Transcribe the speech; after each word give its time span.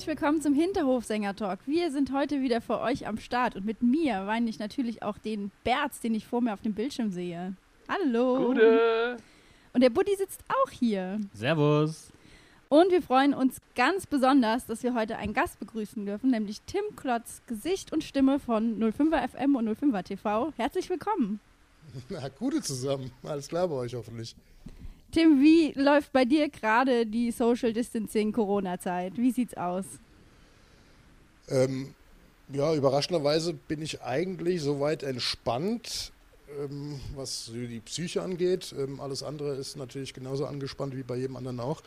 Herzlich 0.00 0.18
willkommen 0.18 0.40
zum 0.40 0.54
Hinterhofsänger-Talk. 0.54 1.58
Wir 1.66 1.90
sind 1.92 2.10
heute 2.10 2.40
wieder 2.40 2.62
für 2.62 2.80
euch 2.80 3.06
am 3.06 3.18
Start 3.18 3.54
und 3.54 3.66
mit 3.66 3.82
mir 3.82 4.26
weine 4.26 4.48
ich 4.48 4.58
natürlich 4.58 5.02
auch 5.02 5.18
den 5.18 5.50
Berz, 5.62 6.00
den 6.00 6.14
ich 6.14 6.26
vor 6.26 6.40
mir 6.40 6.54
auf 6.54 6.62
dem 6.62 6.72
Bildschirm 6.72 7.10
sehe. 7.10 7.52
Hallo. 7.86 8.46
Gute. 8.46 9.18
Und 9.74 9.82
der 9.82 9.90
Buddy 9.90 10.16
sitzt 10.16 10.42
auch 10.48 10.70
hier. 10.70 11.20
Servus. 11.34 12.14
Und 12.70 12.90
wir 12.90 13.02
freuen 13.02 13.34
uns 13.34 13.60
ganz 13.74 14.06
besonders, 14.06 14.64
dass 14.64 14.82
wir 14.82 14.94
heute 14.94 15.18
einen 15.18 15.34
Gast 15.34 15.60
begrüßen 15.60 16.06
dürfen, 16.06 16.30
nämlich 16.30 16.62
Tim 16.62 16.96
Klotz, 16.96 17.42
Gesicht 17.46 17.92
und 17.92 18.02
Stimme 18.02 18.38
von 18.38 18.82
05er 18.82 19.28
FM 19.28 19.54
und 19.54 19.68
05er 19.68 20.02
TV. 20.02 20.54
Herzlich 20.56 20.88
willkommen. 20.88 21.40
Na, 22.08 22.26
gute 22.38 22.62
zusammen. 22.62 23.12
Alles 23.22 23.48
klar 23.48 23.68
bei 23.68 23.74
euch 23.74 23.94
hoffentlich. 23.94 24.34
Tim, 25.12 25.40
wie 25.40 25.72
läuft 25.72 26.12
bei 26.12 26.24
dir 26.24 26.48
gerade 26.48 27.04
die 27.04 27.32
Social 27.32 27.72
Distancing 27.72 28.32
Corona-Zeit? 28.32 29.16
Wie 29.16 29.32
sieht's 29.32 29.54
aus? 29.56 29.84
Ähm, 31.48 31.94
ja, 32.52 32.74
überraschenderweise 32.74 33.54
bin 33.54 33.82
ich 33.82 34.02
eigentlich 34.02 34.62
soweit 34.62 35.02
entspannt, 35.02 36.12
ähm, 36.60 37.00
was 37.16 37.50
die 37.52 37.80
Psyche 37.80 38.22
angeht. 38.22 38.74
Ähm, 38.78 39.00
alles 39.00 39.22
andere 39.22 39.56
ist 39.56 39.76
natürlich 39.76 40.14
genauso 40.14 40.46
angespannt 40.46 40.96
wie 40.96 41.02
bei 41.02 41.16
jedem 41.16 41.36
anderen 41.36 41.60
auch. 41.60 41.82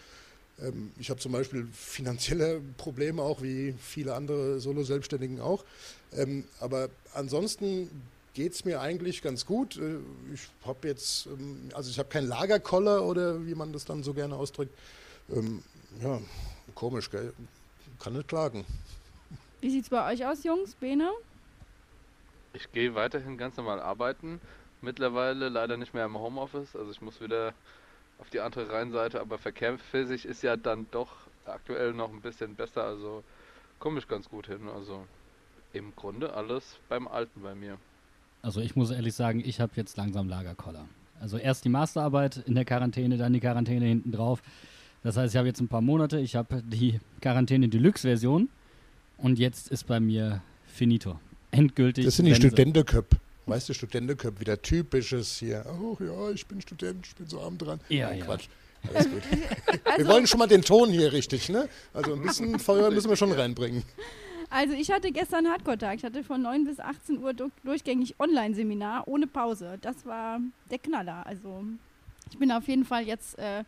Ähm, 0.62 0.92
ich 1.00 1.10
habe 1.10 1.20
zum 1.20 1.32
Beispiel 1.32 1.68
finanzielle 1.72 2.62
Probleme 2.78 3.22
auch, 3.22 3.42
wie 3.42 3.74
viele 3.80 4.16
andere 4.16 4.60
Solo-Selbstständigen 4.60 5.40
auch. 5.40 5.64
Ähm, 6.14 6.46
aber 6.60 6.90
ansonsten 7.14 7.90
geht 8.34 8.54
es 8.54 8.66
mir 8.66 8.82
eigentlich 8.82 9.22
ganz 9.22 9.46
gut. 9.46 9.78
Äh, 9.78 9.98
Ich 10.34 10.50
habe 10.66 10.88
jetzt, 10.88 11.28
ähm, 11.28 11.70
also 11.74 11.90
ich 11.90 12.00
habe 12.00 12.10
keinen 12.10 12.28
Lagerkoller 12.28 13.04
oder 13.04 13.46
wie 13.46 13.56
man 13.56 13.74
das 13.74 13.86
dann 13.86 14.04
so 14.04 14.14
gerne 14.14 14.36
ausdrückt. 14.36 14.74
Ähm, 15.30 15.64
ja, 16.02 16.20
komisch, 16.76 17.10
gell? 17.10 17.34
Kann 18.00 18.14
nicht 18.14 18.28
klagen. 18.28 18.66
Wie 19.62 19.70
sieht's 19.70 19.90
bei 19.90 20.12
euch 20.12 20.26
aus, 20.26 20.44
Jungs? 20.44 20.76
Bene? 20.76 21.10
Ich 22.54 22.72
gehe 22.72 22.94
weiterhin 22.96 23.38
ganz 23.38 23.56
normal 23.58 23.80
arbeiten. 23.80 24.42
Mittlerweile 24.82 25.50
leider 25.50 25.78
nicht 25.78 25.94
mehr 25.94 26.06
im 26.06 26.18
Homeoffice. 26.18 26.76
Also 26.76 26.92
ich 26.92 27.02
muss 27.02 27.22
wieder 27.22 27.54
auf 28.20 28.30
die 28.30 28.42
andere 28.42 28.70
Rheinseite. 28.70 29.22
Aber 29.22 29.38
verkehrsmäßig 29.38 30.26
ist 30.26 30.44
ja 30.44 30.58
dann 30.58 30.88
doch 30.92 31.10
aktuell 31.46 31.94
noch 31.94 32.10
ein 32.12 32.22
bisschen 32.22 32.56
besser. 32.56 32.84
Also 32.84 33.24
komme 33.80 34.00
ich 34.00 34.08
ganz 34.08 34.30
gut 34.30 34.48
hin. 34.48 34.68
Also 34.68 35.06
im 35.72 35.96
Grunde 35.96 36.34
alles 36.34 36.78
beim 36.90 37.08
Alten 37.08 37.42
bei 37.42 37.56
mir. 37.56 37.78
Also 38.44 38.60
ich 38.60 38.76
muss 38.76 38.92
ehrlich 38.92 39.16
sagen, 39.16 39.42
ich 39.44 39.62
habe 39.62 39.72
jetzt 39.78 39.96
langsam 39.96 40.28
Lagerkoller. 40.28 40.86
Also 41.22 41.38
erst 41.38 41.64
die 41.64 41.70
Masterarbeit 41.70 42.44
in 42.46 42.56
der 42.56 42.66
Quarantäne, 42.66 43.16
dann 43.16 43.32
die 43.32 43.40
Quarantäne 43.40 43.86
hinten 43.86 44.12
drauf. 44.12 44.44
Das 45.02 45.16
heißt, 45.16 45.34
ich 45.34 45.38
habe 45.38 45.48
jetzt 45.48 45.62
ein 45.62 45.70
paar 45.70 45.82
Monate, 45.82 46.20
ich 46.20 46.36
habe 46.36 46.62
die 46.62 47.00
Quarantäne 47.22 47.70
Deluxe-Version 47.70 48.50
und 49.18 49.40
jetzt 49.40 49.70
ist 49.70 49.88
bei 49.88 50.02
mir 50.02 50.42
finito. 50.68 51.20
Endgültig. 51.52 52.04
Das 52.04 52.18
sind 52.18 52.26
die. 52.26 52.36
Studentenköp. 52.36 53.16
Weißt 53.46 53.70
du, 53.70 53.74
Studentenköp, 53.74 54.42
wieder 54.42 54.62
typisches 54.62 55.38
hier. 55.38 55.66
Oh 55.82 55.98
ja, 56.04 56.32
ich 56.32 56.46
bin 56.46 56.60
Student, 56.60 57.08
ich 57.08 57.16
bin 57.16 57.28
so 57.28 57.40
arm 57.40 57.58
dran. 57.58 57.80
Ja, 57.88 58.10
Nein, 58.10 58.20
ja. 58.20 58.26
Quatsch. 58.26 58.48
Alles 58.94 59.10
gut. 59.10 59.24
wir 59.98 60.08
wollen 60.08 60.28
schon 60.28 60.40
mal 60.40 60.48
den 60.48 60.64
Ton 60.64 60.90
hier 60.90 61.14
richtig, 61.14 61.48
ne? 61.48 61.70
Also 61.94 62.14
ein 62.14 62.22
bisschen 62.22 62.60
Feuer 62.60 62.92
müssen 62.92 63.08
wir 63.10 63.16
schon 63.16 63.32
reinbringen. 63.32 63.84
Also 64.56 64.74
ich 64.76 64.92
hatte 64.92 65.12
gestern 65.12 65.48
Hardcore-Tag. 65.50 65.96
Ich 65.98 66.04
hatte 66.04 66.24
von 66.24 66.42
9 66.44 66.66
bis 66.66 66.80
18 66.80 67.18
Uhr 67.24 67.34
du- 67.34 67.50
durchgängig 67.64 68.20
Online-Seminar 68.20 69.08
ohne 69.08 69.26
Pause. 69.26 69.80
Das 69.82 70.06
war 70.06 70.40
der 70.70 70.78
Knaller. 70.78 71.26
Also 71.26 71.64
ich 72.30 72.38
bin 72.38 72.52
auf 72.52 72.68
jeden 72.68 72.86
Fall 72.86 73.04
jetzt 73.08 73.40
äh, 73.40 73.64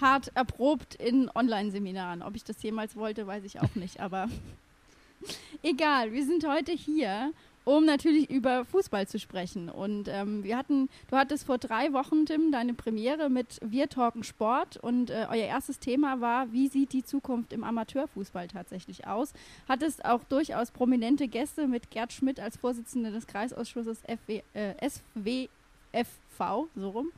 hart 0.00 0.32
erprobt 0.34 0.96
in 0.96 1.30
Online-Seminaren. 1.32 2.20
Ob 2.22 2.34
ich 2.34 2.42
das 2.42 2.60
jemals 2.64 2.96
wollte, 2.96 3.28
weiß 3.28 3.44
ich 3.44 3.60
auch 3.60 3.76
nicht. 3.76 4.00
Aber 4.00 4.28
egal, 5.62 6.10
wir 6.12 6.24
sind 6.24 6.44
heute 6.48 6.72
hier, 6.72 7.32
um 7.64 7.84
natürlich 7.84 8.30
über 8.30 8.64
Fußball 8.64 9.08
zu 9.08 9.18
sprechen. 9.18 9.68
Und 9.68 10.08
ähm, 10.08 10.44
wir 10.44 10.56
hatten, 10.56 10.88
du 11.10 11.16
hattest 11.16 11.46
vor 11.46 11.58
drei 11.58 11.92
Wochen, 11.92 12.26
Tim, 12.26 12.52
deine 12.52 12.74
Premiere 12.74 13.30
mit 13.30 13.58
Wir 13.62 13.88
talken 13.88 14.22
Sport 14.22 14.76
und 14.76 15.10
äh, 15.10 15.26
euer 15.30 15.46
erstes 15.46 15.78
Thema 15.78 16.20
war, 16.20 16.52
wie 16.52 16.68
sieht 16.68 16.92
die 16.92 17.04
Zukunft 17.04 17.52
im 17.52 17.64
Amateurfußball 17.64 18.48
tatsächlich 18.48 19.06
aus? 19.06 19.32
Hattest 19.68 20.04
auch 20.04 20.22
durchaus 20.24 20.70
prominente 20.70 21.28
Gäste 21.28 21.66
mit 21.66 21.90
Gerd 21.90 22.12
Schmidt 22.12 22.38
als 22.38 22.56
Vorsitzender 22.56 23.10
des 23.10 23.26
Kreisausschusses 23.26 24.00
FW, 24.02 24.42
äh, 24.52 24.74
SWFV, 24.88 26.68
so 26.76 26.90
rum. 26.90 27.12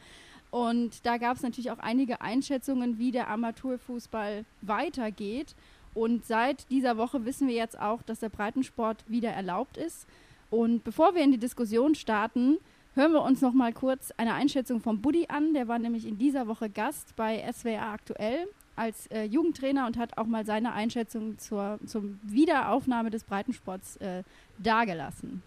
Und 0.50 1.04
da 1.04 1.16
gab 1.16 1.36
es 1.36 1.42
natürlich 1.42 1.70
auch 1.70 1.80
einige 1.80 2.20
Einschätzungen, 2.20 2.98
wie 2.98 3.10
der 3.10 3.28
Amateurfußball 3.28 4.44
weitergeht. 4.62 5.54
Und 5.92 6.24
seit 6.24 6.70
dieser 6.70 6.98
Woche 6.98 7.24
wissen 7.24 7.48
wir 7.48 7.54
jetzt 7.54 7.80
auch, 7.80 8.02
dass 8.02 8.20
der 8.20 8.28
Breitensport 8.28 9.04
wieder 9.08 9.30
erlaubt 9.30 9.76
ist. 9.76 10.06
Und 10.50 10.84
bevor 10.84 11.14
wir 11.14 11.22
in 11.22 11.32
die 11.32 11.38
Diskussion 11.38 11.94
starten, 11.94 12.58
hören 12.94 13.12
wir 13.12 13.22
uns 13.22 13.40
noch 13.40 13.52
mal 13.52 13.72
kurz 13.72 14.12
eine 14.16 14.34
Einschätzung 14.34 14.80
von 14.80 15.00
Buddy 15.00 15.26
an. 15.28 15.54
Der 15.54 15.68
war 15.68 15.78
nämlich 15.78 16.06
in 16.06 16.18
dieser 16.18 16.46
Woche 16.46 16.70
Gast 16.70 17.14
bei 17.16 17.44
SWR 17.52 17.92
aktuell 17.92 18.46
als 18.76 19.06
äh, 19.08 19.24
Jugendtrainer 19.24 19.86
und 19.86 19.96
hat 19.96 20.18
auch 20.18 20.26
mal 20.26 20.44
seine 20.44 20.72
Einschätzung 20.72 21.38
zur, 21.38 21.78
zur 21.86 22.04
Wiederaufnahme 22.22 23.10
des 23.10 23.24
Breitensports 23.24 23.96
äh, 23.96 24.22
dargelassen. 24.58 25.42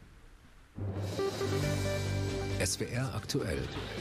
SWR 2.60 3.16
aktuell. 3.16 3.58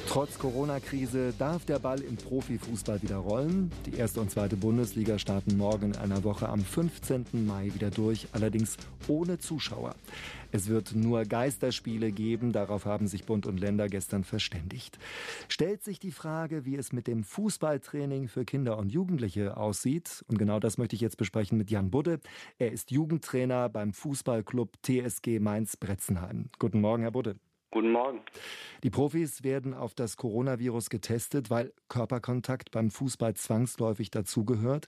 Trotz 0.08 0.38
Corona-Krise 0.38 1.32
darf 1.38 1.64
der 1.64 1.78
Ball 1.78 2.00
im 2.00 2.16
Profifußball 2.16 3.00
wieder 3.02 3.18
rollen. 3.18 3.70
Die 3.86 3.94
erste 3.94 4.20
und 4.20 4.32
zweite 4.32 4.56
Bundesliga 4.56 5.18
starten 5.18 5.56
morgen 5.56 5.92
in 5.92 5.96
einer 5.96 6.24
Woche 6.24 6.48
am 6.48 6.60
15. 6.60 7.46
Mai 7.46 7.70
wieder 7.72 7.90
durch, 7.90 8.26
allerdings 8.32 8.76
ohne 9.06 9.38
Zuschauer. 9.38 9.94
Es 10.50 10.66
wird 10.66 10.94
nur 10.94 11.24
Geisterspiele 11.24 12.10
geben, 12.10 12.52
darauf 12.52 12.84
haben 12.84 13.06
sich 13.06 13.24
Bund 13.24 13.46
und 13.46 13.60
Länder 13.60 13.88
gestern 13.88 14.24
verständigt. 14.24 14.98
Stellt 15.48 15.84
sich 15.84 16.00
die 16.00 16.10
Frage, 16.10 16.64
wie 16.64 16.76
es 16.76 16.92
mit 16.92 17.06
dem 17.06 17.22
Fußballtraining 17.22 18.26
für 18.28 18.44
Kinder 18.44 18.78
und 18.78 18.90
Jugendliche 18.90 19.56
aussieht. 19.56 20.24
Und 20.26 20.38
genau 20.38 20.58
das 20.58 20.78
möchte 20.78 20.96
ich 20.96 21.02
jetzt 21.02 21.18
besprechen 21.18 21.58
mit 21.58 21.70
Jan 21.70 21.90
Budde. 21.90 22.18
Er 22.58 22.72
ist 22.72 22.90
Jugendtrainer 22.90 23.68
beim 23.68 23.92
Fußballclub 23.92 24.72
TSG 24.82 25.38
Mainz-Bretzenheim. 25.38 26.48
Guten 26.58 26.80
Morgen, 26.80 27.02
Herr 27.02 27.12
Budde. 27.12 27.36
Guten 27.70 27.92
Morgen. 27.92 28.22
Die 28.82 28.88
Profis 28.88 29.44
werden 29.44 29.74
auf 29.74 29.94
das 29.94 30.16
Coronavirus 30.16 30.88
getestet, 30.88 31.50
weil 31.50 31.72
Körperkontakt 31.90 32.70
beim 32.70 32.90
Fußball 32.90 33.34
zwangsläufig 33.34 34.10
dazugehört. 34.10 34.86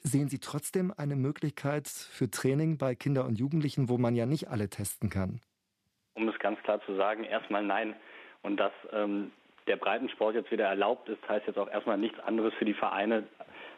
Sehen 0.00 0.28
Sie 0.28 0.38
trotzdem 0.38 0.92
eine 0.96 1.16
Möglichkeit 1.16 1.86
für 1.86 2.30
Training 2.30 2.78
bei 2.78 2.94
Kindern 2.94 3.26
und 3.26 3.38
Jugendlichen, 3.38 3.90
wo 3.90 3.98
man 3.98 4.14
ja 4.14 4.24
nicht 4.24 4.48
alle 4.48 4.70
testen 4.70 5.10
kann? 5.10 5.40
Um 6.14 6.28
es 6.28 6.38
ganz 6.38 6.58
klar 6.62 6.80
zu 6.86 6.94
sagen, 6.96 7.24
erstmal 7.24 7.62
nein. 7.62 7.94
Und 8.42 8.58
dass 8.58 8.72
ähm, 8.92 9.30
der 9.66 9.76
Breitensport 9.76 10.34
jetzt 10.34 10.50
wieder 10.50 10.66
erlaubt 10.66 11.08
ist, 11.10 11.26
heißt 11.28 11.46
jetzt 11.46 11.58
auch 11.58 11.70
erstmal 11.70 11.98
nichts 11.98 12.18
anderes 12.20 12.54
für 12.54 12.64
die 12.64 12.74
Vereine, 12.74 13.24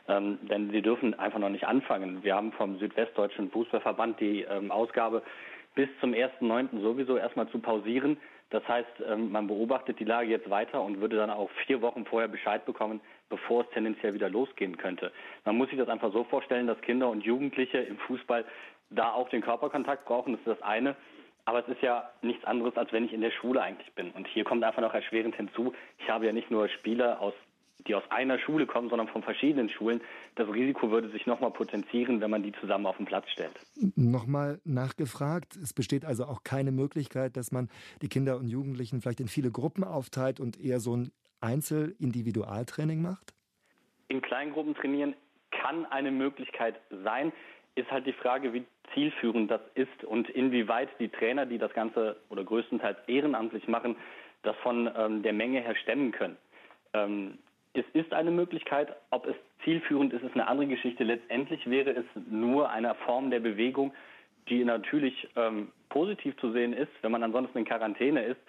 ähm, 0.06 0.38
denn 0.48 0.70
sie 0.70 0.82
dürfen 0.82 1.14
einfach 1.14 1.40
noch 1.40 1.48
nicht 1.48 1.66
anfangen. 1.66 2.22
Wir 2.22 2.36
haben 2.36 2.52
vom 2.52 2.78
Südwestdeutschen 2.78 3.50
Fußballverband 3.50 4.20
die 4.20 4.42
ähm, 4.42 4.70
Ausgabe 4.70 5.22
bis 5.76 5.88
zum 6.00 6.12
1.9. 6.12 6.80
sowieso 6.80 7.16
erstmal 7.16 7.48
zu 7.50 7.58
pausieren. 7.58 8.16
Das 8.50 8.66
heißt, 8.68 9.02
ähm, 9.08 9.32
man 9.32 9.48
beobachtet 9.48 9.98
die 9.98 10.04
Lage 10.04 10.30
jetzt 10.30 10.48
weiter 10.48 10.82
und 10.82 11.00
würde 11.00 11.16
dann 11.16 11.30
auch 11.30 11.50
vier 11.66 11.82
Wochen 11.82 12.04
vorher 12.04 12.28
Bescheid 12.28 12.64
bekommen, 12.64 13.00
bevor 13.28 13.62
es 13.62 13.70
tendenziell 13.70 14.14
wieder 14.14 14.28
losgehen 14.28 14.76
könnte. 14.76 15.12
Man 15.44 15.56
muss 15.56 15.68
sich 15.68 15.78
das 15.78 15.88
einfach 15.88 16.12
so 16.12 16.24
vorstellen, 16.24 16.66
dass 16.66 16.80
Kinder 16.80 17.08
und 17.08 17.24
Jugendliche 17.24 17.78
im 17.78 17.98
Fußball 17.98 18.44
da 18.90 19.12
auch 19.12 19.28
den 19.30 19.42
Körperkontakt 19.42 20.04
brauchen. 20.04 20.32
Das 20.32 20.40
ist 20.40 20.60
das 20.60 20.62
eine. 20.62 20.94
Aber 21.44 21.60
es 21.60 21.68
ist 21.68 21.80
ja 21.80 22.10
nichts 22.22 22.44
anderes, 22.44 22.76
als 22.76 22.92
wenn 22.92 23.04
ich 23.04 23.12
in 23.12 23.20
der 23.20 23.30
Schule 23.30 23.62
eigentlich 23.62 23.92
bin. 23.94 24.10
Und 24.12 24.26
hier 24.26 24.42
kommt 24.44 24.64
einfach 24.64 24.82
noch 24.82 24.94
erschwerend 24.94 25.36
hinzu, 25.36 25.74
ich 25.98 26.10
habe 26.10 26.26
ja 26.26 26.32
nicht 26.32 26.50
nur 26.50 26.68
Spieler 26.68 27.20
aus 27.20 27.34
die 27.86 27.94
aus 27.94 28.02
einer 28.10 28.38
Schule 28.38 28.66
kommen, 28.66 28.88
sondern 28.88 29.08
von 29.08 29.22
verschiedenen 29.22 29.68
Schulen. 29.68 30.00
Das 30.34 30.48
Risiko 30.48 30.90
würde 30.90 31.08
sich 31.10 31.26
nochmal 31.26 31.50
potenzieren, 31.50 32.20
wenn 32.20 32.30
man 32.30 32.42
die 32.42 32.52
zusammen 32.60 32.86
auf 32.86 32.96
den 32.96 33.06
Platz 33.06 33.28
stellt. 33.30 33.58
Nochmal 33.96 34.60
nachgefragt, 34.64 35.56
es 35.56 35.72
besteht 35.72 36.04
also 36.04 36.24
auch 36.24 36.42
keine 36.44 36.72
Möglichkeit, 36.72 37.36
dass 37.36 37.52
man 37.52 37.68
die 38.02 38.08
Kinder 38.08 38.36
und 38.36 38.48
Jugendlichen 38.48 39.00
vielleicht 39.00 39.20
in 39.20 39.28
viele 39.28 39.50
Gruppen 39.50 39.84
aufteilt 39.84 40.40
und 40.40 40.60
eher 40.60 40.80
so 40.80 40.96
ein 40.96 41.12
Einzel-Individualtraining 41.40 43.02
macht? 43.02 43.34
In 44.08 44.22
Kleingruppen 44.22 44.74
trainieren 44.74 45.14
kann 45.50 45.86
eine 45.86 46.10
Möglichkeit 46.10 46.76
sein. 47.04 47.32
Ist 47.74 47.90
halt 47.90 48.06
die 48.06 48.12
Frage, 48.12 48.52
wie 48.52 48.64
zielführend 48.94 49.50
das 49.50 49.60
ist 49.74 50.04
und 50.04 50.30
inwieweit 50.30 50.88
die 50.98 51.08
Trainer, 51.08 51.46
die 51.46 51.58
das 51.58 51.72
Ganze 51.72 52.16
oder 52.28 52.44
größtenteils 52.44 52.98
ehrenamtlich 53.06 53.68
machen, 53.68 53.96
das 54.42 54.56
von 54.62 54.90
ähm, 54.96 55.22
der 55.22 55.32
Menge 55.32 55.60
her 55.60 55.74
stemmen 55.76 56.12
können. 56.12 56.36
Ähm, 56.92 57.38
es 57.76 57.84
ist 57.92 58.12
eine 58.12 58.30
Möglichkeit. 58.30 58.94
Ob 59.10 59.26
es 59.26 59.36
zielführend 59.64 60.12
ist, 60.12 60.22
ist 60.22 60.34
eine 60.34 60.48
andere 60.48 60.66
Geschichte. 60.68 61.04
Letztendlich 61.04 61.68
wäre 61.68 61.90
es 61.90 62.04
nur 62.28 62.70
eine 62.70 62.94
Form 62.94 63.30
der 63.30 63.40
Bewegung, 63.40 63.92
die 64.48 64.64
natürlich 64.64 65.28
ähm, 65.36 65.72
positiv 65.88 66.36
zu 66.38 66.52
sehen 66.52 66.72
ist, 66.72 66.90
wenn 67.02 67.12
man 67.12 67.22
ansonsten 67.22 67.58
in 67.58 67.64
Quarantäne 67.64 68.22
ist. 68.22 68.40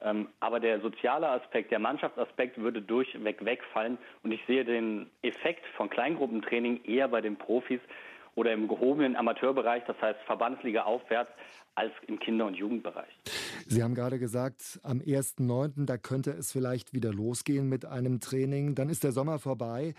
Ähm, 0.00 0.28
aber 0.40 0.60
der 0.60 0.80
soziale 0.80 1.28
Aspekt, 1.28 1.70
der 1.70 1.78
Mannschaftsaspekt 1.78 2.58
würde 2.58 2.82
durchweg 2.82 3.44
wegfallen. 3.44 3.96
Und 4.22 4.32
ich 4.32 4.40
sehe 4.46 4.64
den 4.64 5.10
Effekt 5.22 5.64
von 5.76 5.88
Kleingruppentraining 5.88 6.84
eher 6.84 7.08
bei 7.08 7.20
den 7.20 7.36
Profis 7.36 7.80
oder 8.34 8.52
im 8.52 8.68
gehobenen 8.68 9.16
Amateurbereich, 9.16 9.84
das 9.86 10.00
heißt 10.00 10.20
Verbandsliga 10.26 10.82
aufwärts, 10.82 11.30
als 11.74 11.92
im 12.06 12.18
Kinder- 12.18 12.46
und 12.46 12.54
Jugendbereich. 12.54 13.12
Sie 13.66 13.82
haben 13.82 13.94
gerade 13.94 14.18
gesagt, 14.18 14.78
am 14.82 14.98
1.9., 15.00 15.86
da 15.86 15.96
könnte 15.96 16.30
es 16.30 16.52
vielleicht 16.52 16.92
wieder 16.92 17.12
losgehen 17.12 17.68
mit 17.68 17.84
einem 17.84 18.20
Training. 18.20 18.74
Dann 18.74 18.88
ist 18.88 19.04
der 19.04 19.12
Sommer 19.12 19.38
vorbei. 19.38 19.94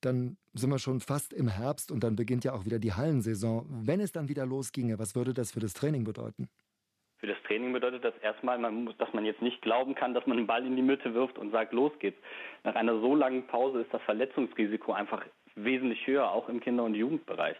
Dann 0.00 0.36
sind 0.54 0.70
wir 0.70 0.78
schon 0.78 1.00
fast 1.00 1.32
im 1.32 1.48
Herbst 1.48 1.92
und 1.92 2.02
dann 2.02 2.16
beginnt 2.16 2.44
ja 2.44 2.52
auch 2.52 2.64
wieder 2.64 2.78
die 2.78 2.94
Hallensaison. 2.94 3.66
Wenn 3.68 4.00
es 4.00 4.12
dann 4.12 4.28
wieder 4.28 4.46
losginge, 4.46 4.98
was 4.98 5.14
würde 5.14 5.34
das 5.34 5.52
für 5.52 5.60
das 5.60 5.74
Training 5.74 6.04
bedeuten? 6.04 6.48
Für 7.18 7.26
das 7.26 7.36
Training 7.46 7.74
bedeutet 7.74 8.02
das 8.02 8.14
erstmal, 8.22 8.58
man 8.58 8.84
muss, 8.84 8.96
dass 8.96 9.12
man 9.12 9.26
jetzt 9.26 9.42
nicht 9.42 9.60
glauben 9.60 9.94
kann, 9.94 10.14
dass 10.14 10.26
man 10.26 10.38
einen 10.38 10.46
Ball 10.46 10.64
in 10.64 10.74
die 10.74 10.82
Mitte 10.82 11.12
wirft 11.12 11.36
und 11.36 11.50
sagt, 11.50 11.74
los 11.74 11.92
geht's. 11.98 12.18
Nach 12.64 12.74
einer 12.74 12.98
so 12.98 13.14
langen 13.14 13.46
Pause 13.46 13.82
ist 13.82 13.92
das 13.92 14.00
Verletzungsrisiko 14.02 14.92
einfach 14.92 15.22
wesentlich 15.56 16.06
höher, 16.06 16.30
auch 16.30 16.48
im 16.48 16.60
Kinder- 16.60 16.84
und 16.84 16.94
Jugendbereich. 16.94 17.56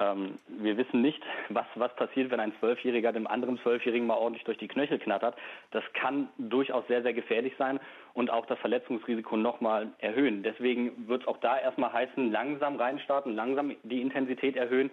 Ähm, 0.00 0.38
wir 0.48 0.76
wissen 0.76 1.02
nicht, 1.02 1.22
was, 1.48 1.66
was 1.74 1.94
passiert, 1.96 2.30
wenn 2.30 2.40
ein 2.40 2.52
Zwölfjähriger 2.58 3.12
dem 3.12 3.26
anderen 3.26 3.58
Zwölfjährigen 3.58 4.06
mal 4.06 4.16
ordentlich 4.16 4.44
durch 4.44 4.58
die 4.58 4.68
Knöchel 4.68 4.98
knattert. 4.98 5.36
Das 5.70 5.84
kann 5.94 6.28
durchaus 6.38 6.86
sehr, 6.88 7.02
sehr 7.02 7.12
gefährlich 7.12 7.54
sein 7.58 7.78
und 8.14 8.30
auch 8.30 8.46
das 8.46 8.58
Verletzungsrisiko 8.58 9.36
nochmal 9.36 9.88
erhöhen. 9.98 10.42
Deswegen 10.42 11.08
wird 11.08 11.22
es 11.22 11.28
auch 11.28 11.38
da 11.38 11.58
erstmal 11.58 11.92
heißen, 11.92 12.32
langsam 12.32 12.76
reinstarten, 12.76 13.34
langsam 13.34 13.74
die 13.82 14.00
Intensität 14.00 14.56
erhöhen 14.56 14.90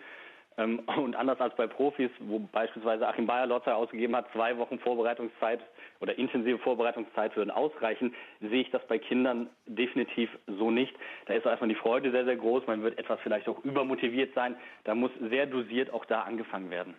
und 0.98 1.16
anders 1.16 1.40
als 1.40 1.56
bei 1.56 1.68
Profis, 1.68 2.10
wo 2.20 2.40
beispielsweise 2.40 3.08
Achim 3.08 3.26
Bayer-Lotzer 3.26 3.76
ausgegeben 3.76 4.16
hat, 4.16 4.26
zwei 4.34 4.58
Wochen 4.58 4.80
Vorbereitungszeit 4.80 5.62
oder 6.02 6.18
intensive 6.18 6.58
Vorbereitungszeit 6.60 7.36
würden 7.36 7.52
ausreichen, 7.52 8.14
sehe 8.42 8.62
ich 8.62 8.72
das 8.72 8.86
bei 8.88 9.00
Kindern 9.00 9.50
definitiv 9.68 10.30
so 10.48 10.72
nicht. 10.72 10.94
Da 11.28 11.34
ist 11.34 11.46
erstmal 11.46 11.70
die 11.70 11.76
Freude 11.76 12.12
sehr, 12.12 12.26
sehr 12.26 12.36
groß. 12.36 12.68
Man 12.68 12.84
wird 12.84 12.98
etwas 12.98 13.20
vielleicht 13.22 13.48
auch 13.48 13.64
übermotiviert 13.64 14.34
sein. 14.36 14.56
Da 14.84 14.96
muss 14.96 15.12
sehr 15.30 15.46
dosiert 15.46 15.94
auch 15.94 16.06
da 16.06 16.22
angefangen 16.22 16.70
werden. 16.70 16.94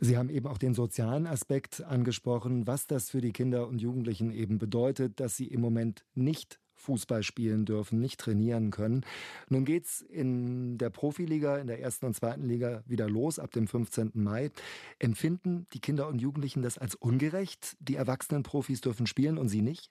Sie 0.00 0.16
haben 0.16 0.30
eben 0.30 0.46
auch 0.46 0.58
den 0.58 0.74
sozialen 0.74 1.26
Aspekt 1.26 1.82
angesprochen, 1.84 2.66
was 2.66 2.86
das 2.86 3.10
für 3.10 3.20
die 3.20 3.32
Kinder 3.32 3.68
und 3.68 3.80
Jugendlichen 3.80 4.32
eben 4.32 4.58
bedeutet, 4.58 5.20
dass 5.20 5.36
sie 5.36 5.46
im 5.46 5.60
Moment 5.60 6.04
nicht 6.14 6.58
Fußball 6.84 7.22
spielen 7.22 7.64
dürfen, 7.64 8.00
nicht 8.00 8.20
trainieren 8.20 8.70
können. 8.70 9.04
Nun 9.48 9.64
geht 9.64 9.84
es 9.84 10.02
in 10.02 10.78
der 10.78 10.90
Profiliga, 10.90 11.58
in 11.58 11.66
der 11.66 11.80
ersten 11.80 12.06
und 12.06 12.14
zweiten 12.14 12.44
Liga 12.44 12.82
wieder 12.86 13.08
los 13.08 13.38
ab 13.38 13.50
dem 13.50 13.66
15. 13.66 14.12
Mai. 14.14 14.50
Empfinden 14.98 15.66
die 15.72 15.80
Kinder 15.80 16.08
und 16.08 16.20
Jugendlichen 16.20 16.62
das 16.62 16.78
als 16.78 16.94
ungerecht? 16.94 17.76
Die 17.80 17.96
erwachsenen 17.96 18.42
Profis 18.42 18.80
dürfen 18.80 19.06
spielen 19.06 19.38
und 19.38 19.48
sie 19.48 19.62
nicht? 19.62 19.90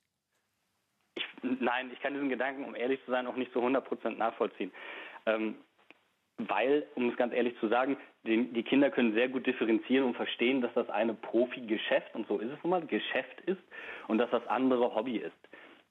Ich, 1.16 1.25
nein, 1.42 1.92
ich 1.92 2.00
kann 2.01 2.13
diesen 2.13 2.30
Gedanken, 2.30 2.66
um 2.66 2.75
ehrlich 2.75 3.00
zu 3.06 3.12
sein, 3.12 3.28
auch 3.28 3.36
nicht 3.36 3.51
zu 3.54 3.60
100 3.60 3.86
Prozent 3.86 4.18
nachvollziehen. 4.18 4.72
Ähm, 5.25 5.56
weil, 6.38 6.86
um 6.96 7.10
es 7.10 7.18
ganz 7.18 7.34
ehrlich 7.34 7.57
zu 7.60 7.68
sagen, 7.68 7.98
die, 8.25 8.51
die, 8.51 8.63
Kinder 8.63 8.89
können 8.89 9.13
sehr 9.13 9.30
gut 9.30 9.46
differenzieren 9.46 10.06
und 10.07 10.16
verstehen, 10.16 10.62
dass 10.62 10.74
das 10.74 10.89
eine 10.89 11.13
Profi-Geschäft, 11.13 12.16
und 12.16 12.28
so 12.28 12.39
ist 12.39 12.51
es 12.51 12.63
nun 12.63 12.72
mal, 12.72 12.86
Geschäft 12.86 13.42
ist 13.46 13.62
und 14.07 14.18
dass 14.18 14.31
das 14.31 14.46
andere 14.48 14.96
Hobby 14.96 15.18
ist. 15.18 15.31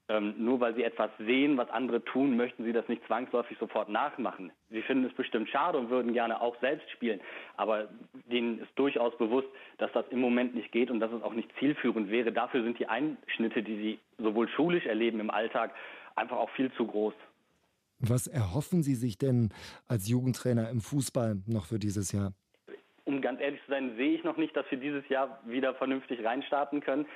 Ähm, 0.08 0.34
nur 0.36 0.60
weil 0.60 0.74
sie 0.74 0.82
etwas 0.82 1.10
sehen, 1.18 1.56
was 1.56 1.70
andere 1.70 2.04
tun, 2.04 2.36
möchten 2.36 2.64
sie 2.64 2.72
das 2.72 2.88
nicht 2.88 3.06
zwangsläufig 3.06 3.56
sofort 3.58 3.88
nachmachen. 3.88 4.52
Sie 4.68 4.82
finden 4.82 5.04
es 5.04 5.14
bestimmt 5.14 5.48
schade 5.48 5.78
und 5.78 5.90
würden 5.90 6.12
gerne 6.12 6.40
auch 6.40 6.58
selbst 6.60 6.90
spielen. 6.90 7.20
Aber 7.56 7.88
denen 8.30 8.58
ist 8.60 8.70
durchaus 8.74 9.16
bewusst, 9.16 9.48
dass 9.78 9.92
das 9.92 10.04
im 10.10 10.20
Moment 10.20 10.54
nicht 10.54 10.72
geht 10.72 10.90
und 10.90 10.98
dass 10.98 11.12
es 11.12 11.22
auch 11.22 11.34
nicht 11.34 11.48
zielführend 11.58 12.10
wäre. 12.10 12.32
Dafür 12.32 12.64
sind 12.64 12.78
die 12.80 12.88
Einschnitte, 12.88 13.62
die 13.62 13.76
sie 13.76 13.98
sowohl 14.18 14.48
schulisch 14.48 14.86
erleben 14.86 15.20
im 15.20 15.30
Alltag, 15.30 15.72
einfach 16.16 16.36
auch 16.36 16.50
viel 16.50 16.72
zu 16.72 16.86
groß. 16.86 17.14
Was 18.00 18.26
erhoffen 18.26 18.82
Sie 18.82 18.96
sich 18.96 19.16
denn 19.16 19.50
als 19.86 20.08
Jugendtrainer 20.08 20.68
im 20.68 20.80
Fußball 20.80 21.36
noch 21.46 21.66
für 21.66 21.78
dieses 21.78 22.10
Jahr? 22.10 22.32
Um 23.04 23.20
ganz 23.20 23.40
ehrlich 23.40 23.60
zu 23.64 23.70
sein, 23.70 23.94
sehe 23.96 24.16
ich 24.16 24.24
noch 24.24 24.36
nicht, 24.36 24.56
dass 24.56 24.68
wir 24.70 24.78
dieses 24.78 25.08
Jahr 25.08 25.40
wieder 25.46 25.74
vernünftig 25.74 26.24
reinstarten 26.24 26.80
können. 26.80 27.06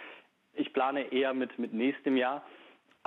Ich 0.54 0.72
plane 0.72 1.12
eher 1.12 1.34
mit, 1.34 1.58
mit 1.58 1.74
nächstem 1.74 2.16
Jahr. 2.16 2.44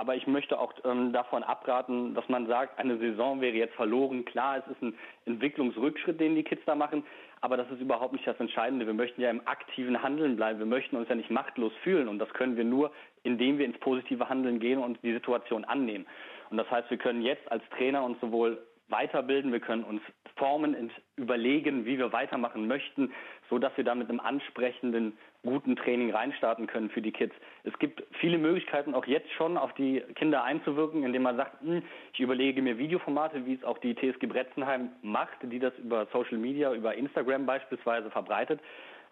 Aber 0.00 0.16
ich 0.16 0.26
möchte 0.26 0.58
auch 0.58 0.72
ähm, 0.86 1.12
davon 1.12 1.42
abraten, 1.42 2.14
dass 2.14 2.26
man 2.30 2.46
sagt, 2.46 2.78
eine 2.78 2.96
Saison 2.96 3.42
wäre 3.42 3.54
jetzt 3.54 3.74
verloren. 3.74 4.24
Klar, 4.24 4.56
es 4.56 4.66
ist 4.72 4.80
ein 4.80 4.94
Entwicklungsrückschritt, 5.26 6.18
den 6.18 6.34
die 6.34 6.42
Kids 6.42 6.62
da 6.64 6.74
machen, 6.74 7.04
aber 7.42 7.58
das 7.58 7.70
ist 7.70 7.82
überhaupt 7.82 8.14
nicht 8.14 8.26
das 8.26 8.40
Entscheidende. 8.40 8.86
Wir 8.86 8.94
möchten 8.94 9.20
ja 9.20 9.28
im 9.28 9.46
aktiven 9.46 10.02
Handeln 10.02 10.36
bleiben. 10.36 10.58
Wir 10.58 10.64
möchten 10.64 10.96
uns 10.96 11.10
ja 11.10 11.16
nicht 11.16 11.30
machtlos 11.30 11.74
fühlen 11.82 12.08
und 12.08 12.18
das 12.18 12.30
können 12.30 12.56
wir 12.56 12.64
nur, 12.64 12.92
indem 13.24 13.58
wir 13.58 13.66
ins 13.66 13.76
positive 13.76 14.30
Handeln 14.30 14.58
gehen 14.58 14.78
und 14.78 14.98
die 15.02 15.12
Situation 15.12 15.66
annehmen. 15.66 16.06
Und 16.48 16.56
das 16.56 16.70
heißt, 16.70 16.88
wir 16.88 16.96
können 16.96 17.20
jetzt 17.20 17.52
als 17.52 17.62
Trainer 17.76 18.02
uns 18.02 18.18
sowohl 18.22 18.56
weiterbilden, 18.88 19.52
wir 19.52 19.60
können 19.60 19.84
uns 19.84 20.00
formen 20.36 20.74
und 20.74 20.92
überlegen, 21.16 21.84
wie 21.84 21.98
wir 21.98 22.10
weitermachen 22.10 22.66
möchten, 22.66 23.12
so 23.50 23.58
dass 23.58 23.76
wir 23.76 23.84
da 23.84 23.94
mit 23.94 24.08
einem 24.08 24.20
ansprechenden, 24.20 25.18
guten 25.42 25.76
Training 25.76 26.10
reinstarten 26.10 26.66
können 26.66 26.88
für 26.88 27.02
die 27.02 27.12
Kids. 27.12 27.34
Es 27.64 27.78
gibt 27.78 28.02
viele 28.18 28.38
Möglichkeiten, 28.38 28.94
auch 28.94 29.06
jetzt 29.06 29.30
schon 29.32 29.56
auf 29.56 29.72
die 29.74 30.00
Kinder 30.14 30.44
einzuwirken, 30.44 31.02
indem 31.04 31.22
man 31.22 31.36
sagt, 31.36 31.60
hm, 31.60 31.82
ich 32.12 32.20
überlege 32.20 32.62
mir 32.62 32.78
Videoformate, 32.78 33.44
wie 33.46 33.54
es 33.54 33.64
auch 33.64 33.78
die 33.78 33.94
TSG 33.94 34.26
Bretzenheim 34.26 34.90
macht, 35.02 35.36
die 35.42 35.58
das 35.58 35.76
über 35.78 36.06
Social 36.12 36.38
Media, 36.38 36.72
über 36.72 36.94
Instagram 36.94 37.46
beispielsweise 37.46 38.10
verbreitet, 38.10 38.60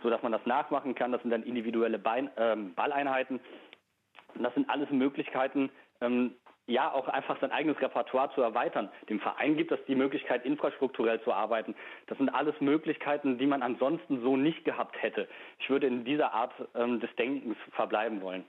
so 0.03 0.11
dass 0.11 0.23
man 0.23 0.33
das 0.33 0.45
nachmachen 0.47 0.95
kann. 0.95 1.13
Das 1.13 1.21
sind 1.23 1.31
dann 1.31 1.43
individuelle 1.43 1.99
Bein, 1.99 2.31
äh, 2.37 2.57
Balleinheiten. 2.57 3.41
Und 4.35 4.43
das 4.43 4.55
sind 4.55 4.69
alles 4.71 4.91
Möglichkeiten, 4.91 5.71
ähm, 6.01 6.35
ja, 6.69 6.93
auch 6.93 7.09
einfach 7.09 7.41
sein 7.41 7.51
eigenes 7.51 7.81
Repertoire 7.81 8.31
zu 8.35 8.43
erweitern. 8.43 8.91
Dem 9.09 9.21
Verein 9.21 9.57
gibt 9.57 9.73
es 9.73 9.81
die 9.89 9.95
Möglichkeit, 9.95 10.45
infrastrukturell 10.45 11.21
zu 11.23 11.33
arbeiten. 11.33 11.75
Das 12.07 12.19
sind 12.19 12.29
alles 12.29 12.55
Möglichkeiten, 12.61 13.39
die 13.39 13.47
man 13.47 13.63
ansonsten 13.63 14.21
so 14.21 14.37
nicht 14.37 14.65
gehabt 14.65 15.03
hätte. 15.03 15.27
Ich 15.59 15.71
würde 15.71 15.87
in 15.87 16.05
dieser 16.05 16.33
Art 16.33 16.53
ähm, 16.75 17.01
des 17.01 17.11
Denkens 17.17 17.57
verbleiben 17.73 18.21
wollen. 18.21 18.45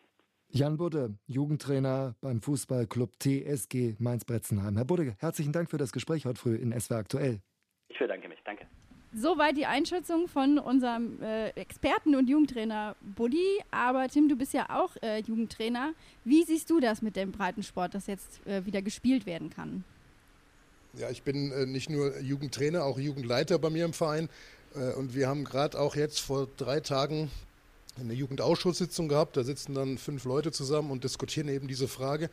Jan 0.51 0.77
Budde, 0.77 1.15
Jugendtrainer 1.27 2.15
beim 2.21 2.41
Fußballclub 2.41 3.11
TSG 3.19 3.95
Mainz-Bretzenheim. 3.99 4.75
Herr 4.75 4.85
Budde, 4.85 5.15
herzlichen 5.19 5.53
Dank 5.53 5.69
für 5.69 5.77
das 5.77 5.91
Gespräch 5.91 6.25
heute 6.25 6.39
früh 6.39 6.55
in 6.55 6.77
SWR 6.77 6.97
aktuell. 6.97 7.39
Ich 7.87 7.99
bedanke 7.99 8.27
mich. 8.27 8.39
Danke. 8.43 8.65
Soweit 9.13 9.57
die 9.57 9.65
Einschätzung 9.65 10.27
von 10.27 10.59
unserem 10.59 11.21
äh, 11.21 11.49
Experten 11.49 12.15
und 12.15 12.29
Jugendtrainer 12.29 12.95
Buddy. 13.01 13.59
Aber 13.71 14.07
Tim, 14.07 14.29
du 14.29 14.35
bist 14.35 14.53
ja 14.53 14.67
auch 14.69 14.95
äh, 15.01 15.19
Jugendtrainer. 15.21 15.93
Wie 16.25 16.43
siehst 16.43 16.69
du 16.69 16.79
das 16.79 17.01
mit 17.01 17.15
dem 17.15 17.31
Breitensport, 17.31 17.95
das 17.95 18.05
jetzt 18.05 18.45
äh, 18.45 18.65
wieder 18.65 18.83
gespielt 18.83 19.25
werden 19.25 19.49
kann? 19.49 19.83
Ja, 20.93 21.09
ich 21.09 21.23
bin 21.23 21.51
äh, 21.51 21.65
nicht 21.65 21.89
nur 21.89 22.19
Jugendtrainer, 22.19 22.83
auch 22.83 22.99
Jugendleiter 22.99 23.57
bei 23.57 23.71
mir 23.71 23.85
im 23.85 23.93
Verein. 23.93 24.29
Äh, 24.75 24.93
und 24.93 25.15
wir 25.15 25.27
haben 25.27 25.43
gerade 25.43 25.79
auch 25.79 25.95
jetzt 25.95 26.19
vor 26.19 26.47
drei 26.57 26.79
Tagen 26.79 27.31
eine 27.99 28.13
Jugendausschusssitzung 28.13 29.07
gehabt. 29.07 29.37
Da 29.37 29.43
sitzen 29.43 29.73
dann 29.73 29.97
fünf 29.97 30.23
Leute 30.25 30.51
zusammen 30.51 30.91
und 30.91 31.03
diskutieren 31.03 31.47
eben 31.47 31.67
diese 31.67 31.87
Frage. 31.87 32.29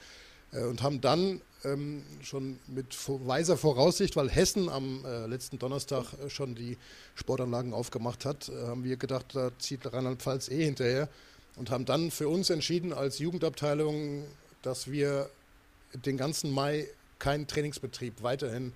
Äh, 0.57 0.65
und 0.65 0.83
haben 0.83 1.01
dann 1.01 1.41
ähm, 1.65 2.03
schon 2.23 2.59
mit 2.67 2.97
weiser 3.07 3.57
Voraussicht, 3.57 4.17
weil 4.17 4.31
Hessen 4.31 4.69
am 4.69 5.05
äh, 5.05 5.27
letzten 5.27 5.59
Donnerstag 5.59 6.13
äh, 6.15 6.31
schon 6.31 6.55
die 6.55 6.77
Sportanlagen 7.15 7.73
aufgemacht 7.73 8.25
hat, 8.25 8.49
äh, 8.49 8.67
haben 8.67 8.85
wir 8.85 8.97
gedacht, 8.97 9.35
da 9.35 9.51
zieht 9.59 9.93
Rheinland-Pfalz 9.93 10.49
eh 10.49 10.65
hinterher 10.65 11.09
und 11.57 11.71
haben 11.71 11.85
dann 11.85 12.11
für 12.11 12.29
uns 12.29 12.51
entschieden 12.51 12.93
als 12.93 13.19
Jugendabteilung, 13.19 14.25
dass 14.63 14.91
wir 14.91 15.31
den 15.93 16.17
ganzen 16.17 16.51
Mai 16.51 16.87
keinen 17.19 17.47
Trainingsbetrieb 17.47 18.23
weiterhin 18.23 18.73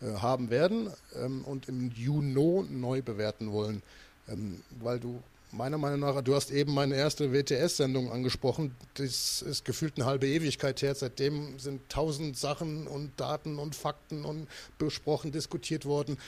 äh, 0.00 0.14
haben 0.14 0.50
werden 0.50 0.90
ähm, 1.16 1.42
und 1.44 1.68
im 1.68 1.92
Juni 1.92 2.64
neu 2.70 3.02
bewerten 3.02 3.52
wollen, 3.52 3.82
ähm, 4.28 4.62
weil 4.80 4.98
du 4.98 5.22
meiner 5.56 5.78
Meinung 5.78 6.00
nach, 6.00 6.20
du 6.22 6.34
hast 6.34 6.50
eben 6.50 6.74
meine 6.74 6.96
erste 6.96 7.32
WTS-Sendung 7.32 8.10
angesprochen. 8.10 8.74
Das 8.94 9.42
ist 9.42 9.64
gefühlt 9.64 9.96
eine 9.96 10.06
halbe 10.06 10.26
Ewigkeit 10.26 10.82
her. 10.82 10.94
Seitdem 10.94 11.58
sind 11.58 11.88
tausend 11.88 12.36
Sachen 12.36 12.86
und 12.86 13.12
Daten 13.18 13.58
und 13.58 13.74
Fakten 13.74 14.24
und 14.24 14.48
besprochen, 14.78 15.32
diskutiert 15.32 15.86
worden. 15.86 16.18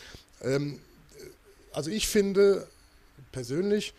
Ähm, 0.43 0.79
also 1.73 1.91
ich 1.91 2.07
finde 2.07 2.67
persönlich, 3.33 3.93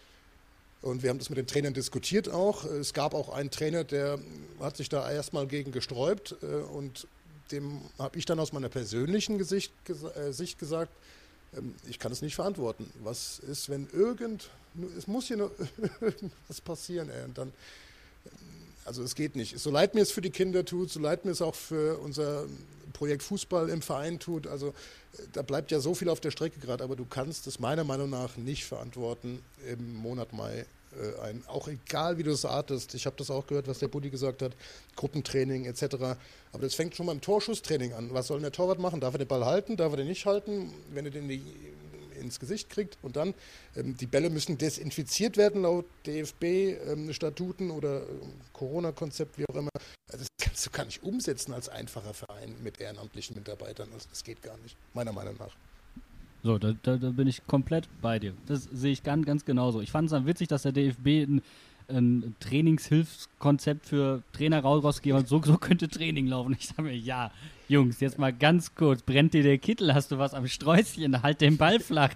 und 0.81 1.03
wir 1.03 1.09
haben 1.09 1.19
das 1.19 1.29
mit 1.29 1.37
den 1.37 1.47
Trainern 1.47 1.73
diskutiert 1.73 2.29
auch, 2.29 2.63
es 2.63 2.93
gab 2.93 3.13
auch 3.13 3.29
einen 3.29 3.51
Trainer, 3.51 3.83
der 3.83 4.19
hat 4.59 4.77
sich 4.77 4.89
da 4.89 5.11
erstmal 5.11 5.47
gegen 5.47 5.71
gesträubt 5.71 6.35
äh, 6.41 6.45
und 6.45 7.07
dem 7.51 7.81
habe 7.99 8.17
ich 8.17 8.25
dann 8.25 8.39
aus 8.39 8.53
meiner 8.53 8.69
persönlichen 8.69 9.37
Gesicht, 9.37 9.73
äh, 9.89 10.31
Sicht 10.31 10.59
gesagt, 10.59 10.91
ich 11.89 11.99
kann 11.99 12.11
es 12.11 12.21
nicht 12.21 12.35
verantworten. 12.35 12.89
Was 13.03 13.39
ist, 13.39 13.69
wenn 13.69 13.87
irgend, 13.91 14.49
es 14.97 15.07
muss 15.07 15.27
hier 15.27 15.37
nur 15.37 15.51
irgendwas 16.01 16.61
passieren, 16.61 17.09
ey, 17.09 17.23
und 17.25 17.37
dann, 17.37 17.49
ähm, 18.25 18.31
also 18.85 19.03
es 19.03 19.15
geht 19.15 19.35
nicht. 19.35 19.59
So 19.59 19.71
leid 19.71 19.95
mir 19.95 20.01
es 20.01 20.11
für 20.11 20.21
die 20.21 20.29
Kinder 20.29 20.65
tut, 20.65 20.89
so 20.91 20.99
leid 20.99 21.25
mir 21.25 21.31
es 21.31 21.41
auch 21.41 21.55
für 21.55 21.97
unser 21.99 22.45
Projekt 22.93 23.23
Fußball 23.23 23.69
im 23.69 23.81
Verein 23.81 24.19
tut, 24.19 24.47
also 24.47 24.69
äh, 24.69 25.23
da 25.33 25.41
bleibt 25.41 25.71
ja 25.71 25.79
so 25.79 25.93
viel 25.93 26.09
auf 26.09 26.19
der 26.19 26.31
Strecke 26.31 26.59
gerade, 26.59 26.83
aber 26.83 26.95
du 26.95 27.05
kannst 27.05 27.47
es 27.47 27.59
meiner 27.59 27.83
Meinung 27.83 28.09
nach 28.09 28.37
nicht 28.37 28.65
verantworten 28.65 29.43
im 29.69 29.95
Monat 29.95 30.33
Mai 30.33 30.65
äh, 30.95 31.21
ein, 31.21 31.43
auch 31.47 31.67
egal 31.67 32.17
wie 32.17 32.23
du 32.23 32.31
es 32.31 32.45
artest, 32.45 32.93
ich 32.95 33.05
habe 33.05 33.15
das 33.17 33.29
auch 33.29 33.47
gehört, 33.47 33.67
was 33.67 33.79
der 33.79 33.87
Buddy 33.87 34.09
gesagt 34.09 34.41
hat, 34.41 34.53
Gruppentraining 34.95 35.65
etc. 35.65 35.83
Aber 36.51 36.61
das 36.61 36.75
fängt 36.75 36.95
schon 36.95 37.05
beim 37.07 37.21
Torschusstraining 37.21 37.93
an. 37.93 38.13
Was 38.13 38.27
soll 38.27 38.37
denn 38.37 38.43
der 38.43 38.51
Torwart 38.51 38.79
machen? 38.79 38.99
Darf 38.99 39.13
er 39.15 39.19
den 39.19 39.27
Ball 39.27 39.45
halten? 39.45 39.77
Darf 39.77 39.93
er 39.93 39.97
den 39.97 40.07
nicht 40.07 40.25
halten? 40.25 40.73
Wenn 40.91 41.05
er 41.05 41.11
den 41.11 41.27
ins 42.17 42.39
Gesicht 42.39 42.69
kriegt 42.69 42.97
und 43.01 43.15
dann 43.15 43.33
ähm, 43.75 43.95
die 43.97 44.05
Bälle 44.05 44.29
müssen 44.29 44.57
desinfiziert 44.57 45.37
werden 45.37 45.61
laut 45.61 45.85
DFB-Statuten 46.05 47.69
ähm, 47.69 47.75
oder 47.75 48.01
ähm, 48.01 48.33
Corona-Konzept, 48.53 49.37
wie 49.37 49.45
auch 49.49 49.55
immer. 49.55 49.69
Also 50.11 50.25
das 50.25 50.27
kannst 50.39 50.65
du 50.65 50.69
gar 50.71 50.85
nicht 50.85 51.03
umsetzen 51.03 51.53
als 51.53 51.69
einfacher 51.69 52.13
Verein 52.13 52.55
mit 52.63 52.79
ehrenamtlichen 52.79 53.35
Mitarbeitern. 53.35 53.89
Also 53.93 54.07
das 54.09 54.23
geht 54.23 54.41
gar 54.41 54.57
nicht, 54.57 54.75
meiner 54.93 55.13
Meinung 55.13 55.35
nach. 55.37 55.55
So, 56.43 56.57
da, 56.57 56.73
da, 56.83 56.97
da, 56.97 57.09
bin 57.09 57.27
ich 57.27 57.45
komplett 57.47 57.89
bei 58.01 58.19
dir. 58.19 58.33
Das 58.45 58.63
sehe 58.63 58.91
ich 58.91 59.03
ganz, 59.03 59.25
ganz 59.25 59.43
genauso. 59.43 59.81
Ich 59.81 59.91
fand 59.91 60.05
es 60.05 60.11
dann 60.11 60.25
witzig, 60.25 60.47
dass 60.47 60.61
der 60.61 60.71
DFB 60.71 61.07
ein, 61.07 61.41
ein 61.89 62.35
Trainingshilfskonzept 62.39 63.85
für 63.85 64.23
Trainer 64.33 64.59
rausgegeben 64.61 65.19
hat. 65.19 65.27
So, 65.27 65.41
so 65.43 65.57
könnte 65.57 65.87
Training 65.87 66.27
laufen. 66.27 66.55
Ich 66.59 66.67
sage 66.67 66.83
mir, 66.83 66.95
ja, 66.95 67.31
Jungs, 67.67 67.99
jetzt 67.99 68.17
mal 68.17 68.31
ganz 68.31 68.75
kurz. 68.75 69.01
Brennt 69.01 69.33
dir 69.33 69.43
der 69.43 69.57
Kittel? 69.57 69.93
Hast 69.93 70.11
du 70.11 70.17
was 70.17 70.33
am 70.33 70.47
Sträußchen? 70.47 71.21
Halt 71.21 71.41
den 71.41 71.57
Ball 71.57 71.79
flach. 71.79 72.11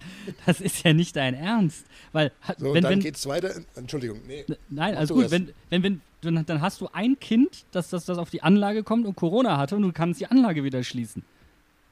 Das 0.46 0.62
ist 0.62 0.84
ja 0.84 0.94
nicht 0.94 1.16
dein 1.16 1.34
Ernst. 1.34 1.86
Weil, 2.12 2.32
so, 2.58 2.74
wenn, 2.74 2.84
dann 2.84 2.94
wenn, 2.94 3.00
geht's 3.00 3.26
weiter. 3.28 3.54
Entschuldigung, 3.76 4.20
nee. 4.28 4.46
Nein, 4.70 4.96
also 4.96 5.16
gut. 5.16 5.32
Wenn, 5.32 5.52
wenn, 5.70 5.84
wenn, 5.84 6.02
dann, 6.22 6.46
dann 6.46 6.62
hast 6.62 6.80
du 6.82 6.88
ein 6.94 7.20
Kind, 7.20 7.66
das, 7.72 7.90
das, 7.90 8.06
das 8.06 8.18
auf 8.18 8.30
die 8.30 8.44
Anlage 8.44 8.84
kommt 8.84 9.06
und 9.06 9.16
Corona 9.16 9.58
hatte 9.58 9.76
und 9.76 9.82
du 9.82 9.92
kannst 9.92 10.22
die 10.22 10.28
Anlage 10.28 10.64
wieder 10.64 10.84
schließen. 10.84 11.24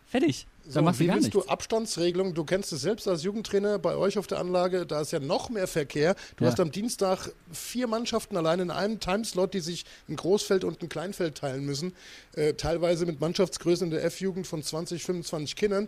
Fertig. 0.10 0.48
So, 0.68 0.82
wie 0.82 1.08
willst 1.08 1.22
nichts. 1.22 1.30
du 1.30 1.44
Abstandsregelungen? 1.44 2.34
Du 2.34 2.44
kennst 2.44 2.74
es 2.74 2.82
selbst 2.82 3.08
als 3.08 3.24
Jugendtrainer 3.24 3.78
bei 3.78 3.96
euch 3.96 4.18
auf 4.18 4.26
der 4.26 4.40
Anlage, 4.40 4.88
da 4.88 5.02
ist 5.02 5.12
ja 5.12 5.20
noch 5.20 5.50
mehr 5.50 5.68
Verkehr. 5.68 6.16
Du 6.36 6.44
ja. 6.44 6.50
hast 6.50 6.60
am 6.60 6.72
Dienstag 6.72 7.32
vier 7.52 7.86
Mannschaften 7.88 8.36
allein 8.36 8.60
in 8.60 8.72
einem 8.72 9.00
Timeslot, 9.00 9.54
die 9.54 9.60
sich 9.60 9.86
ein 10.08 10.16
Großfeld 10.16 10.64
und 10.64 10.82
ein 10.82 10.90
Kleinfeld 10.90 11.36
teilen 11.36 11.64
müssen. 11.64 11.94
Äh, 12.34 12.54
teilweise 12.54 13.06
mit 13.06 13.20
Mannschaftsgrößen 13.20 13.86
in 13.86 13.92
der 13.92 14.04
F-Jugend 14.04 14.48
von 14.48 14.64
20, 14.64 15.04
25 15.04 15.56
Kindern. 15.56 15.88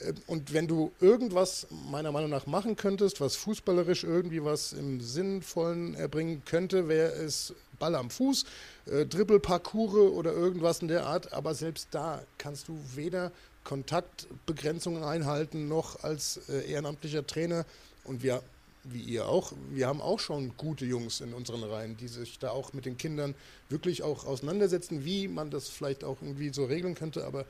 Äh, 0.00 0.12
und 0.26 0.52
wenn 0.52 0.66
du 0.66 0.92
irgendwas 1.00 1.66
meiner 1.90 2.12
Meinung 2.12 2.30
nach 2.30 2.46
machen 2.46 2.76
könntest, 2.76 3.22
was 3.22 3.36
fußballerisch 3.36 4.04
irgendwie 4.04 4.44
was 4.44 4.74
im 4.74 5.00
Sinnvollen 5.00 5.94
erbringen 5.94 6.42
könnte, 6.44 6.88
wäre 6.88 7.12
es 7.12 7.54
Ball 7.82 7.96
am 7.96 8.10
Fuß, 8.10 8.44
äh, 8.86 9.06
Dribbelparcours 9.06 10.12
oder 10.12 10.32
irgendwas 10.32 10.82
in 10.82 10.88
der 10.88 11.04
Art. 11.04 11.32
Aber 11.32 11.54
selbst 11.56 11.88
da 11.90 12.22
kannst 12.38 12.68
du 12.68 12.78
weder 12.94 13.32
Kontaktbegrenzungen 13.64 15.02
einhalten, 15.02 15.66
noch 15.66 16.04
als 16.04 16.40
äh, 16.48 16.70
ehrenamtlicher 16.70 17.26
Trainer. 17.26 17.66
Und 18.04 18.22
wir, 18.22 18.40
wie 18.84 19.00
ihr 19.00 19.26
auch, 19.26 19.52
wir 19.70 19.88
haben 19.88 20.00
auch 20.00 20.20
schon 20.20 20.56
gute 20.56 20.84
Jungs 20.84 21.20
in 21.20 21.34
unseren 21.34 21.64
Reihen, 21.64 21.96
die 21.96 22.06
sich 22.06 22.38
da 22.38 22.50
auch 22.50 22.72
mit 22.72 22.86
den 22.86 22.96
Kindern 22.96 23.34
wirklich 23.68 24.04
auch 24.04 24.26
auseinandersetzen, 24.26 25.04
wie 25.04 25.26
man 25.26 25.50
das 25.50 25.68
vielleicht 25.68 26.04
auch 26.04 26.18
irgendwie 26.22 26.52
so 26.52 26.64
regeln 26.64 26.94
könnte. 26.94 27.24
Aber 27.24 27.46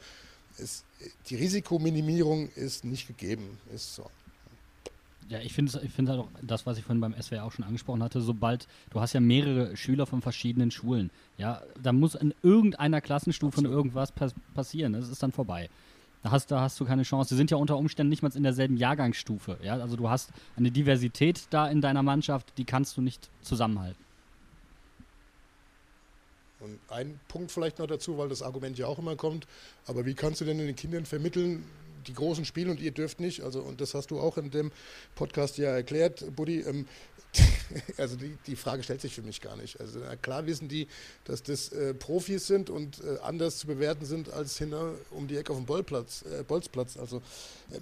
es, 0.56 0.82
die 1.28 1.36
Risikominimierung 1.36 2.48
ist 2.54 2.84
nicht 2.84 3.06
gegeben, 3.06 3.58
ist 3.74 3.94
so. 3.94 4.10
Ja, 5.28 5.38
ich 5.40 5.52
finde 5.52 5.80
ich 5.82 5.90
find 5.90 6.08
halt 6.08 6.20
auch 6.20 6.28
das, 6.42 6.66
was 6.66 6.78
ich 6.78 6.84
vorhin 6.84 7.00
beim 7.00 7.14
SWR 7.20 7.44
auch 7.44 7.52
schon 7.52 7.64
angesprochen 7.64 8.02
hatte, 8.02 8.20
sobald, 8.20 8.66
du 8.90 9.00
hast 9.00 9.12
ja 9.12 9.20
mehrere 9.20 9.76
Schüler 9.76 10.06
von 10.06 10.20
verschiedenen 10.20 10.70
Schulen, 10.70 11.10
ja, 11.38 11.62
da 11.82 11.92
muss 11.92 12.14
in 12.14 12.34
irgendeiner 12.42 13.00
Klassenstufe 13.00 13.58
Absolut. 13.58 13.72
irgendwas 13.72 14.12
pass 14.12 14.34
passieren, 14.54 14.92
das 14.92 15.08
ist 15.08 15.22
dann 15.22 15.32
vorbei. 15.32 15.70
Da 16.22 16.30
hast, 16.30 16.50
da 16.50 16.60
hast 16.60 16.78
du 16.78 16.84
keine 16.84 17.02
Chance. 17.02 17.30
Sie 17.30 17.36
sind 17.36 17.50
ja 17.50 17.56
unter 17.56 17.76
Umständen 17.76 18.10
nicht 18.10 18.22
mal 18.22 18.30
in 18.34 18.44
derselben 18.44 18.76
Jahrgangsstufe. 18.76 19.58
Ja? 19.62 19.74
Also 19.74 19.96
du 19.96 20.08
hast 20.08 20.30
eine 20.56 20.70
Diversität 20.70 21.46
da 21.50 21.66
in 21.66 21.80
deiner 21.80 22.02
Mannschaft, 22.02 22.52
die 22.58 22.64
kannst 22.64 22.96
du 22.96 23.02
nicht 23.02 23.28
zusammenhalten. 23.42 24.02
Und 26.60 26.78
ein 26.90 27.18
Punkt 27.26 27.50
vielleicht 27.50 27.80
noch 27.80 27.88
dazu, 27.88 28.18
weil 28.18 28.28
das 28.28 28.40
Argument 28.40 28.78
ja 28.78 28.86
auch 28.86 29.00
immer 29.00 29.16
kommt, 29.16 29.48
aber 29.86 30.06
wie 30.06 30.14
kannst 30.14 30.40
du 30.40 30.44
denn 30.44 30.58
den 30.58 30.76
Kindern 30.76 31.04
vermitteln, 31.06 31.64
die 32.06 32.14
großen 32.14 32.44
spielen 32.44 32.70
und 32.70 32.80
ihr 32.80 32.92
dürft 32.92 33.20
nicht? 33.20 33.42
Also, 33.42 33.60
und 33.60 33.80
das 33.80 33.94
hast 33.94 34.10
du 34.10 34.20
auch 34.20 34.36
in 34.38 34.50
dem 34.50 34.72
Podcast 35.14 35.58
ja 35.58 35.70
erklärt, 35.70 36.24
Buddy. 36.36 36.60
Ähm, 36.60 36.86
also 37.96 38.16
die, 38.16 38.36
die 38.46 38.56
Frage 38.56 38.82
stellt 38.82 39.00
sich 39.00 39.14
für 39.14 39.22
mich 39.22 39.40
gar 39.40 39.56
nicht. 39.56 39.80
Also 39.80 40.00
klar 40.20 40.46
wissen 40.46 40.68
die, 40.68 40.86
dass 41.24 41.42
das 41.42 41.70
äh, 41.70 41.94
Profis 41.94 42.46
sind 42.46 42.68
und 42.68 43.02
äh, 43.02 43.18
anders 43.22 43.58
zu 43.58 43.66
bewerten 43.66 44.04
sind 44.04 44.30
als 44.32 44.58
hin 44.58 44.74
um 45.10 45.28
die 45.28 45.36
Ecke 45.36 45.52
auf 45.52 45.58
dem 45.58 45.66
Bolzplatz. 45.66 46.22
Äh, 46.22 46.42
Bolzplatz. 46.42 46.96
Also 46.96 47.22
ähm, 47.72 47.80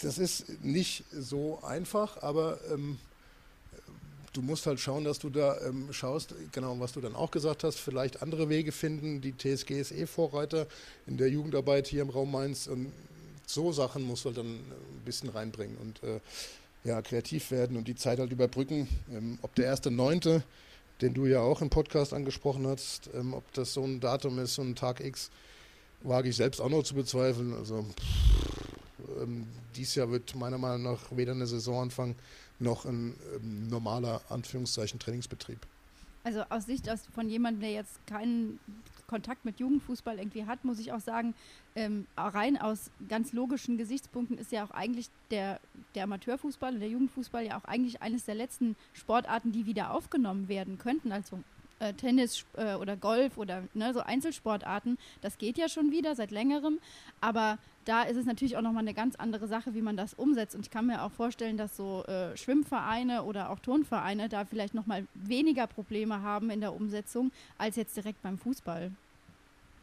das 0.00 0.18
ist 0.18 0.62
nicht 0.62 1.04
so 1.12 1.60
einfach, 1.62 2.22
aber 2.22 2.58
ähm, 2.72 2.98
du 4.32 4.42
musst 4.42 4.66
halt 4.66 4.78
schauen, 4.78 5.04
dass 5.04 5.18
du 5.18 5.30
da 5.30 5.60
ähm, 5.62 5.92
schaust, 5.92 6.34
genau, 6.52 6.78
was 6.78 6.92
du 6.92 7.00
dann 7.00 7.16
auch 7.16 7.30
gesagt 7.30 7.64
hast, 7.64 7.78
vielleicht 7.78 8.22
andere 8.22 8.48
Wege 8.48 8.70
finden. 8.72 9.20
Die 9.20 9.36
TSG 9.36 9.72
ist 9.72 9.92
eh 9.92 10.06
Vorreiter 10.06 10.66
in 11.06 11.16
der 11.16 11.28
Jugendarbeit 11.28 11.88
hier 11.88 12.02
im 12.02 12.10
Raum 12.10 12.30
Mainz. 12.30 12.66
Und 12.68 12.92
so 13.48 13.72
Sachen 13.72 14.06
du 14.06 14.28
halt 14.28 14.38
dann 14.38 14.46
ein 14.46 15.02
bisschen 15.04 15.28
reinbringen. 15.30 15.76
Und 15.78 16.02
äh, 16.02 16.20
ja, 16.84 17.02
kreativ 17.02 17.50
werden 17.50 17.76
und 17.76 17.88
die 17.88 17.96
Zeit 17.96 18.18
halt 18.18 18.30
überbrücken. 18.30 18.88
Ähm, 19.10 19.38
ob 19.42 19.54
der 19.54 19.66
erste 19.66 19.90
Neunte, 19.90 20.42
den 21.00 21.14
du 21.14 21.26
ja 21.26 21.40
auch 21.40 21.60
im 21.60 21.70
Podcast 21.70 22.12
angesprochen 22.12 22.66
hast, 22.66 23.10
ähm, 23.14 23.34
ob 23.34 23.50
das 23.52 23.72
so 23.72 23.84
ein 23.84 24.00
Datum 24.00 24.38
ist, 24.38 24.54
so 24.54 24.62
ein 24.62 24.74
Tag 24.74 25.00
X, 25.00 25.30
wage 26.02 26.28
ich 26.28 26.36
selbst 26.36 26.60
auch 26.60 26.68
noch 26.68 26.82
zu 26.82 26.94
bezweifeln. 26.94 27.54
Also 27.54 27.82
pff, 27.82 29.22
ähm, 29.22 29.46
dies 29.76 29.94
Jahr 29.94 30.10
wird 30.10 30.34
meiner 30.34 30.58
Meinung 30.58 30.82
nach 30.82 31.00
weder 31.10 31.32
eine 31.32 31.46
Saisonanfang 31.46 32.14
noch 32.58 32.84
ein 32.84 33.14
ähm, 33.36 33.68
normaler 33.68 34.20
Anführungszeichen 34.28 34.98
Trainingsbetrieb. 34.98 35.58
Also 36.24 36.42
aus 36.50 36.66
Sicht 36.66 36.88
aus, 36.90 37.00
von 37.14 37.28
jemandem, 37.28 37.62
der 37.62 37.72
jetzt 37.72 38.06
keinen 38.06 38.58
Kontakt 39.08 39.44
mit 39.44 39.58
Jugendfußball 39.58 40.18
irgendwie 40.18 40.46
hat, 40.46 40.64
muss 40.64 40.78
ich 40.78 40.92
auch 40.92 41.00
sagen, 41.00 41.34
ähm, 41.74 42.06
rein 42.16 42.56
aus 42.56 42.90
ganz 43.08 43.32
logischen 43.32 43.76
Gesichtspunkten 43.76 44.38
ist 44.38 44.52
ja 44.52 44.64
auch 44.64 44.70
eigentlich 44.70 45.08
der, 45.30 45.60
der 45.94 46.04
Amateurfußball 46.04 46.74
und 46.74 46.80
der 46.80 46.90
Jugendfußball 46.90 47.44
ja 47.44 47.58
auch 47.58 47.64
eigentlich 47.64 48.02
eines 48.02 48.24
der 48.24 48.34
letzten 48.34 48.76
Sportarten, 48.92 49.50
die 49.50 49.66
wieder 49.66 49.92
aufgenommen 49.92 50.48
werden 50.48 50.78
könnten. 50.78 51.10
Also 51.10 51.42
äh, 51.80 51.92
Tennis 51.92 52.44
äh, 52.56 52.74
oder 52.74 52.96
Golf 52.96 53.36
oder 53.38 53.62
ne, 53.74 53.92
so 53.92 54.00
Einzelsportarten, 54.00 54.98
das 55.20 55.38
geht 55.38 55.58
ja 55.58 55.68
schon 55.68 55.90
wieder 55.90 56.14
seit 56.14 56.30
längerem, 56.30 56.78
aber 57.20 57.58
da 57.84 58.02
ist 58.02 58.16
es 58.16 58.26
natürlich 58.26 58.56
auch 58.56 58.62
nochmal 58.62 58.82
eine 58.82 58.92
ganz 58.92 59.16
andere 59.16 59.48
Sache, 59.48 59.74
wie 59.74 59.80
man 59.80 59.96
das 59.96 60.12
umsetzt. 60.12 60.54
Und 60.54 60.60
ich 60.66 60.70
kann 60.70 60.86
mir 60.86 61.02
auch 61.02 61.10
vorstellen, 61.10 61.56
dass 61.56 61.74
so 61.74 62.04
äh, 62.04 62.36
Schwimmvereine 62.36 63.22
oder 63.22 63.48
auch 63.48 63.60
Turnvereine 63.60 64.28
da 64.28 64.44
vielleicht 64.44 64.74
nochmal 64.74 65.06
weniger 65.14 65.66
Probleme 65.66 66.20
haben 66.20 66.50
in 66.50 66.60
der 66.60 66.74
Umsetzung 66.74 67.32
als 67.56 67.76
jetzt 67.76 67.96
direkt 67.96 68.20
beim 68.22 68.36
Fußball. 68.36 68.90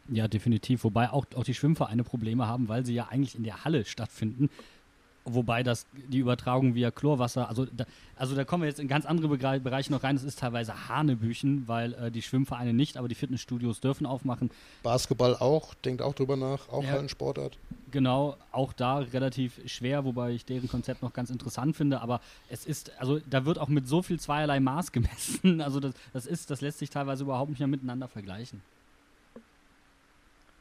Ja, 0.10 0.28
definitiv. 0.28 0.84
Wobei 0.84 1.10
auch, 1.10 1.25
auch 1.36 1.44
die 1.44 1.56
Schwimmvereine 1.56 2.04
Probleme 2.04 2.46
haben, 2.46 2.68
weil 2.68 2.86
sie 2.86 2.94
ja 2.94 3.08
eigentlich 3.08 3.36
in 3.36 3.44
der 3.44 3.66
Halle 3.66 3.86
stattfinden. 3.86 4.52
Wobei 5.27 5.63
das 5.63 5.88
die 5.94 6.20
Übertragung 6.20 6.75
via 6.75 6.91
Chlorwasser, 6.91 7.50
also 7.50 7.65
da, 7.65 7.86
also 8.15 8.36
da 8.36 8.46
kommen 8.46 8.62
wir 8.62 8.70
jetzt 8.70 8.79
in 8.79 8.88
ganz 8.88 9.08
andere 9.08 9.27
Bereiche 9.27 9.91
noch 9.91 10.03
rein. 10.03 10.15
Das 10.15 10.24
ist 10.24 10.38
teilweise 10.38 10.88
Hanebüchen, 10.88 11.67
weil 11.67 11.94
äh, 11.96 12.12
die 12.12 12.22
Schwimmvereine 12.22 12.74
nicht, 12.74 12.96
aber 12.96 13.08
die 13.08 13.15
Fitnessstudios 13.15 13.79
dürfen 13.79 14.05
aufmachen. 14.05 14.51
Basketball 14.84 15.36
auch, 15.36 15.74
denkt 15.74 16.03
auch 16.03 16.13
drüber 16.13 16.38
nach, 16.38 16.70
auch 16.70 16.84
ja, 16.84 17.00
ein 17.00 17.10
Sportart. 17.10 17.58
Genau, 17.89 18.38
auch 18.51 18.72
da 18.72 19.00
relativ 19.00 19.60
schwer, 19.65 20.05
wobei 20.05 20.32
ich 20.32 20.46
deren 20.46 20.70
Konzept 20.70 21.01
noch 21.01 21.13
ganz 21.13 21.32
interessant 21.32 21.75
finde. 21.75 22.01
Aber 22.01 22.22
es 22.50 22.67
ist, 22.67 22.91
also 23.00 23.20
da 23.27 23.46
wird 23.46 23.58
auch 23.58 23.70
mit 23.70 23.88
so 23.88 24.03
viel 24.03 24.20
zweierlei 24.20 24.60
Maß 24.60 24.91
gemessen. 24.91 25.60
Also 25.60 25.79
das, 25.79 25.94
das 26.13 26.27
ist, 26.27 26.51
das 26.51 26.62
lässt 26.62 26.77
sich 26.77 26.91
teilweise 26.91 27.24
überhaupt 27.24 27.50
nicht 27.50 27.60
mehr 27.60 27.67
miteinander 27.67 28.08
vergleichen. 28.08 28.62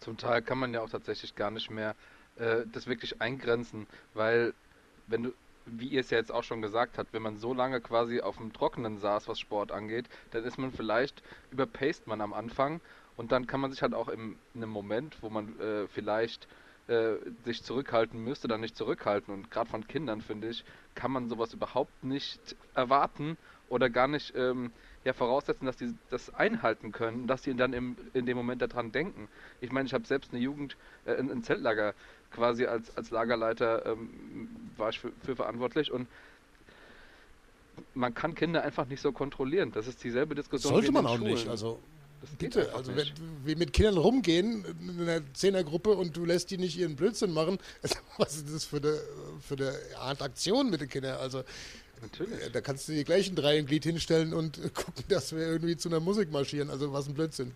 Zum 0.00 0.16
Teil 0.16 0.40
kann 0.42 0.58
man 0.58 0.72
ja 0.72 0.80
auch 0.80 0.90
tatsächlich 0.90 1.34
gar 1.34 1.50
nicht 1.50 1.70
mehr 1.70 1.94
äh, 2.36 2.64
das 2.72 2.86
wirklich 2.86 3.20
eingrenzen, 3.20 3.86
weil 4.14 4.54
wenn 5.06 5.24
du 5.24 5.32
wie 5.66 5.88
ihr 5.88 6.00
es 6.00 6.10
ja 6.10 6.18
jetzt 6.18 6.32
auch 6.32 6.42
schon 6.42 6.60
gesagt 6.60 6.98
habt, 6.98 7.12
wenn 7.14 7.22
man 7.22 7.38
so 7.38 7.54
lange 7.54 7.80
quasi 7.80 8.20
auf 8.20 8.36
dem 8.36 8.52
Trockenen 8.52 8.98
saß, 8.98 9.28
was 9.28 9.40
Sport 9.40 9.72
angeht, 9.72 10.06
dann 10.30 10.44
ist 10.44 10.58
man 10.58 10.72
vielleicht, 10.72 11.22
überpaced 11.50 12.06
man 12.06 12.20
am 12.20 12.34
Anfang 12.34 12.80
und 13.16 13.32
dann 13.32 13.46
kann 13.46 13.60
man 13.60 13.70
sich 13.70 13.82
halt 13.82 13.94
auch 13.94 14.08
im, 14.08 14.36
in 14.54 14.62
einem 14.62 14.72
Moment, 14.72 15.16
wo 15.22 15.30
man 15.30 15.58
äh, 15.60 15.88
vielleicht 15.88 16.48
äh, 16.88 17.14
sich 17.44 17.62
zurückhalten 17.62 18.22
müsste, 18.22 18.48
dann 18.48 18.60
nicht 18.60 18.76
zurückhalten. 18.76 19.32
Und 19.32 19.50
gerade 19.50 19.70
von 19.70 19.86
Kindern, 19.86 20.20
finde 20.20 20.48
ich, 20.48 20.64
kann 20.94 21.12
man 21.12 21.28
sowas 21.28 21.54
überhaupt 21.54 22.04
nicht 22.04 22.56
erwarten 22.74 23.38
oder 23.68 23.88
gar 23.88 24.08
nicht 24.08 24.34
ähm, 24.36 24.70
ja, 25.04 25.12
voraussetzen, 25.12 25.66
dass 25.66 25.76
die 25.76 25.94
das 26.10 26.34
einhalten 26.34 26.92
können, 26.92 27.26
dass 27.26 27.42
sie 27.42 27.54
dann 27.54 27.72
im, 27.72 27.96
in 28.12 28.26
dem 28.26 28.36
Moment 28.36 28.62
daran 28.62 28.92
denken. 28.92 29.28
Ich 29.60 29.70
meine, 29.72 29.86
ich 29.86 29.94
habe 29.94 30.06
selbst 30.06 30.32
eine 30.32 30.42
Jugend, 30.42 30.76
äh, 31.04 31.14
ein 31.14 31.42
Zeltlager 31.42 31.94
quasi 32.34 32.66
als, 32.66 32.96
als 32.96 33.10
Lagerleiter 33.10 33.86
ähm, 33.86 34.10
war 34.76 34.90
ich 34.90 35.00
für, 35.00 35.12
für 35.24 35.36
verantwortlich 35.36 35.92
und 35.92 36.08
man 37.94 38.14
kann 38.14 38.34
Kinder 38.34 38.62
einfach 38.62 38.86
nicht 38.86 39.00
so 39.00 39.12
kontrollieren. 39.12 39.72
Das 39.72 39.86
ist 39.86 40.02
dieselbe 40.04 40.34
Diskussion. 40.34 40.72
Sollte 40.72 40.92
man 40.92 41.06
auch 41.06 41.16
Schulen. 41.16 41.32
nicht. 41.32 41.48
Also 41.48 41.80
bitte, 42.38 42.74
also 42.74 42.94
wenn 42.94 43.06
wir 43.44 43.56
mit 43.56 43.72
Kindern 43.72 43.96
rumgehen 43.96 44.64
in 44.80 45.00
einer 45.08 45.22
Zehnergruppe 45.34 45.90
und 45.90 46.16
du 46.16 46.24
lässt 46.24 46.50
die 46.50 46.58
nicht 46.58 46.78
ihren 46.78 46.96
Blödsinn 46.96 47.32
machen, 47.32 47.58
was 48.18 48.36
ist 48.36 48.52
das 48.52 48.64
für 48.64 48.76
eine, 48.76 48.98
für 49.40 49.54
eine 49.54 49.72
Art 49.98 50.22
Aktion 50.22 50.70
mit 50.70 50.80
den 50.80 50.88
Kindern? 50.88 51.18
Also 51.18 51.42
Natürlich. 52.02 52.52
Da 52.52 52.60
kannst 52.60 52.88
du 52.88 52.92
die 52.92 53.04
gleichen 53.04 53.34
drei 53.34 53.56
im 53.56 53.66
Glied 53.66 53.84
hinstellen 53.84 54.34
und 54.34 54.60
gucken, 54.74 55.04
dass 55.08 55.34
wir 55.34 55.40
irgendwie 55.40 55.76
zu 55.76 55.88
einer 55.88 56.00
Musik 56.00 56.30
marschieren. 56.30 56.70
Also 56.70 56.92
was 56.92 57.08
ein 57.08 57.14
Blödsinn. 57.14 57.52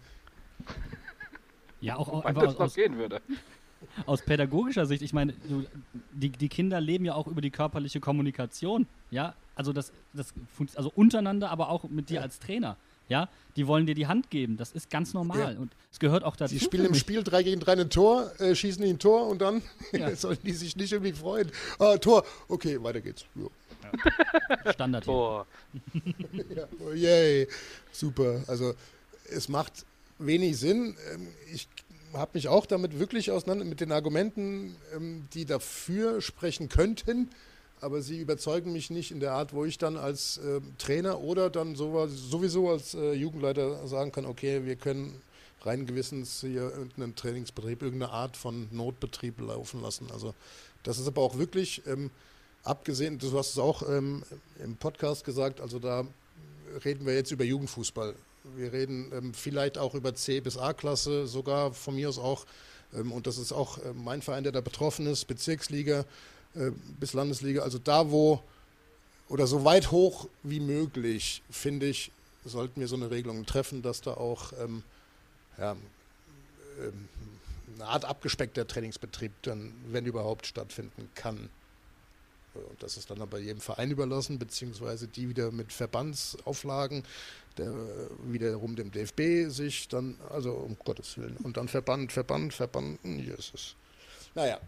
Ja, 1.81 1.97
auch, 1.97 2.09
auch 2.09 2.25
einfach 2.25 2.47
aus, 2.47 2.57
aus, 2.57 2.75
gehen 2.75 2.97
würde. 2.97 3.21
Aus 4.07 4.23
pädagogischer 4.23 4.87
Sicht, 4.87 5.03
ich 5.03 5.13
meine, 5.13 5.35
die, 6.13 6.31
die 6.31 6.49
Kinder 6.49 6.81
leben 6.81 7.05
ja 7.05 7.15
auch 7.15 7.27
über 7.27 7.41
die 7.41 7.51
körperliche 7.51 8.01
Kommunikation, 8.01 8.87
ja, 9.11 9.35
also 9.55 9.73
das, 9.73 9.93
das 10.13 10.33
also 10.75 10.93
untereinander, 10.95 11.51
aber 11.51 11.69
auch 11.71 11.85
mit 11.85 12.11
dir 12.11 12.17
ja. 12.17 12.21
als 12.23 12.39
Trainer. 12.39 12.77
Ja, 13.09 13.29
die 13.57 13.67
wollen 13.67 13.87
dir 13.87 13.95
die 13.95 14.07
Hand 14.07 14.29
geben. 14.29 14.59
Das 14.59 14.73
ist 14.73 14.91
ganz 14.91 15.15
normal. 15.15 15.55
Ja. 15.55 15.59
Und 15.59 15.73
es 15.91 15.99
gehört 15.99 16.25
auch 16.25 16.37
dazu. 16.37 16.55
Sie 16.55 16.61
spielen 16.61 16.85
im 16.85 16.95
Spiel 16.95 17.23
3 17.23 17.43
gegen 17.43 17.61
3 17.61 17.73
ein 17.73 17.91
Tor, 17.91 18.31
äh, 18.39 18.55
schießen 18.55 18.85
die 18.85 18.91
ein 18.91 18.99
Tor 18.99 19.29
und 19.29 19.41
dann 19.41 19.63
ja. 19.93 20.15
sollen 20.15 20.39
die 20.45 20.53
sich 20.53 20.77
nicht 20.77 20.93
irgendwie 20.93 21.15
freuen. 21.15 21.51
Ah, 21.79 21.97
Tor. 21.97 22.25
Okay, 22.49 22.83
weiter 22.83 23.01
geht's. 23.01 23.25
Ja. 23.35 24.73
Standard. 24.73 25.05
Tor. 25.05 25.47
ja, 26.55 26.65
oh, 26.81 26.93
yay. 26.93 27.49
Super. 27.93 28.43
Also, 28.47 28.75
es 29.31 29.49
macht 29.49 29.87
wenig 30.19 30.59
Sinn. 30.59 30.95
Ähm, 31.13 31.29
ich 31.53 31.67
habe 32.13 32.33
mich 32.35 32.49
auch 32.49 32.67
damit 32.67 32.99
wirklich 32.99 33.31
auseinander 33.31 33.65
mit 33.65 33.81
den 33.81 33.93
Argumenten, 33.93 34.77
ähm, 34.95 35.29
die 35.35 35.45
dafür 35.45 36.21
sprechen 36.21 36.69
könnten, 36.69 37.31
aber 37.81 38.03
sie 38.03 38.21
überzeugen 38.21 38.73
mich 38.73 38.91
nicht 38.91 39.11
in 39.11 39.21
der 39.21 39.33
Art, 39.33 39.53
wo 39.53 39.65
ich 39.65 39.79
dann 39.79 39.97
als 39.97 40.39
äh, 40.39 40.61
Trainer 40.79 41.21
oder 41.21 41.51
dann 41.51 41.77
sowieso 41.77 42.71
als 42.71 42.95
äh, 42.95 43.13
Jugendleiter 43.13 43.87
sagen 43.87 44.13
kann, 44.13 44.27
okay, 44.27 44.65
wir 44.65 44.77
können 44.77 45.21
rein 45.63 45.87
gewissens 45.87 46.41
hier 46.41 46.63
irgendeinen 46.63 47.15
Trainingsbetrieb, 47.15 47.83
irgendeine 47.83 48.13
Art 48.13 48.37
von 48.37 48.69
Notbetrieb 48.71 49.41
laufen 49.41 49.83
lassen. 49.83 50.09
Also 50.13 50.35
das 50.83 50.99
ist 50.99 51.07
aber 51.07 51.23
auch 51.23 51.39
wirklich, 51.39 51.83
ähm, 51.87 52.11
abgesehen, 52.63 53.19
du 53.19 53.37
hast 53.37 53.51
es 53.51 53.59
auch 53.59 53.89
ähm, 53.89 54.23
im 54.63 54.77
Podcast 54.77 55.25
gesagt, 55.25 55.61
also 55.61 55.79
da 55.79 56.07
reden 56.85 57.07
wir 57.07 57.15
jetzt 57.15 57.33
über 57.33 57.45
Jugendfußball. 57.45 58.15
Wir 58.57 58.73
reden 58.73 59.11
ähm, 59.13 59.35
vielleicht 59.35 59.79
auch 59.79 59.95
über 59.95 60.15
C 60.15 60.41
bis 60.41 60.57
A-Klasse, 60.57 61.27
sogar 61.27 61.73
von 61.73 61.95
mir 61.95 62.09
aus 62.09 62.19
auch. 62.19 62.47
Ähm, 62.95 63.13
und 63.13 63.27
das 63.27 63.39
ist 63.39 63.53
auch 63.53 63.79
äh, 63.79 63.93
mein 63.95 64.23
Verein, 64.23 64.43
der 64.43 64.53
da 64.53 64.61
betroffen 64.61 65.07
ist, 65.07 65.27
Bezirksliga 65.27 66.05
äh, 66.55 66.71
bis 66.99 67.13
Landesliga. 67.13 67.63
Also 67.63 67.79
da, 67.79 68.11
wo 68.11 68.43
oder 69.29 69.47
so 69.47 69.65
weit 69.65 69.91
hoch 69.91 70.29
wie 70.43 70.61
möglich, 70.61 71.43
finde 71.51 71.87
ich, 71.87 72.11
sollten 72.45 72.81
wir 72.81 72.89
so 72.89 72.97
eine 72.97 73.11
Regelung 73.11 73.45
treffen, 73.45 73.83
dass 73.83 74.01
da 74.01 74.15
auch 74.15 74.53
ähm, 74.63 74.83
ja, 75.59 75.77
ähm, 76.81 77.09
eine 77.75 77.85
Art 77.87 78.05
abgespeckter 78.05 78.67
Trainingsbetrieb 78.67 79.33
dann, 79.43 79.73
wenn 79.89 80.07
überhaupt, 80.07 80.47
stattfinden 80.47 81.11
kann. 81.15 81.51
Und 82.69 82.83
das 82.83 82.97
ist 82.97 83.11
dann 83.11 83.21
aber 83.21 83.39
jedem 83.39 83.61
Verein 83.61 83.91
überlassen, 83.91 84.39
beziehungsweise 84.39 85.09
die 85.09 85.29
wieder 85.29 85.51
mit 85.51 85.73
Verbandsauflagen, 85.73 87.03
der 87.57 87.73
wiederum 88.25 88.77
dem 88.77 88.91
DFB 88.91 89.51
sich 89.51 89.89
dann, 89.89 90.17
also 90.31 90.53
um 90.53 90.77
Gottes 90.85 91.19
Willen, 91.19 91.37
und 91.39 91.57
dann 91.57 91.69
Verband, 91.69 92.13
Verband, 92.13 92.55
Verband, 92.55 92.99
Jesus. 93.05 93.75
Naja. 94.35 94.59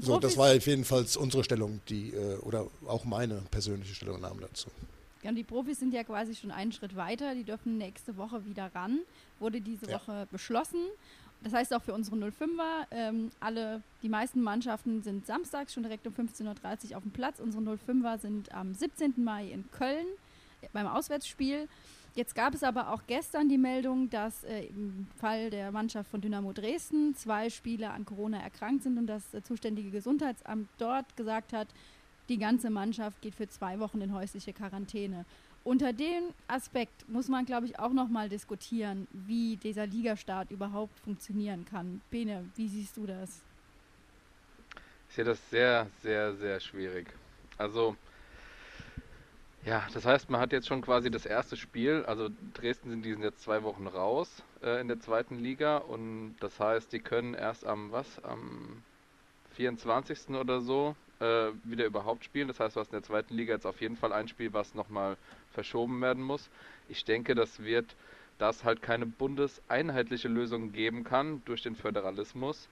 so, 0.00 0.18
das 0.18 0.36
war 0.36 0.52
jedenfalls 0.54 1.16
unsere 1.16 1.44
Stellung, 1.44 1.80
die, 1.88 2.10
äh, 2.10 2.36
oder 2.38 2.66
auch 2.86 3.04
meine 3.04 3.42
persönliche 3.50 3.94
Stellungnahme 3.94 4.42
dazu. 4.42 4.70
Ja, 5.22 5.30
und 5.30 5.36
die 5.36 5.44
Profis 5.44 5.78
sind 5.78 5.94
ja 5.94 6.04
quasi 6.04 6.34
schon 6.34 6.50
einen 6.50 6.70
Schritt 6.70 6.96
weiter. 6.96 7.34
Die 7.34 7.44
dürfen 7.44 7.78
nächste 7.78 8.18
Woche 8.18 8.44
wieder 8.44 8.74
ran. 8.74 9.00
Wurde 9.38 9.62
diese 9.62 9.86
ja. 9.86 9.96
Woche 9.96 10.28
beschlossen. 10.30 10.84
Das 11.44 11.52
heißt 11.52 11.74
auch 11.74 11.82
für 11.82 11.92
unsere 11.92 12.16
05er, 12.16 12.86
ähm, 12.90 13.30
alle, 13.38 13.82
die 14.02 14.08
meisten 14.08 14.40
Mannschaften 14.40 15.02
sind 15.02 15.26
samstags 15.26 15.74
schon 15.74 15.82
direkt 15.82 16.06
um 16.06 16.14
15.30 16.14 16.90
Uhr 16.90 16.96
auf 16.96 17.02
dem 17.02 17.12
Platz. 17.12 17.38
Unsere 17.38 17.62
05er 17.62 18.18
sind 18.18 18.52
am 18.54 18.72
17. 18.72 19.12
Mai 19.22 19.48
in 19.50 19.70
Köln 19.70 20.06
äh, 20.62 20.68
beim 20.72 20.86
Auswärtsspiel. 20.86 21.68
Jetzt 22.14 22.34
gab 22.34 22.54
es 22.54 22.62
aber 22.62 22.92
auch 22.92 23.02
gestern 23.06 23.50
die 23.50 23.58
Meldung, 23.58 24.08
dass 24.08 24.42
äh, 24.44 24.66
im 24.68 25.06
Fall 25.18 25.50
der 25.50 25.70
Mannschaft 25.70 26.10
von 26.10 26.22
Dynamo 26.22 26.54
Dresden 26.54 27.14
zwei 27.14 27.50
Spieler 27.50 27.92
an 27.92 28.06
Corona 28.06 28.40
erkrankt 28.40 28.82
sind 28.82 28.96
und 28.96 29.06
das 29.06 29.34
äh, 29.34 29.42
zuständige 29.42 29.90
Gesundheitsamt 29.90 30.68
dort 30.78 31.14
gesagt 31.14 31.52
hat, 31.52 31.68
die 32.30 32.38
ganze 32.38 32.70
Mannschaft 32.70 33.20
geht 33.20 33.34
für 33.34 33.48
zwei 33.48 33.80
Wochen 33.80 34.00
in 34.00 34.14
häusliche 34.14 34.54
Quarantäne. 34.54 35.26
Unter 35.64 35.94
dem 35.94 36.24
Aspekt 36.46 37.08
muss 37.08 37.28
man, 37.28 37.46
glaube 37.46 37.64
ich, 37.64 37.78
auch 37.78 37.92
nochmal 37.92 38.28
diskutieren, 38.28 39.08
wie 39.12 39.56
dieser 39.56 39.86
Ligastart 39.86 40.50
überhaupt 40.50 41.00
funktionieren 41.00 41.64
kann. 41.64 42.02
Bene, 42.10 42.44
wie 42.54 42.68
siehst 42.68 42.98
du 42.98 43.06
das? 43.06 43.42
Ich 45.08 45.14
sehe 45.14 45.24
das 45.24 45.38
sehr, 45.48 45.86
sehr, 46.02 46.34
sehr 46.34 46.60
schwierig. 46.60 47.06
Also, 47.56 47.96
ja, 49.64 49.86
das 49.94 50.04
heißt, 50.04 50.28
man 50.28 50.38
hat 50.38 50.52
jetzt 50.52 50.66
schon 50.66 50.82
quasi 50.82 51.10
das 51.10 51.24
erste 51.24 51.56
Spiel. 51.56 52.04
Also 52.06 52.28
Dresden 52.52 52.90
sind, 52.90 53.02
die 53.02 53.12
sind 53.12 53.22
jetzt 53.22 53.40
zwei 53.40 53.62
Wochen 53.62 53.86
raus 53.86 54.42
äh, 54.62 54.82
in 54.82 54.88
der 54.88 55.00
zweiten 55.00 55.38
Liga 55.38 55.78
und 55.78 56.36
das 56.40 56.60
heißt, 56.60 56.92
die 56.92 57.00
können 57.00 57.32
erst 57.32 57.64
am 57.64 57.90
was? 57.90 58.22
Am 58.22 58.82
24. 59.54 60.30
oder 60.30 60.60
so 60.60 60.94
äh, 61.20 61.52
wieder 61.64 61.86
überhaupt 61.86 62.24
spielen. 62.24 62.48
Das 62.48 62.60
heißt, 62.60 62.76
du 62.76 62.80
hast 62.80 62.88
in 62.88 62.96
der 62.96 63.02
zweiten 63.02 63.34
Liga 63.34 63.54
jetzt 63.54 63.66
auf 63.66 63.80
jeden 63.80 63.96
Fall 63.96 64.12
ein 64.12 64.28
Spiel, 64.28 64.52
was 64.52 64.74
nochmal 64.74 65.16
verschoben 65.54 66.00
werden 66.02 66.22
muss. 66.22 66.50
Ich 66.88 67.04
denke, 67.04 67.34
das 67.34 67.62
wird, 67.62 67.96
da 68.38 68.50
es 68.50 68.64
halt 68.64 68.82
keine 68.82 69.06
bundeseinheitliche 69.06 70.28
Lösung 70.28 70.72
geben 70.72 71.04
kann 71.04 71.42
durch 71.46 71.62
den 71.62 71.76
Föderalismus, 71.76 72.68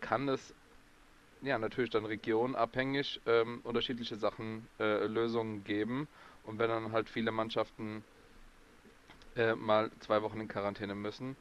kann 0.00 0.28
es 0.28 0.54
ja 1.42 1.58
natürlich 1.58 1.90
dann 1.90 2.04
regionabhängig 2.04 3.20
ähm, 3.26 3.60
unterschiedliche 3.62 4.16
Sachen, 4.16 4.66
äh, 4.80 5.06
Lösungen 5.06 5.64
geben. 5.64 6.08
Und 6.44 6.58
wenn 6.58 6.68
dann 6.68 6.92
halt 6.92 7.08
viele 7.08 7.30
Mannschaften 7.30 8.02
äh, 9.36 9.54
mal 9.54 9.90
zwei 10.00 10.22
Wochen 10.22 10.40
in 10.40 10.48
Quarantäne 10.48 10.94
müssen, 10.94 11.36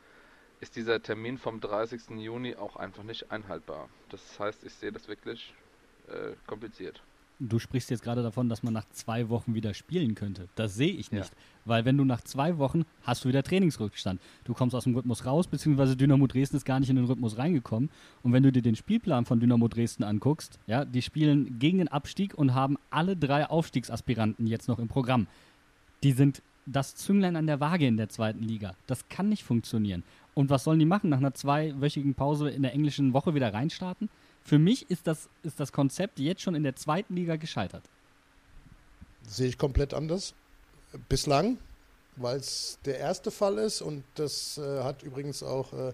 ist 0.59 0.75
dieser 0.75 1.01
Termin 1.01 1.37
vom 1.37 1.59
30. 1.59 2.11
Juni 2.17 2.55
auch 2.55 2.75
einfach 2.75 3.03
nicht 3.03 3.31
einhaltbar. 3.31 3.89
Das 4.09 4.39
heißt, 4.39 4.63
ich 4.63 4.73
sehe 4.73 4.91
das 4.91 5.07
wirklich 5.07 5.53
äh, 6.07 6.35
kompliziert. 6.45 7.01
Du 7.43 7.57
sprichst 7.57 7.89
jetzt 7.89 8.03
gerade 8.03 8.21
davon, 8.21 8.49
dass 8.49 8.61
man 8.61 8.71
nach 8.71 8.87
zwei 8.91 9.29
Wochen 9.29 9.55
wieder 9.55 9.73
spielen 9.73 10.13
könnte. 10.13 10.47
Das 10.53 10.75
sehe 10.75 10.91
ich 10.91 11.11
nicht. 11.11 11.29
Ja. 11.29 11.37
Weil 11.65 11.85
wenn 11.85 11.97
du 11.97 12.05
nach 12.05 12.21
zwei 12.21 12.59
Wochen 12.59 12.83
hast 13.01 13.25
du 13.25 13.29
wieder 13.29 13.41
Trainingsrückstand. 13.41 14.21
Du 14.43 14.53
kommst 14.53 14.75
aus 14.75 14.83
dem 14.83 14.93
Rhythmus 14.93 15.25
raus, 15.25 15.47
beziehungsweise 15.47 15.97
Dynamo 15.97 16.27
Dresden 16.27 16.57
ist 16.57 16.65
gar 16.65 16.79
nicht 16.79 16.91
in 16.91 16.97
den 16.97 17.05
Rhythmus 17.05 17.39
reingekommen. 17.39 17.89
Und 18.21 18.31
wenn 18.31 18.43
du 18.43 18.51
dir 18.51 18.61
den 18.61 18.75
Spielplan 18.75 19.25
von 19.25 19.39
Dynamo 19.39 19.67
Dresden 19.69 20.03
anguckst, 20.03 20.59
ja, 20.67 20.85
die 20.85 21.01
spielen 21.01 21.57
gegen 21.57 21.79
den 21.79 21.87
Abstieg 21.87 22.35
und 22.35 22.53
haben 22.53 22.77
alle 22.91 23.17
drei 23.17 23.49
Aufstiegsaspiranten 23.49 24.45
jetzt 24.45 24.67
noch 24.67 24.77
im 24.77 24.87
Programm. 24.87 25.25
Die 26.03 26.11
sind 26.11 26.43
das 26.67 26.93
Zünglein 26.93 27.35
an 27.35 27.47
der 27.47 27.59
Waage 27.59 27.87
in 27.87 27.97
der 27.97 28.09
zweiten 28.09 28.43
Liga. 28.43 28.75
Das 28.85 29.09
kann 29.09 29.29
nicht 29.29 29.43
funktionieren. 29.43 30.03
Und 30.35 30.51
was 30.51 30.63
sollen 30.63 30.79
die 30.79 30.85
machen? 30.85 31.09
Nach 31.09 31.17
einer 31.17 31.33
zweiwöchigen 31.33 32.13
Pause 32.13 32.51
in 32.51 32.61
der 32.61 32.73
englischen 32.73 33.13
Woche 33.13 33.33
wieder 33.33 33.51
reinstarten? 33.51 34.09
Für 34.43 34.59
mich 34.59 34.89
ist 34.89 35.07
das, 35.07 35.29
ist 35.43 35.59
das 35.59 35.71
Konzept 35.71 36.19
jetzt 36.19 36.41
schon 36.41 36.55
in 36.55 36.63
der 36.63 36.75
zweiten 36.75 37.15
Liga 37.15 37.35
gescheitert. 37.35 37.83
Sehe 39.27 39.47
ich 39.47 39.57
komplett 39.57 39.93
anders. 39.93 40.33
Bislang, 41.07 41.57
weil 42.17 42.39
es 42.39 42.77
der 42.85 42.97
erste 42.97 43.31
Fall 43.31 43.57
ist 43.59 43.81
und 43.81 44.03
das 44.15 44.57
äh, 44.57 44.83
hat 44.83 45.03
übrigens 45.03 45.41
auch 45.41 45.71
äh, 45.73 45.93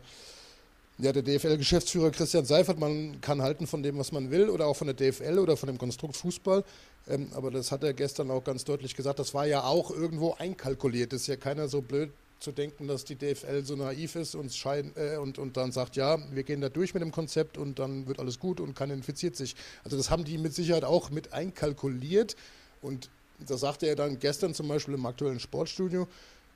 ja, 0.98 1.14
der 1.14 1.22
DFL-Geschäftsführer 1.22 2.10
Christian 2.10 2.46
Seifert. 2.46 2.80
Man 2.80 3.22
kann 3.22 3.42
halten 3.42 3.68
von 3.68 3.84
dem, 3.84 4.00
was 4.00 4.12
man 4.12 4.32
will 4.32 4.50
oder 4.50 4.66
auch 4.66 4.76
von 4.76 4.88
der 4.88 4.96
DFL 4.96 5.38
oder 5.38 5.56
von 5.56 5.68
dem 5.68 5.78
Konstrukt 5.78 6.16
Fußball. 6.16 6.64
Ähm, 7.08 7.30
aber 7.34 7.52
das 7.52 7.72
hat 7.72 7.84
er 7.84 7.94
gestern 7.94 8.32
auch 8.32 8.44
ganz 8.44 8.64
deutlich 8.64 8.96
gesagt. 8.96 9.20
Das 9.20 9.34
war 9.34 9.46
ja 9.46 9.64
auch 9.64 9.92
irgendwo 9.92 10.34
einkalkuliert. 10.34 11.14
Das 11.14 11.22
ist 11.22 11.28
ja 11.28 11.36
keiner 11.36 11.68
so 11.68 11.82
blöd 11.82 12.12
zu 12.40 12.52
denken, 12.52 12.88
dass 12.88 13.04
die 13.04 13.16
DFL 13.16 13.64
so 13.64 13.76
naiv 13.76 14.16
ist 14.16 14.36
und, 14.36 14.54
schein, 14.54 14.92
äh, 14.96 15.18
und, 15.18 15.40
und 15.40 15.58
dann 15.58 15.72
sagt, 15.72 15.96
ja, 15.96 16.18
wir 16.32 16.44
gehen 16.44 16.62
da 16.62 16.70
durch 16.70 16.94
mit 16.94 17.02
dem 17.02 17.12
Konzept 17.12 17.58
und 17.58 17.80
dann 17.80 18.08
wird 18.08 18.20
alles 18.20 18.40
gut 18.40 18.60
und 18.60 18.76
keiner 18.76 18.94
infiziert 18.94 19.36
sich. 19.36 19.56
Also 19.84 19.98
das 19.98 20.10
haben 20.10 20.24
die 20.24 20.38
mit 20.38 20.54
Sicherheit 20.54 20.84
auch 20.84 21.10
mit 21.10 21.34
einkalkuliert 21.34 22.36
und 22.82 23.10
da 23.40 23.58
sagte 23.58 23.88
er 23.88 23.96
dann 23.96 24.20
gestern 24.20 24.54
zum 24.54 24.68
Beispiel 24.68 24.96
im 24.96 25.06
aktuellen 25.06 25.40
Sportstudio, 25.40 26.08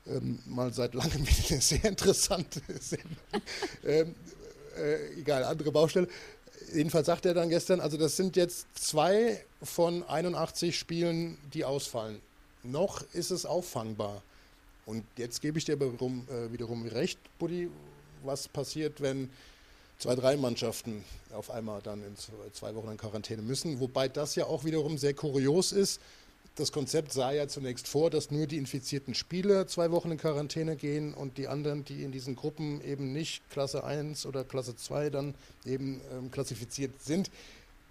ähm, 0.06 0.38
mal 0.46 0.72
seit 0.72 0.94
langem 0.94 1.22
wieder 1.26 1.50
eine 1.50 1.60
sehr 1.60 1.84
interessante 1.84 2.60
Sendung, 2.80 3.16
ähm, 3.84 4.14
äh, 4.76 5.20
egal, 5.20 5.44
andere 5.44 5.70
Baustelle. 5.70 6.08
Jedenfalls 6.72 7.06
sagt 7.06 7.26
er 7.26 7.34
dann 7.34 7.50
gestern, 7.50 7.80
also 7.80 7.96
das 7.96 8.16
sind 8.16 8.36
jetzt 8.36 8.66
zwei 8.74 9.44
von 9.62 10.02
81 10.04 10.78
Spielen, 10.78 11.36
die 11.52 11.64
ausfallen. 11.64 12.20
Noch 12.62 13.02
ist 13.12 13.30
es 13.30 13.44
auffangbar. 13.44 14.22
Und 14.86 15.04
jetzt 15.16 15.40
gebe 15.40 15.58
ich 15.58 15.64
dir 15.64 15.78
wiederum, 15.80 16.26
äh, 16.28 16.52
wiederum 16.52 16.86
recht, 16.86 17.18
Buddy, 17.38 17.70
was 18.24 18.48
passiert, 18.48 19.00
wenn 19.00 19.30
zwei, 19.98 20.16
drei 20.16 20.36
Mannschaften 20.36 21.04
auf 21.32 21.50
einmal 21.50 21.80
dann 21.82 22.02
in 22.02 22.16
zwei 22.52 22.74
Wochen 22.74 22.90
in 22.90 22.96
Quarantäne 22.96 23.42
müssen. 23.42 23.78
Wobei 23.80 24.08
das 24.08 24.34
ja 24.34 24.46
auch 24.46 24.64
wiederum 24.64 24.98
sehr 24.98 25.14
kurios 25.14 25.72
ist. 25.72 26.00
Das 26.56 26.70
Konzept 26.70 27.12
sah 27.12 27.32
ja 27.32 27.48
zunächst 27.48 27.88
vor, 27.88 28.10
dass 28.10 28.30
nur 28.30 28.46
die 28.46 28.58
infizierten 28.58 29.14
Spieler 29.14 29.66
zwei 29.68 29.90
Wochen 29.90 30.10
in 30.10 30.18
Quarantäne 30.18 30.76
gehen 30.76 31.14
und 31.14 31.38
die 31.38 31.48
anderen, 31.48 31.84
die 31.84 32.02
in 32.02 32.12
diesen 32.12 32.36
Gruppen 32.36 32.84
eben 32.84 33.12
nicht 33.12 33.48
Klasse 33.48 33.84
1 33.84 34.26
oder 34.26 34.44
Klasse 34.44 34.76
2 34.76 35.08
dann 35.08 35.34
eben 35.64 36.02
ähm, 36.12 36.30
klassifiziert 36.30 36.92
sind, 37.00 37.30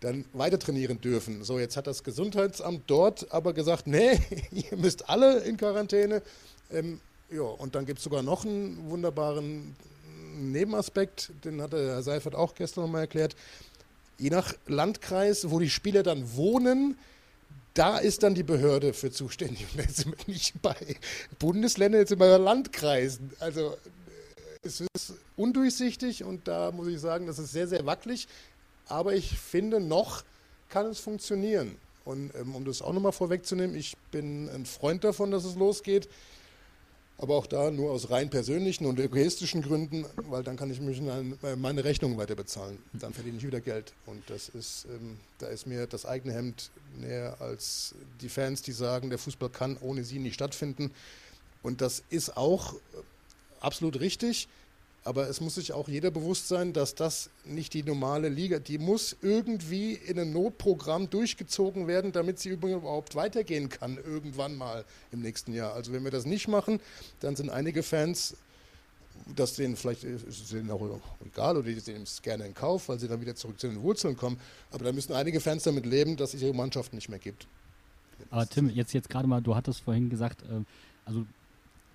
dann 0.02 0.26
weiter 0.34 0.60
trainieren 0.60 1.02
dürfen. 1.02 1.44
So, 1.44 1.58
jetzt 1.58 1.76
hat 1.76 1.88
das 1.88 2.04
Gesundheitsamt 2.04 2.84
dort 2.88 3.32
aber 3.32 3.54
gesagt, 3.54 3.88
nee, 3.88 4.20
ihr 4.52 4.78
müsst 4.78 5.10
alle 5.10 5.40
in 5.40 5.58
Quarantäne. 5.58 6.22
Ähm, 6.72 7.00
ja, 7.30 7.44
und 7.44 7.76
dann 7.76 7.86
gibt 7.86 8.00
es 8.00 8.04
sogar 8.04 8.24
noch 8.24 8.46
einen 8.46 8.90
wunderbaren 8.90 9.76
Nebenaspekt, 10.36 11.32
den 11.44 11.62
hatte 11.62 11.78
Herr 11.78 12.04
Seifert 12.04 12.36
auch 12.36 12.56
gestern 12.56 12.86
nochmal 12.86 13.02
erklärt. 13.02 13.36
Je 14.18 14.30
nach 14.30 14.54
Landkreis, 14.68 15.50
wo 15.50 15.60
die 15.60 15.70
Spieler 15.70 16.04
dann 16.04 16.36
wohnen, 16.36 16.98
da 17.74 17.98
ist 17.98 18.24
dann 18.24 18.36
die 18.36 18.44
Behörde 18.44 18.94
für 18.94 19.12
zuständig. 19.12 19.66
Und 19.74 19.80
jetzt 19.80 19.98
sind 19.98 20.16
wir 20.18 20.34
nicht 20.34 20.62
bei 20.62 20.76
Bundesländern, 21.40 22.02
jetzt 22.02 22.10
sind 22.10 22.20
wir 22.20 22.38
bei 22.38 22.44
Landkreisen. 22.44 23.32
Also 23.40 23.78
es 24.64 24.82
ist 24.82 25.14
undurchsichtig 25.36 26.24
und 26.24 26.48
da 26.48 26.72
muss 26.72 26.88
ich 26.88 27.00
sagen, 27.00 27.28
das 27.28 27.40
ist 27.40 27.52
sehr, 27.52 27.68
sehr 27.68 27.86
wackelig. 27.86 28.28
Aber 28.88 29.14
ich 29.14 29.38
finde, 29.38 29.80
noch 29.80 30.24
kann 30.70 30.88
es 30.88 31.00
funktionieren. 31.00 31.78
Und 32.04 32.34
ähm, 32.36 32.56
um 32.56 32.66
das 32.66 32.82
auch 32.82 32.94
nochmal 32.94 33.12
vorwegzunehmen, 33.12 33.76
ich 33.76 33.96
bin 34.12 34.50
ein 34.50 34.66
Freund 34.66 35.04
davon, 35.04 35.32
dass 35.32 35.46
es 35.46 35.56
losgeht. 35.56 36.10
Aber 37.22 37.36
auch 37.36 37.46
da 37.46 37.70
nur 37.70 37.92
aus 37.92 38.10
rein 38.10 38.32
persönlichen 38.32 38.88
und 38.88 39.00
egoistischen 39.00 39.62
Gründen, 39.62 40.08
weil 40.28 40.42
dann 40.42 40.58
kann 40.58 40.72
ich 40.72 40.82
mich 40.82 41.00
äh, 41.00 41.56
meine 41.56 41.84
Rechnungen 41.84 42.18
weiter 42.18 42.34
bezahlen. 42.34 42.80
Dann 42.94 43.14
verdiene 43.14 43.38
ich 43.38 43.46
wieder 43.46 43.62
Geld. 43.62 43.94
Und 44.08 44.28
das 44.28 44.50
ist, 44.50 44.88
ähm, 44.90 45.18
da 45.38 45.46
ist 45.46 45.68
mir 45.68 45.86
das 45.86 46.08
eigene 46.08 46.34
Hemd 46.34 46.72
näher 47.00 47.38
als 47.40 47.94
die 48.22 48.30
Fans, 48.30 48.64
die 48.64 48.72
sagen, 48.72 49.12
der 49.12 49.20
Fußball 49.20 49.50
kann 49.50 49.78
ohne 49.82 50.04
sie 50.04 50.18
nicht 50.18 50.34
stattfinden. 50.34 50.90
Und 51.62 51.82
das 51.82 52.02
ist 52.10 52.36
auch 52.38 52.74
absolut 53.60 54.00
richtig. 54.00 54.48
Aber 55.04 55.28
es 55.28 55.42
muss 55.42 55.56
sich 55.56 55.74
auch 55.74 55.88
jeder 55.88 56.12
bewusst 56.12 56.48
sein, 56.48 56.74
dass 56.74 56.94
das 56.94 57.32
nicht 57.44 57.74
die 57.74 57.82
normale 57.82 58.30
Liga, 58.30 58.60
die 58.60 58.78
muss 58.78 59.16
irgendwie 59.22 59.94
in 59.94 60.20
ein 60.20 60.32
Notprogramm 60.32 61.10
durchgezogen 61.10 61.88
werden, 61.88 62.12
damit 62.12 62.38
sie 62.40 62.50
überhaupt 62.50 63.16
weitergehen 63.16 63.70
kann, 63.70 63.98
irgendwann 63.98 64.56
mal 64.56 64.86
im 65.12 65.22
nächsten 65.22 65.54
Jahr. 65.54 65.74
Also 65.74 65.92
wenn 65.92 66.04
wir 66.04 66.12
das 66.12 66.26
nicht 66.26 66.48
machen, 66.48 66.80
dann 67.20 67.36
sind 67.36 67.50
einige 67.50 67.82
Fans, 67.82 68.36
das 69.36 69.56
denen 69.56 69.76
vielleicht 69.76 70.04
ist 70.04 70.52
denen 70.52 70.70
auch 70.70 71.00
egal 71.26 71.58
oder 71.58 71.68
die 71.68 71.80
sehen 71.80 72.04
es 72.04 72.22
gerne 72.22 72.46
in 72.46 72.54
Kauf, 72.54 72.88
weil 72.88 73.00
sie 73.00 73.08
dann 73.08 73.22
wieder 73.22 73.36
zurück 73.36 73.60
zu 73.60 73.68
den 73.68 73.82
Wurzeln 73.82 74.16
kommen. 74.16 74.40
Aber 74.72 74.86
da 74.86 74.92
müssen 74.92 75.14
einige 75.14 75.40
Fans 75.40 75.64
damit 75.64 75.88
leben, 75.88 76.16
dass 76.16 76.36
es 76.36 76.44
ihre 76.44 76.54
Mannschaft 76.54 76.94
nicht 76.94 77.10
mehr 77.10 77.20
gibt. 77.20 77.48
Aber 78.30 78.48
Tim, 78.48 78.70
jetzt, 78.70 78.94
jetzt 78.94 79.10
gerade 79.10 79.28
mal, 79.28 79.42
du 79.42 79.56
hattest 79.56 79.82
vorhin 79.82 80.12
gesagt, 80.12 80.44
äh, 80.44 80.64
also 81.06 81.26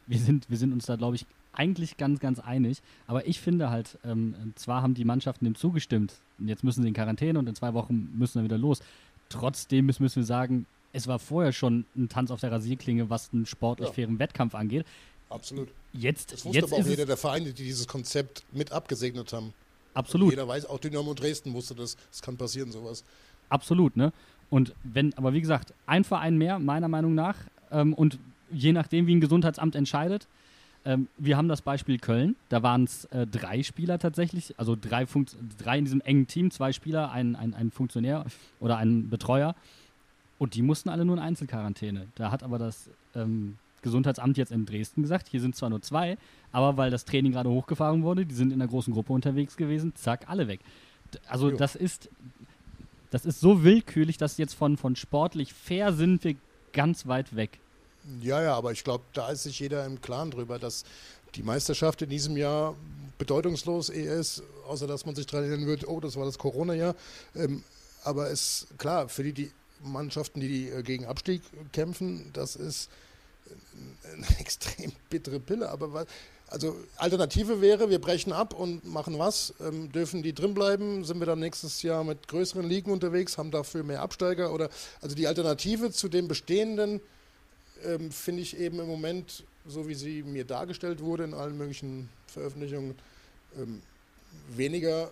wir 0.08 0.18
sind, 0.18 0.50
wir 0.50 0.58
sind 0.58 0.72
uns 0.72 0.86
da, 0.86 0.96
glaube 0.96 1.16
ich, 1.16 1.26
eigentlich 1.56 1.96
ganz, 1.96 2.20
ganz 2.20 2.38
einig. 2.38 2.82
Aber 3.06 3.26
ich 3.26 3.40
finde 3.40 3.70
halt, 3.70 3.98
ähm, 4.04 4.34
zwar 4.54 4.82
haben 4.82 4.94
die 4.94 5.04
Mannschaften 5.04 5.44
dem 5.44 5.54
zugestimmt, 5.54 6.14
jetzt 6.38 6.64
müssen 6.64 6.82
sie 6.82 6.88
in 6.88 6.94
Quarantäne 6.94 7.38
und 7.38 7.48
in 7.48 7.54
zwei 7.54 7.74
Wochen 7.74 8.10
müssen 8.16 8.40
wir 8.40 8.44
wieder 8.44 8.58
los. 8.58 8.80
Trotzdem 9.28 9.86
müssen, 9.86 10.02
müssen 10.02 10.16
wir 10.16 10.26
sagen, 10.26 10.66
es 10.92 11.06
war 11.06 11.18
vorher 11.18 11.52
schon 11.52 11.84
ein 11.96 12.08
Tanz 12.08 12.30
auf 12.30 12.40
der 12.40 12.52
Rasierklinge, 12.52 13.10
was 13.10 13.30
einen 13.32 13.46
sportlich 13.46 13.88
ja. 13.88 13.94
fairen 13.94 14.18
Wettkampf 14.18 14.54
angeht. 14.54 14.86
Absolut. 15.28 15.68
Jetzt, 15.92 16.32
das 16.32 16.44
wusste 16.44 16.58
jetzt 16.58 16.72
aber 16.72 16.82
auch 16.82 16.86
jeder 16.86 17.06
der 17.06 17.16
Vereine, 17.16 17.46
die 17.46 17.64
dieses 17.64 17.88
Konzept 17.88 18.44
mit 18.52 18.72
abgesegnet 18.72 19.32
haben. 19.32 19.52
Absolut. 19.94 20.26
Und 20.26 20.32
jeder 20.32 20.46
weiß, 20.46 20.66
auch 20.66 20.78
Dynamo 20.78 21.14
Dresden 21.14 21.54
wusste 21.54 21.74
das. 21.74 21.96
Es 22.12 22.22
kann 22.22 22.36
passieren, 22.36 22.70
sowas. 22.70 23.02
Absolut, 23.48 23.96
ne? 23.96 24.12
Und 24.50 24.74
wenn, 24.84 25.12
aber 25.14 25.32
wie 25.32 25.40
gesagt, 25.40 25.74
ein 25.86 26.04
Verein 26.04 26.38
mehr, 26.38 26.58
meiner 26.58 26.88
Meinung 26.88 27.14
nach, 27.14 27.36
ähm, 27.70 27.94
und 27.94 28.18
je 28.52 28.72
nachdem, 28.72 29.06
wie 29.06 29.16
ein 29.16 29.20
Gesundheitsamt 29.20 29.74
entscheidet, 29.74 30.28
ähm, 30.86 31.08
wir 31.18 31.36
haben 31.36 31.48
das 31.48 31.62
Beispiel 31.62 31.98
Köln. 31.98 32.36
Da 32.48 32.62
waren 32.62 32.84
es 32.84 33.06
äh, 33.06 33.26
drei 33.26 33.62
Spieler 33.62 33.98
tatsächlich, 33.98 34.54
also 34.56 34.76
drei, 34.80 35.04
Funkt 35.06 35.36
drei 35.58 35.78
in 35.78 35.84
diesem 35.84 36.00
engen 36.00 36.28
Team, 36.28 36.50
zwei 36.50 36.72
Spieler, 36.72 37.10
ein, 37.10 37.34
ein, 37.34 37.54
ein 37.54 37.70
Funktionär 37.72 38.24
oder 38.60 38.78
ein 38.78 39.10
Betreuer. 39.10 39.56
Und 40.38 40.54
die 40.54 40.62
mussten 40.62 40.88
alle 40.88 41.04
nur 41.04 41.16
in 41.16 41.22
Einzelquarantäne. 41.22 42.06
Da 42.14 42.30
hat 42.30 42.42
aber 42.42 42.58
das 42.58 42.88
ähm, 43.14 43.58
Gesundheitsamt 43.82 44.36
jetzt 44.36 44.52
in 44.52 44.64
Dresden 44.64 45.02
gesagt, 45.02 45.28
hier 45.28 45.40
sind 45.40 45.56
zwar 45.56 45.70
nur 45.70 45.82
zwei, 45.82 46.18
aber 46.52 46.76
weil 46.76 46.90
das 46.90 47.04
Training 47.04 47.32
gerade 47.32 47.50
hochgefahren 47.50 48.02
wurde, 48.02 48.24
die 48.24 48.34
sind 48.34 48.52
in 48.52 48.60
einer 48.60 48.68
großen 48.70 48.92
Gruppe 48.92 49.12
unterwegs 49.12 49.56
gewesen, 49.56 49.92
zack, 49.96 50.28
alle 50.28 50.46
weg. 50.46 50.60
Also 51.28 51.50
jo. 51.50 51.56
das 51.56 51.74
ist, 51.74 52.10
das 53.10 53.26
ist 53.26 53.40
so 53.40 53.64
willkürlich, 53.64 54.18
dass 54.18 54.38
jetzt 54.38 54.54
von, 54.54 54.76
von 54.76 54.94
sportlich 54.94 55.52
fair 55.52 55.92
sind 55.92 56.22
wir 56.22 56.36
ganz 56.72 57.06
weit 57.06 57.34
weg. 57.34 57.58
Ja, 58.20 58.42
ja, 58.42 58.54
aber 58.54 58.72
ich 58.72 58.84
glaube, 58.84 59.04
da 59.12 59.30
ist 59.30 59.42
sich 59.42 59.58
jeder 59.58 59.84
im 59.84 60.00
Klaren 60.00 60.30
drüber, 60.30 60.58
dass 60.58 60.84
die 61.34 61.42
Meisterschaft 61.42 62.02
in 62.02 62.10
diesem 62.10 62.36
Jahr 62.36 62.76
bedeutungslos 63.18 63.88
ist, 63.88 64.42
außer 64.68 64.86
dass 64.86 65.06
man 65.06 65.14
sich 65.14 65.26
daran 65.26 65.48
erinnern 65.48 65.66
wird, 65.66 65.88
oh, 65.88 66.00
das 66.00 66.16
war 66.16 66.24
das 66.24 66.38
Corona-Jahr. 66.38 66.94
Ähm, 67.34 67.64
aber 68.04 68.30
es 68.30 68.68
klar, 68.78 69.08
für 69.08 69.24
die, 69.24 69.32
die 69.32 69.50
Mannschaften, 69.82 70.40
die, 70.40 70.48
die 70.48 70.68
äh, 70.68 70.82
gegen 70.82 71.06
Abstieg 71.06 71.42
kämpfen, 71.72 72.30
das 72.32 72.56
ist 72.56 72.90
eine 74.12 74.26
extrem 74.38 74.92
bittere 75.10 75.40
Pille. 75.40 75.68
Aber 75.68 76.06
also 76.48 76.76
Alternative 76.96 77.60
wäre, 77.60 77.90
wir 77.90 78.00
brechen 78.00 78.32
ab 78.32 78.54
und 78.54 78.84
machen 78.84 79.18
was. 79.18 79.52
Ähm, 79.60 79.90
dürfen 79.90 80.22
die 80.22 80.32
drin 80.32 80.54
bleiben? 80.54 81.04
Sind 81.04 81.18
wir 81.18 81.26
dann 81.26 81.40
nächstes 81.40 81.82
Jahr 81.82 82.04
mit 82.04 82.28
größeren 82.28 82.66
Ligen 82.66 82.92
unterwegs? 82.92 83.36
Haben 83.36 83.50
dafür 83.50 83.82
mehr 83.82 84.02
Absteiger? 84.02 84.52
Oder 84.52 84.70
also 85.00 85.16
die 85.16 85.26
Alternative 85.26 85.90
zu 85.90 86.08
dem 86.08 86.28
bestehenden 86.28 87.00
ähm, 87.84 88.10
finde 88.10 88.42
ich 88.42 88.58
eben 88.58 88.80
im 88.80 88.86
Moment, 88.86 89.44
so 89.66 89.88
wie 89.88 89.94
sie 89.94 90.22
mir 90.22 90.44
dargestellt 90.44 91.00
wurde 91.00 91.24
in 91.24 91.34
allen 91.34 91.56
möglichen 91.56 92.08
Veröffentlichungen, 92.26 92.94
ähm, 93.56 93.82
weniger 94.54 95.10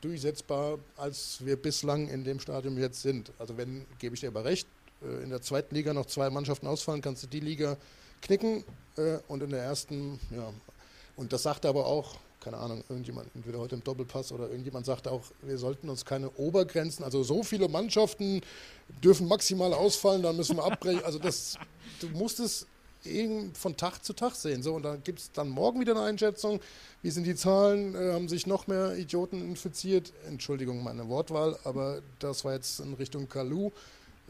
durchsetzbar, 0.00 0.78
als 0.96 1.38
wir 1.44 1.56
bislang 1.56 2.08
in 2.08 2.24
dem 2.24 2.40
Stadium 2.40 2.78
jetzt 2.78 3.02
sind. 3.02 3.32
Also 3.38 3.56
wenn, 3.56 3.86
gebe 3.98 4.14
ich 4.14 4.20
dir 4.20 4.28
aber 4.28 4.44
recht, 4.44 4.66
äh, 5.02 5.22
in 5.22 5.30
der 5.30 5.42
zweiten 5.42 5.74
Liga 5.74 5.92
noch 5.92 6.06
zwei 6.06 6.30
Mannschaften 6.30 6.66
ausfallen, 6.66 7.00
kannst 7.00 7.22
du 7.22 7.26
die 7.26 7.40
Liga 7.40 7.76
knicken 8.20 8.64
äh, 8.96 9.18
und 9.28 9.42
in 9.42 9.50
der 9.50 9.62
ersten, 9.62 10.20
ja, 10.30 10.52
und 11.16 11.32
das 11.32 11.42
sagt 11.42 11.66
aber 11.66 11.86
auch 11.86 12.16
keine 12.42 12.58
Ahnung, 12.58 12.82
irgendjemand, 12.88 13.28
entweder 13.34 13.58
heute 13.58 13.76
im 13.76 13.84
Doppelpass 13.84 14.32
oder 14.32 14.48
irgendjemand 14.48 14.84
sagt 14.84 15.08
auch, 15.08 15.22
wir 15.42 15.58
sollten 15.58 15.88
uns 15.88 16.04
keine 16.04 16.30
Obergrenzen, 16.30 17.04
also 17.04 17.22
so 17.22 17.42
viele 17.42 17.68
Mannschaften 17.68 18.40
dürfen 19.02 19.28
maximal 19.28 19.72
ausfallen, 19.72 20.22
dann 20.22 20.36
müssen 20.36 20.56
wir 20.56 20.64
abbrechen. 20.64 21.04
Also 21.04 21.18
das, 21.18 21.56
du 22.00 22.08
musst 22.08 22.40
es 22.40 22.66
von 23.54 23.76
Tag 23.76 24.04
zu 24.04 24.12
Tag 24.12 24.34
sehen. 24.34 24.62
So, 24.62 24.74
und 24.74 24.84
dann 24.84 25.02
gibt 25.02 25.18
es 25.18 25.32
dann 25.32 25.48
morgen 25.48 25.80
wieder 25.80 25.92
eine 25.92 26.02
Einschätzung. 26.02 26.60
Wie 27.02 27.10
sind 27.10 27.24
die 27.24 27.34
Zahlen? 27.34 27.94
Äh, 27.94 28.12
haben 28.12 28.28
sich 28.28 28.46
noch 28.46 28.68
mehr 28.68 28.96
Idioten 28.96 29.42
infiziert? 29.42 30.12
Entschuldigung, 30.28 30.84
meine 30.84 31.08
Wortwahl, 31.08 31.58
aber 31.64 32.00
das 32.20 32.44
war 32.44 32.54
jetzt 32.54 32.80
in 32.80 32.94
Richtung 32.94 33.28
Kalu. 33.28 33.70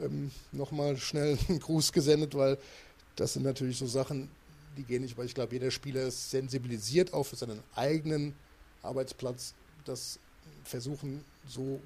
Ähm, 0.01 0.31
Nochmal 0.53 0.96
schnell 0.96 1.38
einen 1.48 1.61
Gruß 1.61 1.92
gesendet, 1.92 2.35
weil 2.35 2.57
das 3.16 3.35
sind 3.35 3.42
natürlich 3.42 3.77
so 3.77 3.87
Sachen, 3.87 4.31
die 4.77 4.85
gehen 4.85 5.03
nicht, 5.03 5.17
weil 5.17 5.27
ich 5.27 5.35
glaube, 5.35 5.53
jeder 5.53 5.71
Spieler 5.71 6.03
ist 6.03 6.31
sensibilisiert 6.31 7.13
auch 7.13 7.25
für 7.25 7.37
seinen 7.37 7.61
eigenen 7.75 8.35
Arbeitsplatz, 8.83 9.55
das 9.85 10.19
versuchen, 10.65 11.25
so 11.47 11.81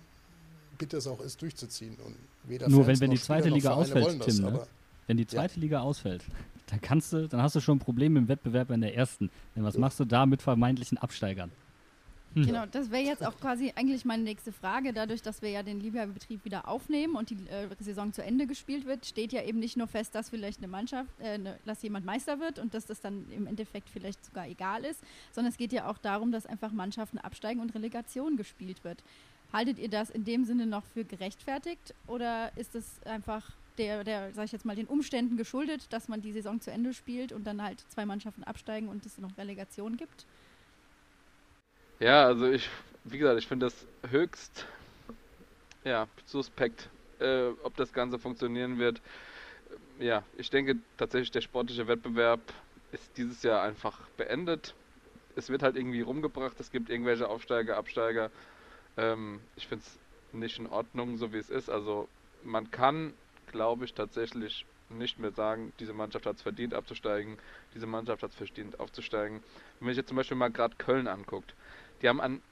bitter 0.78 0.98
es 0.98 1.06
auch 1.06 1.20
ist, 1.20 1.40
durchzuziehen. 1.40 1.96
Und 2.04 2.16
weder 2.44 2.68
Nur 2.68 2.84
Fans 2.84 3.00
wenn, 3.00 3.08
wenn 3.08 3.14
die 3.16 3.20
zweite 3.20 3.48
Liga 3.48 3.72
ausfällt, 3.72 4.22
Tim, 4.22 4.36
ne? 4.36 4.66
wenn 5.06 5.16
die 5.16 5.26
zweite 5.26 5.54
ja. 5.54 5.60
Liga 5.60 5.80
ausfällt, 5.80 6.24
dann 6.66 6.80
kannst 6.80 7.12
du, 7.12 7.28
dann 7.28 7.42
hast 7.42 7.56
du 7.56 7.60
schon 7.60 7.76
ein 7.76 7.80
Problem 7.80 8.16
im 8.16 8.28
Wettbewerb 8.28 8.70
in 8.70 8.80
der 8.80 8.94
ersten. 8.94 9.30
Denn 9.54 9.64
was 9.64 9.74
ja. 9.74 9.80
machst 9.80 10.00
du 10.00 10.04
da 10.04 10.26
mit 10.26 10.42
vermeintlichen 10.42 10.98
Absteigern? 10.98 11.50
Genau, 12.44 12.66
das 12.66 12.90
wäre 12.90 13.02
jetzt 13.02 13.24
auch 13.24 13.38
quasi 13.40 13.72
eigentlich 13.76 14.04
meine 14.04 14.22
nächste 14.22 14.52
Frage. 14.52 14.92
Dadurch, 14.92 15.22
dass 15.22 15.40
wir 15.40 15.48
ja 15.48 15.62
den 15.62 15.80
Liga-Betrieb 15.80 16.44
wieder 16.44 16.68
aufnehmen 16.68 17.16
und 17.16 17.30
die 17.30 17.36
äh, 17.48 17.68
Saison 17.80 18.12
zu 18.12 18.22
Ende 18.22 18.46
gespielt 18.46 18.84
wird, 18.84 19.06
steht 19.06 19.32
ja 19.32 19.42
eben 19.42 19.58
nicht 19.58 19.76
nur 19.76 19.86
fest, 19.86 20.14
dass 20.14 20.28
vielleicht 20.28 20.58
eine 20.58 20.68
Mannschaft, 20.68 21.08
äh, 21.20 21.38
ne, 21.38 21.58
dass 21.64 21.82
jemand 21.82 22.04
Meister 22.04 22.38
wird 22.38 22.58
und 22.58 22.74
dass 22.74 22.84
das 22.84 23.00
dann 23.00 23.30
im 23.30 23.46
Endeffekt 23.46 23.88
vielleicht 23.88 24.22
sogar 24.24 24.46
egal 24.46 24.84
ist, 24.84 25.00
sondern 25.32 25.50
es 25.50 25.56
geht 25.56 25.72
ja 25.72 25.88
auch 25.88 25.96
darum, 25.96 26.30
dass 26.30 26.44
einfach 26.46 26.72
Mannschaften 26.72 27.18
absteigen 27.18 27.60
und 27.60 27.74
Relegation 27.74 28.36
gespielt 28.36 28.84
wird. 28.84 29.02
Haltet 29.52 29.78
ihr 29.78 29.88
das 29.88 30.10
in 30.10 30.24
dem 30.24 30.44
Sinne 30.44 30.66
noch 30.66 30.84
für 30.84 31.04
gerechtfertigt 31.04 31.94
oder 32.06 32.54
ist 32.56 32.74
es 32.74 33.02
einfach 33.04 33.52
der, 33.78 34.04
der, 34.04 34.32
sag 34.32 34.46
ich 34.46 34.52
jetzt 34.52 34.64
mal, 34.64 34.76
den 34.76 34.86
Umständen 34.86 35.36
geschuldet, 35.36 35.86
dass 35.90 36.08
man 36.08 36.20
die 36.20 36.32
Saison 36.32 36.60
zu 36.60 36.70
Ende 36.70 36.92
spielt 36.92 37.32
und 37.32 37.46
dann 37.46 37.62
halt 37.62 37.84
zwei 37.88 38.04
Mannschaften 38.04 38.44
absteigen 38.44 38.88
und 38.88 39.06
es 39.06 39.18
noch 39.18 39.36
Relegation 39.38 39.96
gibt? 39.96 40.26
Ja, 41.98 42.26
also 42.26 42.46
ich, 42.50 42.68
wie 43.04 43.18
gesagt, 43.18 43.38
ich 43.38 43.46
finde 43.46 43.66
das 43.66 43.86
höchst, 44.10 44.66
ja, 45.84 46.08
suspekt, 46.24 46.90
äh, 47.20 47.48
ob 47.62 47.76
das 47.76 47.92
Ganze 47.92 48.18
funktionieren 48.18 48.78
wird. 48.78 49.00
Ja, 49.98 50.24
ich 50.32 50.50
denke 50.50 50.76
tatsächlich, 50.96 51.30
der 51.30 51.40
sportliche 51.40 51.88
Wettbewerb 51.88 52.52
ist 52.92 53.16
dieses 53.16 53.42
Jahr 53.42 53.62
einfach 53.62 54.08
beendet. 54.16 54.76
Es 55.36 55.50
wird 55.50 55.62
halt 55.62 55.76
irgendwie 55.76 56.02
rumgebracht, 56.02 56.60
es 56.60 56.70
gibt 56.70 56.90
irgendwelche 56.90 57.28
Aufsteiger, 57.28 57.76
Absteiger. 57.76 58.30
Ähm, 58.96 59.42
ich 59.56 59.68
finde 59.68 59.84
es 59.86 60.00
nicht 60.32 60.58
in 60.58 60.66
Ordnung, 60.68 61.18
so 61.18 61.32
wie 61.32 61.38
es 61.38 61.50
ist. 61.50 61.70
Also 61.70 62.08
man 62.42 62.70
kann, 62.70 63.14
glaube 63.46 63.84
ich, 63.86 63.94
tatsächlich 63.94 64.66
nicht 64.88 65.18
mehr 65.18 65.32
sagen, 65.32 65.72
diese 65.80 65.94
Mannschaft 65.94 66.26
hat 66.26 66.36
es 66.36 66.42
verdient 66.42 66.74
abzusteigen, 66.74 67.38
diese 67.74 67.86
Mannschaft 67.86 68.22
hat 68.22 68.30
es 68.32 68.36
verdient 68.36 68.80
aufzusteigen. 68.80 69.42
Wenn 69.78 69.86
man 69.86 69.90
sich 69.94 69.98
jetzt 69.98 70.08
zum 70.08 70.16
Beispiel 70.16 70.36
mal 70.36 70.50
gerade 70.52 70.76
Köln 70.76 71.08
anguckt, 71.08 71.56
die 72.02 72.08
haben 72.08 72.20
einen 72.20 72.42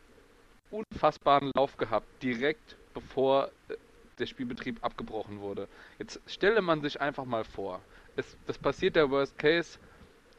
unfassbaren 0.71 1.51
Lauf 1.55 1.77
gehabt, 1.77 2.07
direkt 2.23 2.77
bevor 2.95 3.51
äh, 3.69 3.75
der 4.19 4.27
Spielbetrieb 4.27 4.83
abgebrochen 4.83 5.41
wurde. 5.41 5.69
Jetzt 5.99 6.21
stelle 6.27 6.63
man 6.63 6.83
sich 6.83 7.01
einfach 7.01 7.25
mal 7.25 7.45
vor, 7.45 7.81
es, 8.17 8.37
das 8.47 8.59
passiert 8.59 8.97
der 8.97 9.11
Worst 9.11 9.39
Case 9.39 9.79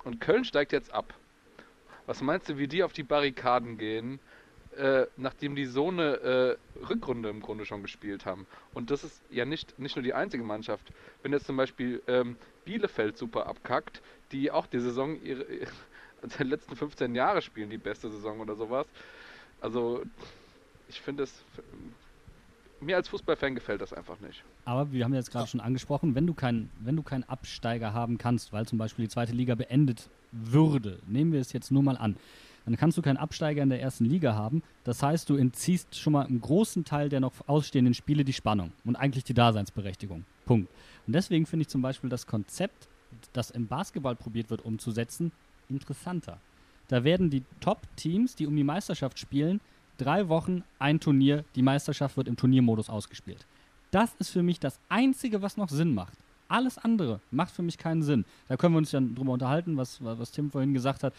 und 0.04 0.22
Köln 0.22 0.46
steigt 0.46 0.72
jetzt 0.72 0.94
ab. 0.94 1.14
Was 2.06 2.22
meinst 2.22 2.50
du, 2.50 2.58
wie 2.58 2.68
die 2.68 2.84
auf 2.84 2.94
die 2.94 3.04
Barrikaden 3.04 3.78
gehen, 3.78 4.20
äh, 4.78 5.06
nachdem 5.18 5.56
die 5.56 5.66
so 5.66 5.90
eine 5.90 6.58
äh, 6.76 6.86
Rückrunde 6.86 7.30
im 7.30 7.42
Grunde 7.42 7.66
schon 7.66 7.82
gespielt 7.82 8.26
haben? 8.26 8.46
Und 8.74 8.92
das 8.92 9.04
ist 9.04 9.22
ja 9.30 9.46
nicht, 9.46 9.78
nicht 9.80 9.96
nur 9.96 10.04
die 10.04 10.14
einzige 10.14 10.44
Mannschaft. 10.44 10.92
Wenn 11.24 11.34
jetzt 11.34 11.48
zum 11.48 11.58
Beispiel 11.58 12.02
ähm, 12.08 12.38
Bielefeld 12.64 13.18
super 13.18 13.48
abkackt, 13.48 14.02
die 14.32 14.52
auch 14.52 14.68
die 14.68 14.80
Saison 14.80 15.20
ihre, 15.22 15.46
den 16.40 16.48
letzten 16.48 16.76
15 16.76 17.16
Jahre 17.16 17.42
spielen 17.42 17.70
die 17.70 17.78
beste 17.78 18.10
Saison 18.10 18.40
oder 18.40 18.56
sowas. 18.56 18.88
Also 19.62 20.04
ich 20.88 21.02
finde 21.02 21.24
es 21.24 21.44
mir 22.82 22.96
als 22.98 23.08
Fußballfan 23.10 23.56
gefällt 23.56 23.82
das 23.82 23.94
einfach 23.94 24.20
nicht. 24.20 24.44
Aber 24.66 24.92
wir 24.92 25.04
haben 25.04 25.14
jetzt 25.14 25.32
gerade 25.32 25.48
schon 25.48 25.60
angesprochen, 25.60 26.16
wenn 26.16 26.28
du 26.28 26.34
du 26.34 27.04
keinen 27.04 27.24
Absteiger 27.24 27.94
haben 27.94 28.18
kannst, 28.18 28.54
weil 28.54 28.66
zum 28.66 28.78
Beispiel 28.78 29.06
die 29.06 29.10
zweite 29.10 29.34
Liga 29.34 29.56
beendet 29.56 30.10
würde, 30.32 31.00
nehmen 31.08 31.32
wir 31.32 31.40
es 31.40 31.54
jetzt 31.54 31.72
nur 31.72 31.84
mal 31.84 31.98
an, 31.98 32.18
dann 32.66 32.78
kannst 32.78 32.98
du 32.98 33.02
keinen 33.02 33.18
Absteiger 33.18 33.62
in 33.62 33.70
der 33.70 33.80
ersten 33.80 34.06
Liga 34.06 34.34
haben. 34.34 34.64
Das 34.84 35.02
heißt, 35.04 35.30
du 35.30 35.36
entziehst 35.36 35.96
schon 35.96 36.14
mal 36.14 36.26
einen 36.26 36.42
großen 36.42 36.84
Teil 36.84 37.10
der 37.10 37.20
noch 37.20 37.34
ausstehenden 37.48 37.94
Spiele 37.94 38.26
die 38.26 38.34
Spannung 38.34 38.72
und 38.84 38.96
eigentlich 38.96 39.24
die 39.24 39.36
Daseinsberechtigung. 39.36 40.26
Punkt. 40.46 40.70
Und 41.06 41.14
deswegen 41.14 41.46
finde 41.46 41.62
ich 41.62 41.70
zum 41.70 41.82
Beispiel 41.82 42.10
das 42.10 42.26
Konzept, 42.26 42.88
das 43.34 43.52
im 43.52 43.68
Basketball 43.68 44.16
probiert 44.16 44.50
wird 44.50 44.66
umzusetzen, 44.66 45.32
interessanter. 45.70 46.40
Da 46.88 47.04
werden 47.04 47.30
die 47.30 47.44
Top-Teams, 47.62 48.36
die 48.36 48.48
um 48.48 48.56
die 48.56 48.64
Meisterschaft 48.64 49.20
spielen, 49.20 49.60
drei 49.98 50.28
Wochen 50.30 50.64
ein 50.80 51.00
Turnier, 51.00 51.44
die 51.56 51.62
Meisterschaft 51.62 52.18
wird 52.18 52.28
im 52.28 52.38
Turniermodus 52.38 52.90
ausgespielt. 52.90 53.46
Das 53.92 54.14
ist 54.20 54.30
für 54.30 54.44
mich 54.44 54.60
das 54.60 54.80
Einzige, 54.90 55.42
was 55.42 55.58
noch 55.58 55.70
Sinn 55.70 55.94
macht. 55.94 56.18
Alles 56.48 56.78
andere 56.78 57.22
macht 57.32 57.52
für 57.52 57.64
mich 57.64 57.78
keinen 57.78 58.04
Sinn. 58.04 58.26
Da 58.48 58.58
können 58.58 58.74
wir 58.74 58.80
uns 58.80 58.92
dann 58.92 59.16
drüber 59.16 59.34
unterhalten, 59.34 59.78
was, 59.78 60.04
was 60.04 60.32
Tim 60.32 60.52
vorhin 60.52 60.74
gesagt 60.74 61.04
hat. 61.04 61.14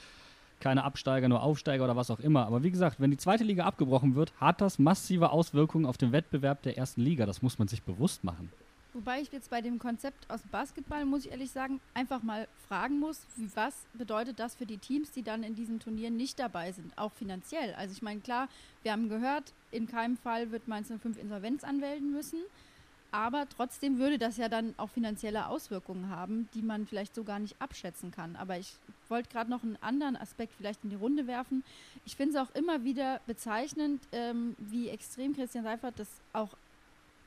Keine 0.61 0.85
Absteiger, 0.85 1.29
nur 1.29 1.43
Aufsteiger 1.43 1.85
oder 1.85 1.97
was 1.97 2.11
auch 2.11 2.21
immer. 2.21 2.47
Aber 2.47 2.63
wie 2.63 2.71
gesagt, 2.71 3.01
wenn 3.01 3.11
die 3.11 3.17
zweite 3.17 3.45
Liga 3.45 3.65
abgebrochen 3.65 4.15
wird, 4.15 4.33
hat 4.41 4.61
das 4.61 4.79
massive 4.79 5.31
Auswirkungen 5.31 5.85
auf 5.85 5.99
den 5.99 6.13
Wettbewerb 6.13 6.63
der 6.63 6.79
ersten 6.79 7.03
Liga. 7.03 7.27
Das 7.27 7.43
muss 7.43 7.59
man 7.59 7.69
sich 7.69 7.83
bewusst 7.83 8.25
machen. 8.25 8.51
Wobei 8.97 9.21
ich 9.21 9.31
jetzt 9.31 9.51
bei 9.51 9.61
dem 9.61 9.79
Konzept 9.79 10.31
aus 10.31 10.41
Basketball, 10.51 11.05
muss 11.05 11.27
ich 11.27 11.31
ehrlich 11.31 11.51
sagen, 11.51 11.83
einfach 11.93 12.23
mal 12.23 12.49
fragen 12.67 12.99
muss, 12.99 13.27
was 13.55 13.75
bedeutet 13.93 14.39
das 14.39 14.55
für 14.55 14.65
die 14.65 14.79
Teams, 14.79 15.13
die 15.13 15.23
dann 15.23 15.43
in 15.43 15.55
diesen 15.55 15.81
Turnieren 15.81 16.17
nicht 16.17 16.39
dabei 16.39 16.73
sind, 16.73 16.97
auch 16.97 17.13
finanziell. 17.13 17.75
Also 17.75 17.93
ich 17.93 18.01
meine, 18.01 18.21
klar, 18.21 18.49
wir 18.83 18.93
haben 18.93 19.11
gehört, 19.11 19.53
in 19.71 19.87
keinem 19.87 20.17
Fall 20.17 20.51
wird 20.51 20.67
Mainz 20.67 20.89
05 20.89 21.19
Insolvenz 21.19 21.63
anmelden 21.63 22.11
müssen, 22.11 22.39
aber 23.11 23.47
trotzdem 23.55 23.99
würde 23.99 24.17
das 24.17 24.39
ja 24.39 24.49
dann 24.49 24.73
auch 24.79 24.89
finanzielle 24.89 25.49
Auswirkungen 25.49 26.09
haben, 26.09 26.49
die 26.55 26.63
man 26.63 26.87
vielleicht 26.87 27.15
so 27.15 27.23
gar 27.23 27.39
nicht 27.39 27.61
abschätzen 27.61 28.13
kann. 28.13 28.35
Aber 28.37 28.59
ich 28.59 28.79
wollte 29.11 29.29
gerade 29.29 29.51
noch 29.51 29.63
einen 29.63 29.77
anderen 29.83 30.17
Aspekt 30.17 30.55
vielleicht 30.57 30.85
in 30.85 30.91
die 30.91 30.97
Runde 30.97 31.27
werfen. 31.27 31.65
Ich 32.07 32.17
finde 32.17 32.39
es 32.39 32.43
auch 32.43 32.55
immer 32.55 32.83
wieder 32.83 33.21
bezeichnend, 33.27 34.01
ähm, 34.13 34.57
wie 34.59 34.89
extrem 34.89 35.37
Christian 35.37 35.65
Seifert 35.65 35.99
das 35.99 36.09
auch 36.33 36.57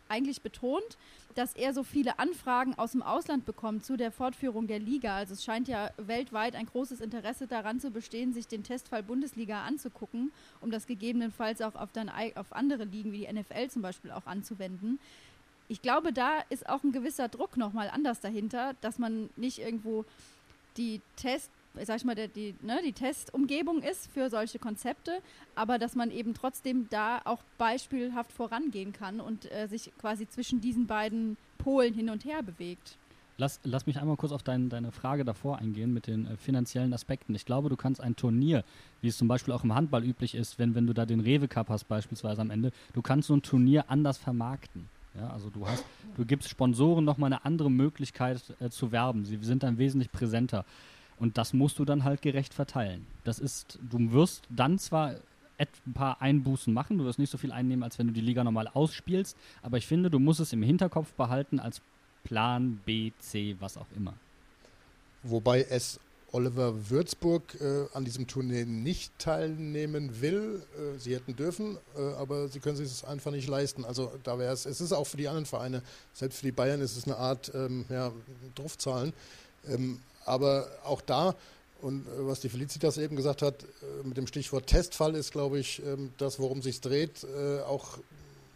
eigentlich 0.10 0.41
betont, 0.41 0.98
dass 1.36 1.56
er 1.56 1.74
so 1.74 1.84
viele 1.84 2.19
Anfragen 2.19 2.74
aus 2.78 2.91
dem 2.91 3.02
Ausland 3.02 3.45
bekommt 3.45 3.86
zu 3.86 3.95
der 3.95 4.12
Fortführung 4.12 4.67
der 4.67 4.80
Liga. 4.80 5.15
Also 5.15 5.34
es 5.34 5.43
scheint 5.43 5.67
ja 5.67 5.91
weltweit 5.98 6.56
ein 6.56 6.65
großes 6.65 7.00
Interesse 7.02 7.48
daran 7.48 7.80
zu 7.80 7.91
bestehen, 7.91 8.34
sich 8.34 8.48
den 8.48 8.63
Testfall 8.63 9.04
Bundesliga 9.04 9.63
anzugucken, 9.63 10.32
um 10.62 10.72
das 10.72 10.88
gegebenenfalls 10.88 11.62
auch 11.62 11.76
auf, 11.76 11.91
dann, 11.93 12.12
auf 12.36 12.54
andere 12.54 12.84
Ligen 12.84 13.12
wie 13.12 13.26
die 13.26 13.34
NFL 13.34 13.69
zum 13.69 13.82
Beispiel 13.82 14.12
auch 14.12 14.26
anzuwenden. 14.26 15.00
Ich 15.67 15.82
glaube, 15.82 16.12
da 16.12 16.39
ist 16.50 16.67
auch 16.67 16.84
ein 16.84 16.91
gewisser 16.91 17.30
Druck 17.30 17.56
nochmal 17.56 17.89
anders 17.89 18.19
dahinter, 18.19 18.74
dass 18.82 18.98
man 18.98 19.30
nicht 19.36 19.60
irgendwo 19.60 20.04
die 20.78 21.00
Test 21.15 21.52
sag 21.86 21.98
ich 21.98 22.06
mal, 22.06 22.15
der, 22.15 22.28
die, 22.28 22.56
ne, 22.62 22.80
die 22.86 22.94
Testumgebung 22.94 23.82
ist 23.82 24.12
für 24.12 24.30
solche 24.30 24.60
Konzepte, 24.60 25.22
aber 25.56 25.80
dass 25.80 25.96
man 25.96 26.12
eben 26.12 26.34
trotzdem 26.34 26.88
da 26.89 27.22
auch 27.26 27.44
beispielhaft 27.58 28.32
vorangehen 28.32 28.94
kann 28.94 29.20
und 29.20 29.52
äh, 29.52 29.68
sich 29.68 29.92
quasi 30.00 30.28
zwischen 30.28 30.62
diesen 30.62 30.88
beiden 30.88 31.38
Polen 31.58 31.94
hin 31.94 32.10
und 32.10 32.26
her 32.26 32.42
bewegt. 32.44 32.98
Lass, 33.38 33.62
lass 33.63 33.88
mich 33.88 34.02
einmal 34.02 34.18
kurz 34.18 34.34
auf 34.34 34.44
dein, 34.44 34.68
deine 34.68 34.92
Frage 34.92 35.24
davor 35.24 35.60
eingehen 35.60 35.94
mit 35.94 36.08
den 36.08 36.28
äh, 36.28 36.36
finanziellen 36.36 36.94
Aspekten. 36.94 37.34
Ich 37.36 37.46
glaube, 37.46 37.70
du 37.70 37.78
kannst 37.78 38.02
ein 38.02 38.18
Turnier, 38.18 38.65
wie 39.02 39.08
es 39.08 39.18
zum 39.18 39.30
Beispiel 39.30 39.54
auch 39.54 39.63
im 39.63 39.74
Handball 39.74 40.04
üblich 40.04 40.36
ist, 40.36 40.60
wenn, 40.60 40.76
wenn 40.76 40.86
du 40.86 40.94
da 40.94 41.06
den 41.06 41.22
Rewe 41.22 41.48
Cup 41.48 41.70
hast 41.70 41.88
beispielsweise 41.88 42.42
am 42.42 42.52
Ende, 42.52 42.72
du 42.94 43.02
kannst 43.02 43.30
so 43.30 43.36
ein 43.36 43.42
Turnier 43.42 43.86
anders 43.88 44.18
vermarkten. 44.18 44.89
Ja, 45.15 45.30
also 45.30 45.50
du 45.50 45.65
hast, 45.65 45.86
du 46.18 46.26
gibst 46.26 46.50
Sponsoren 46.50 47.06
nochmal 47.06 47.32
eine 47.32 47.46
andere 47.46 47.72
Möglichkeit 47.72 48.42
äh, 48.60 48.70
zu 48.70 48.92
werben. 48.92 49.24
Sie 49.24 49.38
sind 49.42 49.63
dann 49.63 49.78
wesentlich 49.78 50.12
präsenter. 50.12 50.65
Und 51.20 51.38
das 51.38 51.54
musst 51.54 51.80
du 51.80 51.86
dann 51.86 52.04
halt 52.04 52.22
gerecht 52.22 52.54
verteilen. 52.54 53.06
Das 53.24 53.40
ist, 53.40 53.78
du 53.90 54.12
wirst 54.12 54.44
dann 54.50 54.80
zwar 54.80 55.16
ein 55.58 55.94
paar 55.94 56.22
Einbußen 56.22 56.74
machen, 56.74 56.98
du 56.98 57.04
wirst 57.04 57.20
nicht 57.20 57.30
so 57.30 57.38
viel 57.38 57.52
einnehmen, 57.52 57.84
als 57.84 58.00
wenn 58.00 58.08
du 58.08 58.14
die 58.14 58.22
Liga 58.22 58.44
normal 58.44 58.70
ausspielst, 58.70 59.36
aber 59.62 59.78
ich 59.78 59.86
finde, 59.86 60.10
du 60.10 60.18
musst 60.18 60.40
es 60.40 60.54
im 60.54 60.64
Hinterkopf 60.64 61.12
behalten 61.14 61.60
als 61.60 61.82
Plan 62.24 62.80
B, 62.86 63.12
C, 63.20 63.58
was 63.60 63.78
auch 63.78 63.88
immer. 63.96 64.14
Wobei 65.24 65.64
es 65.64 66.00
Oliver 66.32 66.90
Würzburg 66.90 67.60
äh, 67.60 67.86
an 67.94 68.06
diesem 68.06 68.28
Turnier 68.28 68.66
nicht 68.66 69.18
teilnehmen 69.18 70.22
will. 70.22 70.62
Äh, 70.78 71.00
sie 71.00 71.16
hätten 71.16 71.36
dürfen, 71.36 71.78
äh, 71.98 72.14
aber 72.14 72.48
sie 72.48 72.60
können 72.60 72.78
sich 72.78 72.88
es 72.88 73.04
einfach 73.04 73.32
nicht 73.32 73.48
leisten. 73.48 73.84
Also 73.84 74.12
da 74.24 74.38
wäre 74.38 74.54
es, 74.54 74.66
es 74.66 74.80
ist 74.80 74.94
auch 74.94 75.08
für 75.08 75.18
die 75.18 75.28
anderen 75.28 75.46
Vereine, 75.46 75.82
selbst 76.14 76.40
für 76.40 76.46
die 76.46 76.52
Bayern 76.52 76.82
ist 76.82 76.98
es 76.98 77.06
eine 77.06 77.18
Art 77.18 77.52
ähm, 77.56 77.86
ja, 77.90 78.12
Draufzahlen. 78.56 79.14
Ähm, 79.68 80.00
aber 80.26 80.68
auch 80.84 81.02
da, 81.02 81.36
und 81.82 82.08
äh, 82.08 82.10
was 82.28 82.42
die 82.42 82.50
Felicitas 82.50 82.98
eben 82.98 83.16
gesagt 83.16 83.42
hat, 83.42 83.64
äh, 83.64 84.08
mit 84.08 84.18
dem 84.18 84.28
Stichwort 84.28 84.68
Testfall 84.68 85.16
ist, 85.16 85.32
glaube 85.32 85.60
ich, 85.60 85.82
ähm, 85.86 86.12
das, 86.18 86.40
worum 86.40 86.62
sich 86.62 86.82
dreht. 86.82 87.24
Äh, 87.24 87.62
auch, 87.62 87.98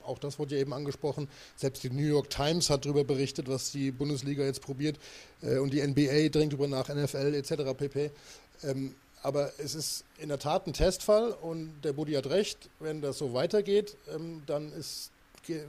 auch 0.06 0.20
das 0.20 0.40
wurde 0.40 0.56
ja 0.56 0.62
eben 0.62 0.74
angesprochen. 0.74 1.30
Selbst 1.56 1.84
die 1.84 1.90
New 1.90 2.06
York 2.06 2.30
Times 2.30 2.70
hat 2.70 2.86
darüber 2.86 3.04
berichtet, 3.04 3.48
was 3.48 3.72
die 3.72 3.92
Bundesliga 3.92 4.44
jetzt 4.44 4.62
probiert. 4.62 5.00
Und 5.42 5.72
die 5.72 5.82
NBA 5.82 6.28
dringt 6.28 6.52
darüber 6.52 6.68
nach, 6.68 6.90
NFL 6.90 7.34
etc. 7.34 7.74
pp. 7.78 8.12
Ähm, 8.64 8.96
aber 9.22 9.54
es 9.58 9.76
ist 9.76 10.04
in 10.18 10.28
der 10.28 10.40
Tat 10.40 10.68
ein 10.68 10.74
Testfall 10.74 11.32
und 11.32 11.82
der 11.84 11.94
Budi 11.94 12.14
hat 12.14 12.28
recht, 12.28 12.70
wenn 12.80 13.02
das 13.02 13.18
so 13.18 13.34
weitergeht, 13.34 13.96
ähm, 14.14 14.44
dann 14.46 14.74
ist 14.74 15.12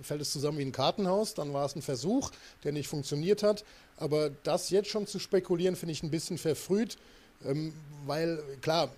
fällt 0.02 0.20
es 0.20 0.32
zusammen 0.32 0.58
wie 0.58 0.64
ein 0.64 0.72
Kartenhaus. 0.72 1.34
Dann 1.34 1.52
war 1.52 1.66
es 1.66 1.76
ein 1.76 1.82
Versuch, 1.82 2.30
der 2.62 2.72
nicht 2.72 2.88
funktioniert 2.88 3.42
hat. 3.42 3.64
Aber 3.96 4.30
das 4.42 4.70
jetzt 4.70 4.88
schon 4.88 5.06
zu 5.06 5.18
spekulieren, 5.18 5.76
finde 5.76 5.92
ich 5.92 6.02
ein 6.02 6.10
bisschen 6.10 6.38
verfrüht, 6.38 6.96
ähm, 7.44 7.72
weil 8.06 8.42
klar, 8.60 8.90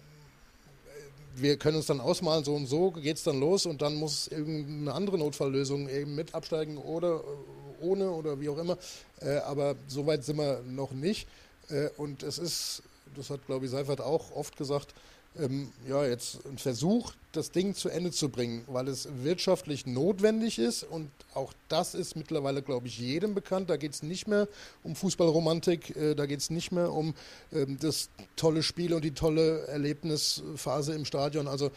wir 1.36 1.58
können 1.58 1.76
uns 1.76 1.86
dann 1.86 2.00
ausmalen, 2.00 2.44
so 2.44 2.54
und 2.54 2.66
so 2.66 2.90
geht 2.90 3.18
es 3.18 3.22
dann 3.22 3.38
los 3.38 3.66
und 3.66 3.82
dann 3.82 3.94
muss 3.96 4.28
irgendeine 4.28 4.94
andere 4.94 5.18
Notfalllösung 5.18 5.88
eben 5.88 6.14
mit 6.14 6.34
absteigen 6.34 6.78
oder 6.78 7.16
äh, 7.16 7.84
ohne 7.84 8.10
oder 8.10 8.40
wie 8.40 8.48
auch 8.48 8.58
immer. 8.58 8.78
Äh, 9.20 9.36
aber 9.38 9.76
so 9.86 10.06
weit 10.06 10.24
sind 10.24 10.38
wir 10.38 10.62
noch 10.66 10.92
nicht. 10.92 11.28
Äh, 11.68 11.90
und 11.98 12.22
es 12.22 12.38
ist, 12.38 12.82
das 13.14 13.28
hat 13.28 13.44
glaube 13.46 13.66
ich 13.66 13.70
Seifert 13.70 14.00
auch 14.00 14.32
oft 14.34 14.56
gesagt, 14.56 14.94
ähm, 15.38 15.72
ja, 15.88 16.04
jetzt 16.04 16.44
ein 16.46 16.58
Versuch, 16.58 17.12
das 17.32 17.50
Ding 17.50 17.74
zu 17.74 17.88
Ende 17.88 18.10
zu 18.10 18.28
bringen, 18.28 18.64
weil 18.66 18.88
es 18.88 19.08
wirtschaftlich 19.22 19.86
notwendig 19.86 20.58
ist 20.58 20.82
und 20.82 21.10
auch 21.34 21.52
das 21.68 21.94
ist 21.94 22.16
mittlerweile, 22.16 22.62
glaube 22.62 22.86
ich, 22.86 22.98
jedem 22.98 23.34
bekannt. 23.34 23.68
Da 23.68 23.76
geht 23.76 23.92
es 23.92 24.02
nicht 24.02 24.26
mehr 24.26 24.48
um 24.82 24.96
Fußballromantik, 24.96 25.96
äh, 25.96 26.14
da 26.14 26.26
geht 26.26 26.40
es 26.40 26.50
nicht 26.50 26.72
mehr 26.72 26.92
um 26.92 27.14
ähm, 27.52 27.78
das 27.80 28.08
tolle 28.36 28.62
Spiel 28.62 28.94
und 28.94 29.04
die 29.04 29.12
tolle 29.12 29.66
Erlebnisphase 29.66 30.94
im 30.94 31.04
Stadion. 31.04 31.48
Also 31.48 31.70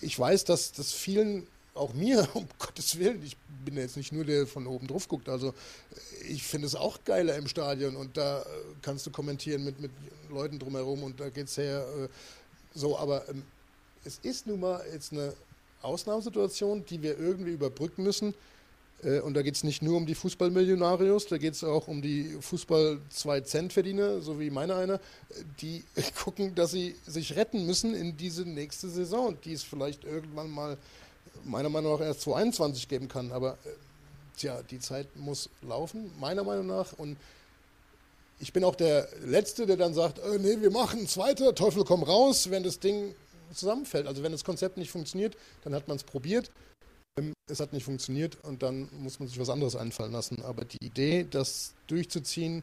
ich 0.00 0.18
weiß, 0.18 0.44
dass 0.44 0.72
das 0.72 0.92
vielen 0.92 1.46
auch 1.74 1.92
mir, 1.92 2.26
um 2.34 2.46
Gottes 2.58 2.98
Willen, 2.98 3.22
ich 3.22 3.36
bin 3.64 3.76
jetzt 3.76 3.96
nicht 3.96 4.12
nur 4.12 4.24
der 4.24 4.36
der 4.36 4.46
von 4.46 4.66
oben 4.66 4.86
drauf 4.86 5.08
guckt, 5.08 5.28
also 5.28 5.54
ich 6.28 6.42
finde 6.42 6.66
es 6.66 6.74
auch 6.74 7.04
geiler 7.04 7.36
im 7.36 7.48
Stadion 7.48 7.96
und 7.96 8.16
da 8.16 8.42
äh, 8.42 8.44
kannst 8.82 9.06
du 9.06 9.10
kommentieren 9.10 9.64
mit, 9.64 9.80
mit 9.80 9.90
Leuten 10.30 10.58
drumherum 10.58 11.02
und 11.02 11.20
da 11.20 11.28
geht 11.28 11.46
es 11.46 11.56
her. 11.56 11.86
So, 12.76 12.98
aber 12.98 13.26
ähm, 13.30 13.42
es 14.04 14.18
ist 14.22 14.46
nun 14.46 14.60
mal 14.60 14.84
jetzt 14.92 15.12
eine 15.12 15.32
Ausnahmesituation, 15.80 16.84
die 16.84 17.02
wir 17.02 17.18
irgendwie 17.18 17.52
überbrücken 17.52 18.02
müssen. 18.02 18.34
Äh, 19.02 19.20
und 19.20 19.34
da 19.34 19.40
geht 19.40 19.54
es 19.54 19.64
nicht 19.64 19.80
nur 19.80 19.96
um 19.96 20.04
die 20.04 20.14
Fußballmillionarios, 20.14 21.26
da 21.26 21.38
geht 21.38 21.54
es 21.54 21.64
auch 21.64 21.88
um 21.88 22.02
die 22.02 22.36
Fußball-2-Cent-Verdiener, 22.38 24.20
so 24.20 24.38
wie 24.38 24.50
meine 24.50 24.74
einer, 24.74 25.00
die 25.60 25.84
gucken, 26.22 26.54
dass 26.54 26.72
sie 26.72 26.94
sich 27.06 27.34
retten 27.34 27.64
müssen 27.64 27.94
in 27.94 28.16
diese 28.18 28.42
nächste 28.42 28.90
Saison, 28.90 29.36
die 29.44 29.54
es 29.54 29.62
vielleicht 29.62 30.04
irgendwann 30.04 30.50
mal 30.50 30.76
meiner 31.44 31.70
Meinung 31.70 31.94
nach 31.94 32.04
erst 32.04 32.22
2021 32.22 32.88
geben 32.88 33.08
kann. 33.08 33.32
Aber 33.32 33.52
äh, 33.64 33.70
tja, 34.36 34.60
die 34.70 34.80
Zeit 34.80 35.16
muss 35.16 35.48
laufen, 35.62 36.12
meiner 36.20 36.44
Meinung 36.44 36.66
nach. 36.66 36.92
Und 36.92 37.16
ich 38.38 38.52
bin 38.52 38.64
auch 38.64 38.74
der 38.74 39.08
Letzte, 39.24 39.66
der 39.66 39.76
dann 39.76 39.94
sagt, 39.94 40.18
äh, 40.18 40.38
nee, 40.38 40.60
wir 40.60 40.70
machen 40.70 41.06
zweiter, 41.06 41.54
Teufel 41.54 41.84
komm 41.84 42.02
raus, 42.02 42.50
wenn 42.50 42.62
das 42.62 42.78
Ding 42.78 43.14
zusammenfällt. 43.52 44.06
Also 44.06 44.22
wenn 44.22 44.32
das 44.32 44.44
Konzept 44.44 44.76
nicht 44.76 44.90
funktioniert, 44.90 45.36
dann 45.64 45.74
hat 45.74 45.88
man 45.88 45.96
es 45.96 46.04
probiert. 46.04 46.50
Ähm, 47.18 47.32
es 47.50 47.60
hat 47.60 47.72
nicht 47.72 47.84
funktioniert 47.84 48.36
und 48.44 48.62
dann 48.62 48.88
muss 48.92 49.18
man 49.18 49.28
sich 49.28 49.38
was 49.38 49.48
anderes 49.48 49.76
einfallen 49.76 50.12
lassen. 50.12 50.42
Aber 50.42 50.64
die 50.64 50.84
Idee, 50.84 51.26
das 51.28 51.74
durchzuziehen, 51.86 52.62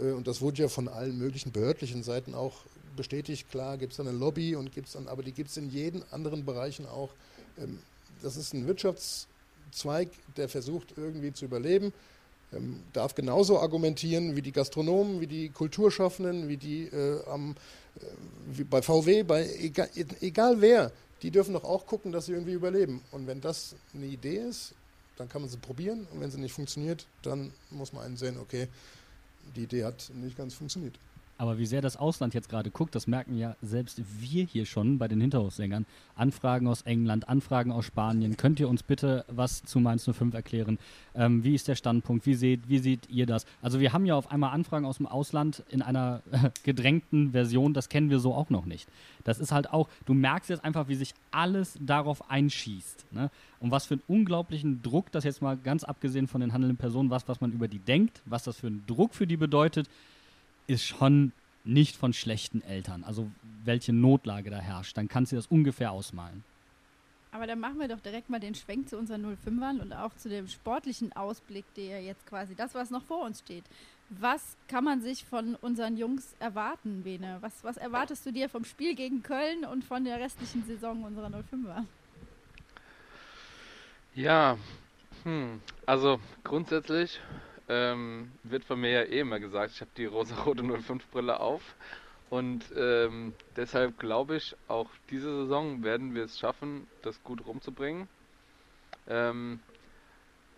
äh, 0.00 0.10
und 0.10 0.26
das 0.26 0.40
wurde 0.40 0.62
ja 0.62 0.68
von 0.68 0.88
allen 0.88 1.16
möglichen 1.16 1.52
behördlichen 1.52 2.02
Seiten 2.02 2.34
auch 2.34 2.54
bestätigt, 2.96 3.48
klar 3.50 3.78
gibt 3.78 3.92
es 3.92 3.98
dann 3.98 4.08
eine 4.08 4.18
Lobby 4.18 4.56
und 4.56 4.72
gibt's 4.72 4.92
dann, 4.94 5.06
aber 5.06 5.22
die 5.22 5.32
gibt 5.32 5.50
es 5.50 5.56
in 5.56 5.70
jeden 5.70 6.02
anderen 6.10 6.44
Bereichen 6.44 6.86
auch. 6.86 7.10
Ähm, 7.56 7.78
das 8.20 8.36
ist 8.36 8.52
ein 8.52 8.66
Wirtschaftszweig, 8.66 10.08
der 10.36 10.48
versucht 10.48 10.94
irgendwie 10.96 11.32
zu 11.32 11.44
überleben 11.44 11.92
ähm, 12.52 12.82
darf 12.92 13.14
genauso 13.14 13.58
argumentieren 13.58 14.36
wie 14.36 14.42
die 14.42 14.52
Gastronomen, 14.52 15.20
wie 15.20 15.26
die 15.26 15.48
Kulturschaffenden, 15.50 16.48
wie 16.48 16.56
die 16.56 16.84
äh, 16.84 17.22
am, 17.26 17.54
äh, 17.96 18.04
wie 18.52 18.64
bei 18.64 18.82
VW, 18.82 19.22
bei 19.22 19.48
egal, 19.58 19.90
egal 20.20 20.60
wer, 20.60 20.92
die 21.22 21.30
dürfen 21.30 21.54
doch 21.54 21.64
auch 21.64 21.86
gucken, 21.86 22.12
dass 22.12 22.26
sie 22.26 22.32
irgendwie 22.32 22.52
überleben. 22.52 23.02
Und 23.10 23.26
wenn 23.26 23.40
das 23.40 23.74
eine 23.94 24.06
Idee 24.06 24.38
ist, 24.38 24.74
dann 25.16 25.28
kann 25.28 25.42
man 25.42 25.50
sie 25.50 25.58
probieren 25.58 26.06
und 26.12 26.20
wenn 26.20 26.30
sie 26.30 26.40
nicht 26.40 26.52
funktioniert, 26.52 27.06
dann 27.22 27.52
muss 27.70 27.92
man 27.92 28.04
einsehen, 28.04 28.38
okay, 28.38 28.68
die 29.56 29.64
Idee 29.64 29.84
hat 29.84 30.10
nicht 30.14 30.36
ganz 30.36 30.54
funktioniert. 30.54 30.98
Aber 31.38 31.56
wie 31.56 31.66
sehr 31.66 31.80
das 31.80 31.96
Ausland 31.96 32.34
jetzt 32.34 32.48
gerade 32.48 32.70
guckt, 32.72 32.96
das 32.96 33.06
merken 33.06 33.36
ja 33.36 33.54
selbst 33.62 34.02
wir 34.20 34.44
hier 34.44 34.66
schon 34.66 34.98
bei 34.98 35.06
den 35.06 35.20
Hinterhofsängern. 35.20 35.86
Anfragen 36.16 36.66
aus 36.66 36.82
England, 36.82 37.28
Anfragen 37.28 37.70
aus 37.70 37.86
Spanien. 37.86 38.36
Könnt 38.36 38.58
ihr 38.58 38.68
uns 38.68 38.82
bitte 38.82 39.24
was 39.28 39.62
zu 39.62 39.78
Mainz 39.78 40.04
05 40.04 40.34
erklären? 40.34 40.78
Ähm, 41.14 41.44
wie 41.44 41.54
ist 41.54 41.68
der 41.68 41.76
Standpunkt? 41.76 42.26
Wie 42.26 42.34
seht, 42.34 42.68
wie 42.68 42.78
seht 42.78 43.08
ihr 43.08 43.24
das? 43.24 43.46
Also 43.62 43.78
wir 43.78 43.92
haben 43.92 44.04
ja 44.04 44.16
auf 44.16 44.32
einmal 44.32 44.50
Anfragen 44.50 44.84
aus 44.84 44.96
dem 44.96 45.06
Ausland 45.06 45.62
in 45.70 45.80
einer 45.80 46.22
äh, 46.32 46.50
gedrängten 46.64 47.30
Version. 47.30 47.72
Das 47.72 47.88
kennen 47.88 48.10
wir 48.10 48.18
so 48.18 48.34
auch 48.34 48.50
noch 48.50 48.66
nicht. 48.66 48.88
Das 49.22 49.38
ist 49.38 49.52
halt 49.52 49.72
auch, 49.72 49.88
du 50.06 50.14
merkst 50.14 50.50
jetzt 50.50 50.64
einfach, 50.64 50.88
wie 50.88 50.96
sich 50.96 51.14
alles 51.30 51.78
darauf 51.80 52.28
einschießt. 52.30 53.12
Ne? 53.12 53.30
Und 53.60 53.70
was 53.70 53.86
für 53.86 53.94
einen 53.94 54.02
unglaublichen 54.08 54.82
Druck, 54.82 55.12
das 55.12 55.22
jetzt 55.22 55.40
mal 55.40 55.56
ganz 55.56 55.84
abgesehen 55.84 56.26
von 56.26 56.40
den 56.40 56.52
handelnden 56.52 56.78
Personen, 56.78 57.10
was, 57.10 57.28
was 57.28 57.40
man 57.40 57.52
über 57.52 57.68
die 57.68 57.78
denkt, 57.78 58.22
was 58.24 58.42
das 58.42 58.56
für 58.56 58.66
einen 58.66 58.84
Druck 58.88 59.14
für 59.14 59.28
die 59.28 59.36
bedeutet, 59.36 59.88
ist 60.68 60.84
schon 60.84 61.32
nicht 61.64 61.96
von 61.96 62.12
schlechten 62.12 62.62
Eltern. 62.62 63.02
Also 63.02 63.28
welche 63.64 63.92
Notlage 63.92 64.50
da 64.50 64.58
herrscht. 64.58 64.96
Dann 64.96 65.08
kannst 65.08 65.32
du 65.32 65.36
das 65.36 65.48
ungefähr 65.48 65.90
ausmalen. 65.90 66.44
Aber 67.30 67.46
dann 67.46 67.60
machen 67.60 67.78
wir 67.78 67.88
doch 67.88 68.00
direkt 68.00 68.30
mal 68.30 68.40
den 68.40 68.54
Schwenk 68.54 68.88
zu 68.88 68.96
unseren 68.96 69.24
05ern 69.26 69.80
und 69.80 69.92
auch 69.92 70.14
zu 70.16 70.30
dem 70.30 70.48
sportlichen 70.48 71.12
Ausblick, 71.12 71.66
der 71.74 72.02
jetzt 72.02 72.26
quasi 72.26 72.54
das, 72.54 72.74
was 72.74 72.90
noch 72.90 73.02
vor 73.02 73.24
uns 73.24 73.40
steht. 73.40 73.64
Was 74.08 74.56
kann 74.66 74.84
man 74.84 75.02
sich 75.02 75.24
von 75.26 75.54
unseren 75.56 75.98
Jungs 75.98 76.34
erwarten, 76.38 77.02
Bene? 77.02 77.36
Was, 77.40 77.62
was 77.62 77.76
erwartest 77.76 78.24
du 78.24 78.32
dir 78.32 78.48
vom 78.48 78.64
Spiel 78.64 78.94
gegen 78.94 79.22
Köln 79.22 79.66
und 79.66 79.84
von 79.84 80.04
der 80.04 80.18
restlichen 80.18 80.64
Saison 80.64 81.04
unserer 81.04 81.28
05er? 81.28 81.84
Ja, 84.14 84.56
hm, 85.24 85.60
also 85.84 86.18
grundsätzlich 86.44 87.20
ähm, 87.68 88.32
wird 88.42 88.64
von 88.64 88.80
mir 88.80 88.90
ja 88.90 89.02
eh 89.02 89.20
immer 89.20 89.40
gesagt, 89.40 89.72
ich 89.74 89.80
habe 89.80 89.90
die 89.96 90.06
rosa-rote 90.06 90.62
05-Brille 90.64 91.40
auf. 91.40 91.76
Und 92.30 92.64
ähm, 92.76 93.34
deshalb 93.56 93.98
glaube 93.98 94.36
ich, 94.36 94.54
auch 94.68 94.90
diese 95.10 95.30
Saison 95.42 95.82
werden 95.82 96.14
wir 96.14 96.24
es 96.24 96.38
schaffen, 96.38 96.86
das 97.02 97.22
gut 97.22 97.46
rumzubringen. 97.46 98.08
Ähm, 99.08 99.60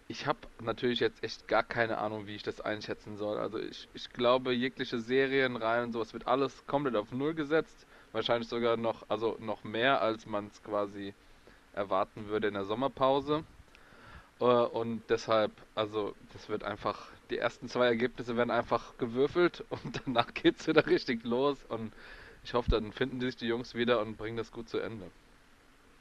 ich 0.09 0.27
habe 0.27 0.41
natürlich 0.61 0.99
jetzt 0.99 1.23
echt 1.23 1.47
gar 1.47 1.63
keine 1.63 1.99
Ahnung, 1.99 2.27
wie 2.27 2.35
ich 2.35 2.43
das 2.43 2.61
einschätzen 2.61 3.17
soll. 3.17 3.39
Also 3.39 3.59
ich, 3.61 3.89
ich 3.95 4.11
glaube, 4.11 4.53
jegliche 4.53 4.99
Serienreihen 4.99 5.85
und 5.87 5.93
sowas 5.93 6.13
wird 6.13 6.27
alles 6.27 6.67
komplett 6.67 6.97
auf 6.97 7.13
Null 7.13 7.35
gesetzt. 7.35 7.87
Wahrscheinlich 8.13 8.49
sogar 8.49 8.77
noch, 8.77 9.09
also 9.09 9.37
noch 9.39 9.63
mehr, 9.63 10.03
als 10.03 10.27
man 10.27 10.49
es 10.49 10.63
quasi 10.65 11.15
erwarten 11.73 12.27
würde 12.27 12.49
in 12.49 12.55
der 12.55 12.65
Sommerpause. 12.65 13.45
Äh, 14.41 14.45
und 14.45 15.03
deshalb, 15.09 15.53
also 15.75 16.15
das 16.33 16.49
wird 16.49 16.65
einfach, 16.65 17.09
die 17.31 17.39
ersten 17.39 17.69
zwei 17.69 17.87
Ergebnisse 17.87 18.37
werden 18.37 18.51
einfach 18.51 18.97
gewürfelt 18.99 19.65
und 19.71 20.03
danach 20.05 20.33
geht 20.35 20.61
es 20.61 20.67
wieder 20.67 20.87
richtig 20.87 21.25
los 21.25 21.59
und 21.69 21.93
ich 22.43 22.55
hoffe, 22.55 22.71
dann 22.71 22.93
finden 22.93 23.21
sich 23.21 23.37
die 23.37 23.47
Jungs 23.47 23.75
wieder 23.75 24.01
und 24.01 24.17
bringen 24.17 24.37
das 24.37 24.51
gut 24.51 24.69
zu 24.69 24.79
Ende. 24.79 25.07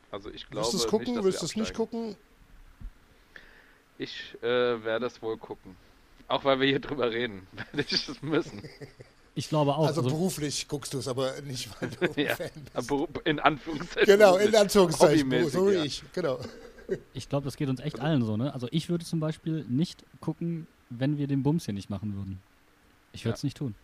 Also 0.10 0.30
ich 0.30 0.50
glaube. 0.50 0.66
Willst 0.66 0.74
du 0.74 0.78
es 0.78 0.88
gucken? 0.88 1.14
Nicht, 1.14 1.24
Willst 1.24 1.42
du 1.42 1.46
es 1.46 1.56
nicht 1.56 1.74
gucken? 1.74 2.16
Ich 3.98 4.36
äh, 4.42 4.84
werde 4.84 5.06
es 5.06 5.22
wohl 5.22 5.38
gucken. 5.38 5.76
Auch 6.30 6.46
weil 6.46 6.62
wir 6.62 6.68
hier 6.68 6.80
drüber 6.80 7.12
reden, 7.12 7.46
werde 7.74 7.82
ich 7.82 8.08
es 8.08 8.22
müssen. 8.22 8.64
Ich 9.36 9.50
glaube 9.50 9.72
auch. 9.76 9.88
Also, 9.88 10.02
also 10.02 10.16
beruflich 10.16 10.68
guckst 10.68 10.94
du 10.94 11.00
es, 11.00 11.08
aber 11.08 11.42
nicht, 11.42 11.70
weil 11.80 11.90
du 11.90 12.22
ja, 12.22 12.36
Fan 12.36 12.50
bist. 12.74 12.92
In 13.26 13.40
Anführungszeichen. 13.40 14.06
Genau, 14.06 14.38
in 14.38 14.56
Anführungszeichen. 14.56 15.50
So 15.50 15.70
wie 15.70 15.74
ja. 15.74 15.84
ich, 15.84 16.04
genau. 16.14 16.40
Ich 17.14 17.30
glaube, 17.30 17.46
das 17.46 17.58
geht 17.58 17.70
uns 17.70 17.80
echt 17.80 18.00
allen 18.00 18.24
so, 18.24 18.38
ne? 18.38 18.54
Also 18.54 18.68
ich 18.72 18.90
würde 18.90 19.06
zum 19.06 19.20
Beispiel 19.20 19.66
nicht 19.70 20.06
gucken, 20.20 20.68
wenn 20.90 21.18
wir 21.18 21.28
den 21.28 21.44
Bums 21.44 21.66
hier 21.66 21.74
nicht 21.74 21.90
machen 21.90 22.16
würden. 22.16 22.40
Ich 23.14 23.26
würde 23.26 23.36
es 23.36 23.42
ja. 23.42 23.48
nicht 23.48 23.58
tun. 23.58 23.76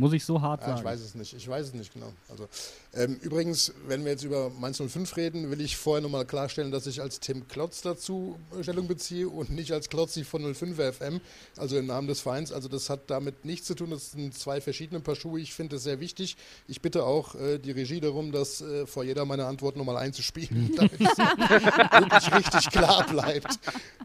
Muss 0.00 0.14
ich 0.14 0.24
so 0.24 0.40
hart 0.40 0.62
ja, 0.62 0.68
sagen. 0.68 0.78
Ich 0.78 0.84
weiß 0.86 1.00
es 1.00 1.14
nicht, 1.14 1.34
ich 1.34 1.46
weiß 1.46 1.66
es 1.66 1.74
nicht 1.74 1.92
genau. 1.92 2.10
Also, 2.30 2.48
ähm, 2.94 3.18
übrigens, 3.20 3.74
wenn 3.86 4.02
wir 4.02 4.12
jetzt 4.12 4.24
über 4.24 4.48
Mainz 4.48 4.78
05 4.80 5.14
reden, 5.18 5.50
will 5.50 5.60
ich 5.60 5.76
vorher 5.76 6.00
nochmal 6.00 6.24
klarstellen, 6.24 6.70
dass 6.70 6.86
ich 6.86 7.02
als 7.02 7.20
Tim 7.20 7.46
Klotz 7.48 7.82
dazu 7.82 8.38
Stellung 8.62 8.88
beziehe 8.88 9.28
und 9.28 9.50
nicht 9.50 9.72
als 9.72 9.90
Klotzi 9.90 10.24
von 10.24 10.54
05 10.54 10.96
FM, 10.96 11.20
also 11.58 11.76
im 11.76 11.84
Namen 11.84 12.08
des 12.08 12.20
Vereins. 12.20 12.50
Also 12.50 12.66
das 12.70 12.88
hat 12.88 13.10
damit 13.10 13.44
nichts 13.44 13.66
zu 13.66 13.74
tun, 13.74 13.90
das 13.90 14.12
sind 14.12 14.32
zwei 14.32 14.62
verschiedene 14.62 15.00
Paar 15.00 15.16
Schuhe. 15.16 15.38
Ich 15.38 15.52
finde 15.52 15.76
es 15.76 15.82
sehr 15.82 16.00
wichtig. 16.00 16.38
Ich 16.66 16.80
bitte 16.80 17.04
auch 17.04 17.34
äh, 17.34 17.58
die 17.58 17.72
Regie 17.72 18.00
darum, 18.00 18.32
das 18.32 18.62
äh, 18.62 18.86
vor 18.86 19.04
jeder 19.04 19.26
meiner 19.26 19.48
Antworten 19.48 19.80
nochmal 19.80 19.98
einzuspielen, 19.98 20.72
damit 20.76 20.98
es 20.98 21.18
wirklich 21.18 22.34
richtig 22.34 22.70
klar 22.70 23.06
bleibt. 23.06 23.58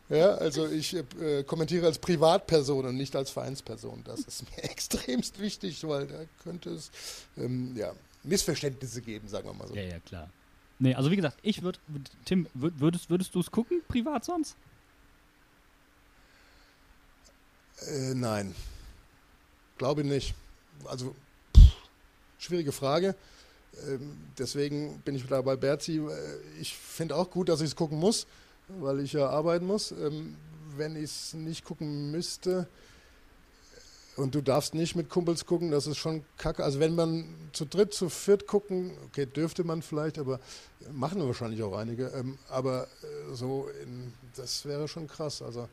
Ja, 0.10 0.36
also 0.36 0.68
ich 0.68 0.94
äh, 0.94 1.44
kommentiere 1.44 1.86
als 1.86 2.00
Privatperson 2.00 2.86
und 2.86 2.98
nicht 2.98 3.16
als 3.16 3.32
Vereinsperson. 3.32 4.04
Das 4.04 4.20
ist 4.20 4.44
mir 4.52 4.64
extremst 4.70 5.40
wichtig 5.40 5.85
weil 5.88 6.08
da 6.08 6.20
könnte 6.44 6.72
es 6.72 6.92
ähm, 7.38 7.76
ja, 7.76 7.94
Missverständnisse 8.24 9.02
geben, 9.02 9.28
sagen 9.28 9.48
wir 9.48 9.54
mal 9.54 9.68
so. 9.68 9.76
Ja, 9.76 9.84
ja, 9.84 10.00
klar. 10.00 10.30
Nee, 10.80 10.94
also 10.94 11.10
wie 11.10 11.16
gesagt, 11.16 11.38
ich 11.42 11.62
würde, 11.62 11.80
Tim, 12.26 12.48
würdest, 12.54 13.10
würdest 13.10 13.34
du 13.34 13.40
es 13.40 13.50
gucken, 13.50 13.82
privat 13.88 14.26
sonst? 14.26 14.56
Äh, 17.88 18.14
nein. 18.14 18.54
Glaube 19.78 20.04
nicht. 20.04 20.36
Also, 20.86 21.16
pff, 21.56 21.76
schwierige 22.40 22.72
Frage. 22.72 23.16
Ähm, 23.88 24.18
deswegen 24.38 25.00
bin 25.00 25.16
ich 25.16 25.26
da 25.28 25.42
bei 25.42 25.56
Berzi. 25.56 25.98
Äh, 25.98 26.12
ich 26.60 26.76
finde 26.76 27.16
auch 27.16 27.30
gut, 27.30 27.50
dass 27.50 27.62
ich 27.62 27.68
es 27.68 27.76
gucken 27.76 28.00
muss, 28.00 28.28
weil 28.68 29.00
ich 29.00 29.14
ja 29.14 29.30
arbeiten 29.30 29.66
muss. 29.66 29.92
Ähm, 29.92 30.36
wenn 30.78 30.96
ich 30.96 31.04
es 31.04 31.34
nicht 31.34 31.64
gucken 31.64 32.12
müsste, 32.12 32.68
und 34.18 34.36
du 34.36 34.42
darfst 34.42 34.74
nicht 34.74 34.96
mit 34.96 35.10
Kumpels 35.10 35.46
gucken, 35.46 35.72
das 35.72 35.88
ist 35.88 35.98
schon 35.98 36.24
kacke. 36.38 36.64
Also 36.64 36.80
wenn 36.80 36.96
man 36.96 37.26
zu 37.52 37.66
dritt, 37.66 37.94
zu 37.94 38.10
viert 38.10 38.48
gucken, 38.48 38.92
okay, 39.08 39.26
dürfte 39.26 39.64
man 39.64 39.82
vielleicht, 39.82 40.18
aber 40.18 40.40
machen 40.92 41.26
wahrscheinlich 41.26 41.62
auch 41.64 41.78
einige. 41.78 42.08
Ähm, 42.08 42.38
aber 42.50 42.84
äh, 42.84 43.36
so, 43.36 43.68
in, 43.84 44.14
das 44.36 44.66
wäre 44.66 44.88
schon 44.88 45.08
krass. 45.08 45.42
Also 45.42 45.68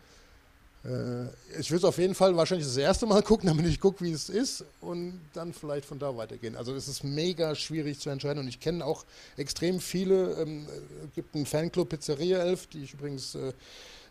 Äh, 0.84 1.26
ich 1.60 1.70
würde 1.70 1.78
es 1.78 1.84
auf 1.84 1.98
jeden 1.98 2.14
Fall 2.14 2.36
wahrscheinlich 2.36 2.66
das 2.66 2.76
erste 2.76 3.06
Mal 3.06 3.22
gucken, 3.30 3.48
damit 3.48 3.66
ich 3.66 3.78
gucke, 3.78 4.04
wie 4.04 4.10
es 4.10 4.28
ist 4.28 4.64
und 4.80 5.20
dann 5.32 5.52
vielleicht 5.52 5.84
von 5.84 5.98
da 5.98 6.16
weitergehen. 6.16 6.56
Also 6.56 6.74
es 6.74 6.88
ist 6.88 7.04
mega 7.04 7.54
schwierig 7.54 8.00
zu 8.00 8.10
entscheiden 8.10 8.40
und 8.40 8.48
ich 8.48 8.58
kenne 8.58 8.84
auch 8.84 9.04
extrem 9.36 9.80
viele. 9.80 10.32
Ähm, 10.42 10.66
es 11.04 11.14
gibt 11.14 11.34
einen 11.34 11.46
Fanclub 11.46 11.88
Pizzeria 11.88 12.38
11, 12.38 12.66
die 12.68 12.82
ich 12.84 12.94
übrigens 12.94 13.34
äh, 13.34 13.52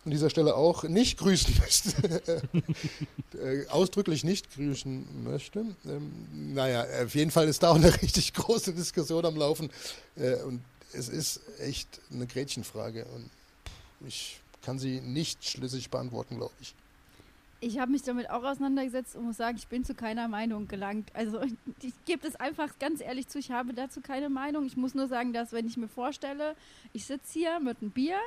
an 0.04 0.12
dieser 0.12 0.30
Stelle 0.30 0.56
auch 0.56 0.84
nicht 0.84 1.20
grüßen 1.20 1.56
möchte. 1.60 2.42
äh, 3.38 3.68
ausdrücklich 3.68 4.24
nicht 4.24 4.54
grüßen 4.54 5.24
möchte. 5.24 5.66
Ähm, 5.86 6.54
naja, 6.54 6.86
auf 7.04 7.14
jeden 7.14 7.32
Fall 7.32 7.48
ist 7.48 7.64
da 7.64 7.70
auch 7.70 7.76
eine 7.76 7.94
richtig 8.02 8.34
große 8.34 8.74
Diskussion 8.74 9.26
am 9.26 9.36
Laufen 9.36 9.70
äh, 10.16 10.36
und 10.44 10.62
es 10.94 11.08
ist 11.08 11.42
echt 11.60 12.02
eine 12.12 12.28
Gretchenfrage 12.28 13.06
und 13.06 13.30
ich 14.06 14.40
kann 14.62 14.80
sie 14.80 15.02
nicht 15.02 15.46
schlüssig 15.46 15.90
beantworten, 15.90 16.38
glaube 16.38 16.54
ich. 16.60 16.74
Ich 17.64 17.78
habe 17.78 17.92
mich 17.92 18.02
damit 18.02 18.28
auch 18.32 18.44
auseinandergesetzt 18.44 19.16
und 19.16 19.26
muss 19.26 19.38
sagen, 19.38 19.56
ich 19.56 19.68
bin 19.68 19.86
zu 19.86 19.94
keiner 19.94 20.28
Meinung 20.28 20.68
gelangt. 20.68 21.12
Also 21.14 21.42
ich 21.82 21.94
gebe 22.06 22.28
es 22.28 22.36
einfach 22.36 22.70
ganz 22.80 23.02
ehrlich 23.02 23.28
zu, 23.28 23.38
ich 23.38 23.52
habe 23.52 23.74
dazu 23.74 24.02
keine 24.02 24.30
Meinung. 24.30 24.66
Ich 24.66 24.76
muss 24.76 24.96
nur 24.96 25.08
sagen, 25.08 25.32
dass 25.32 25.52
wenn 25.52 25.68
ich 25.68 25.78
mir 25.78 25.88
vorstelle, 25.88 26.56
ich 26.92 27.06
sitze 27.06 27.34
hier 27.34 27.60
mit 27.60 27.78
einem 27.82 27.92
Bier, 27.92 28.18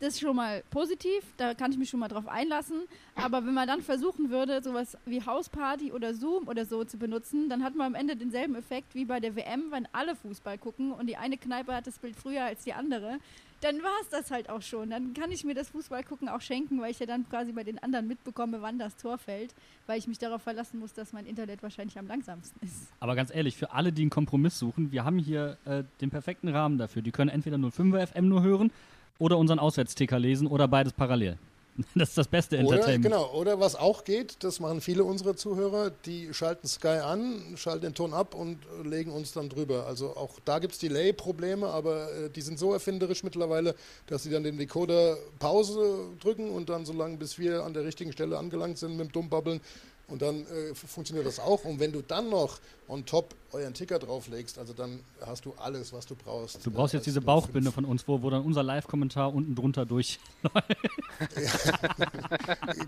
das 0.00 0.14
ist 0.14 0.20
schon 0.20 0.36
mal 0.36 0.62
positiv, 0.70 1.22
da 1.36 1.54
kann 1.54 1.72
ich 1.72 1.78
mich 1.78 1.90
schon 1.90 2.00
mal 2.00 2.08
drauf 2.08 2.28
einlassen. 2.28 2.82
Aber 3.14 3.44
wenn 3.44 3.54
man 3.54 3.66
dann 3.66 3.82
versuchen 3.82 4.30
würde, 4.30 4.62
sowas 4.62 4.96
wie 5.06 5.24
Hausparty 5.24 5.92
oder 5.92 6.14
Zoom 6.14 6.48
oder 6.48 6.64
so 6.64 6.84
zu 6.84 6.98
benutzen, 6.98 7.48
dann 7.48 7.64
hat 7.64 7.74
man 7.74 7.88
am 7.88 7.94
Ende 7.94 8.16
denselben 8.16 8.54
Effekt 8.54 8.94
wie 8.94 9.04
bei 9.04 9.20
der 9.20 9.36
WM, 9.36 9.70
wenn 9.70 9.88
alle 9.92 10.14
Fußball 10.16 10.58
gucken 10.58 10.92
und 10.92 11.06
die 11.06 11.16
eine 11.16 11.36
Kneipe 11.36 11.74
hat 11.74 11.86
das 11.86 11.98
Bild 11.98 12.16
früher 12.16 12.44
als 12.44 12.64
die 12.64 12.72
andere 12.72 13.18
dann 13.60 13.82
war 13.82 13.94
es 14.02 14.08
das 14.08 14.30
halt 14.30 14.48
auch 14.48 14.62
schon. 14.62 14.90
Dann 14.90 15.14
kann 15.14 15.30
ich 15.30 15.44
mir 15.44 15.54
das 15.54 15.70
Fußballgucken 15.70 16.28
auch 16.28 16.40
schenken, 16.40 16.80
weil 16.80 16.90
ich 16.90 16.98
ja 16.98 17.06
dann 17.06 17.28
quasi 17.28 17.52
bei 17.52 17.64
den 17.64 17.78
anderen 17.82 18.06
mitbekomme, 18.06 18.62
wann 18.62 18.78
das 18.78 18.96
Tor 18.96 19.18
fällt, 19.18 19.54
weil 19.86 19.98
ich 19.98 20.06
mich 20.06 20.18
darauf 20.18 20.42
verlassen 20.42 20.78
muss, 20.78 20.92
dass 20.92 21.12
mein 21.12 21.26
Internet 21.26 21.62
wahrscheinlich 21.62 21.98
am 21.98 22.06
langsamsten 22.06 22.60
ist. 22.62 22.92
Aber 23.00 23.16
ganz 23.16 23.34
ehrlich, 23.34 23.56
für 23.56 23.72
alle, 23.72 23.92
die 23.92 24.02
einen 24.02 24.10
Kompromiss 24.10 24.58
suchen, 24.58 24.92
wir 24.92 25.04
haben 25.04 25.18
hier 25.18 25.56
äh, 25.64 25.82
den 26.00 26.10
perfekten 26.10 26.48
Rahmen 26.48 26.78
dafür. 26.78 27.02
Die 27.02 27.10
können 27.10 27.30
entweder 27.30 27.56
05er 27.56 28.06
FM 28.06 28.28
nur 28.28 28.42
hören 28.42 28.70
oder 29.18 29.38
unseren 29.38 29.58
Auswärtsticker 29.58 30.18
lesen 30.18 30.46
oder 30.46 30.68
beides 30.68 30.92
parallel. 30.92 31.38
Das 31.94 32.10
ist 32.10 32.18
das 32.18 32.28
beste 32.28 32.56
Entertainment. 32.56 33.06
Oder, 33.06 33.16
genau, 33.16 33.32
oder 33.34 33.60
was 33.60 33.76
auch 33.76 34.04
geht, 34.04 34.42
das 34.42 34.60
machen 34.60 34.80
viele 34.80 35.04
unserer 35.04 35.36
Zuhörer, 35.36 35.90
die 36.06 36.32
schalten 36.34 36.66
Sky 36.66 36.98
an, 37.04 37.40
schalten 37.56 37.82
den 37.82 37.94
Ton 37.94 38.14
ab 38.14 38.34
und 38.34 38.58
legen 38.84 39.12
uns 39.12 39.32
dann 39.32 39.48
drüber. 39.48 39.86
Also 39.86 40.16
auch 40.16 40.38
da 40.44 40.58
gibt 40.58 40.74
es 40.74 40.80
Delay-Probleme, 40.80 41.68
aber 41.68 42.12
äh, 42.12 42.30
die 42.30 42.40
sind 42.40 42.58
so 42.58 42.72
erfinderisch 42.72 43.22
mittlerweile, 43.22 43.74
dass 44.06 44.24
sie 44.24 44.30
dann 44.30 44.42
den 44.42 44.58
Decoder 44.58 45.16
Pause 45.38 46.08
drücken 46.20 46.50
und 46.50 46.68
dann 46.68 46.84
so 46.84 46.92
lange, 46.92 47.16
bis 47.16 47.38
wir 47.38 47.64
an 47.64 47.74
der 47.74 47.84
richtigen 47.84 48.12
Stelle 48.12 48.38
angelangt 48.38 48.78
sind 48.78 48.96
mit 48.96 49.06
dem 49.06 49.12
Dummbabbeln, 49.12 49.60
und 50.08 50.22
dann 50.22 50.46
äh, 50.46 50.74
funktioniert 50.74 51.26
das 51.26 51.38
auch. 51.38 51.64
Und 51.64 51.80
wenn 51.80 51.92
du 51.92 52.00
dann 52.00 52.30
noch 52.30 52.58
on 52.88 53.04
top 53.04 53.34
euren 53.52 53.74
Ticker 53.74 53.98
drauflegst, 53.98 54.58
also 54.58 54.72
dann 54.72 55.00
hast 55.20 55.44
du 55.44 55.52
alles, 55.58 55.92
was 55.92 56.06
du 56.06 56.14
brauchst. 56.14 56.64
Du 56.64 56.70
brauchst 56.70 56.94
jetzt 56.94 57.06
diese 57.06 57.20
Bauchbinde 57.20 57.70
von 57.70 57.84
uns, 57.84 58.08
wo, 58.08 58.22
wo 58.22 58.30
dann 58.30 58.42
unser 58.42 58.62
Live-Kommentar 58.62 59.34
unten 59.34 59.54
drunter 59.54 59.84
durch. 59.84 60.18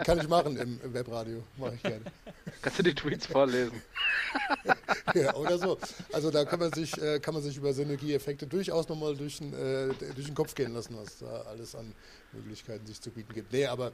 Kann 0.04 0.18
ich 0.18 0.28
machen 0.28 0.56
im, 0.56 0.80
im 0.82 0.94
Webradio. 0.94 1.42
Mache 1.58 1.74
ich 1.74 1.82
gerne. 1.82 2.04
Kannst 2.62 2.78
du 2.78 2.82
die 2.84 2.94
Tweets 2.94 3.26
vorlesen? 3.26 3.82
ja, 5.14 5.34
oder 5.34 5.58
so. 5.58 5.76
Also 6.12 6.30
da 6.30 6.46
kann 6.46 6.60
man 6.60 6.72
sich, 6.72 6.96
äh, 7.02 7.20
kann 7.20 7.34
man 7.34 7.42
sich 7.42 7.58
über 7.58 7.74
Synergieeffekte 7.74 8.46
durchaus 8.46 8.88
nochmal 8.88 9.14
durch, 9.14 9.36
den, 9.38 9.52
äh, 9.52 9.88
durch 10.14 10.26
den 10.26 10.34
Kopf 10.34 10.54
gehen 10.54 10.72
lassen, 10.72 10.96
was 10.96 11.18
da 11.18 11.42
alles 11.42 11.74
an 11.74 11.92
Möglichkeiten 12.32 12.86
sich 12.86 12.98
zu 12.98 13.10
bieten 13.10 13.34
gibt. 13.34 13.52
Nee, 13.52 13.66
aber 13.66 13.88
äh, 13.88 13.92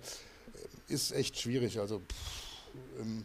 ist 0.92 1.10
echt 1.10 1.40
schwierig. 1.40 1.80
Also 1.80 1.98
pff, 1.98 2.45
ähm, 3.00 3.24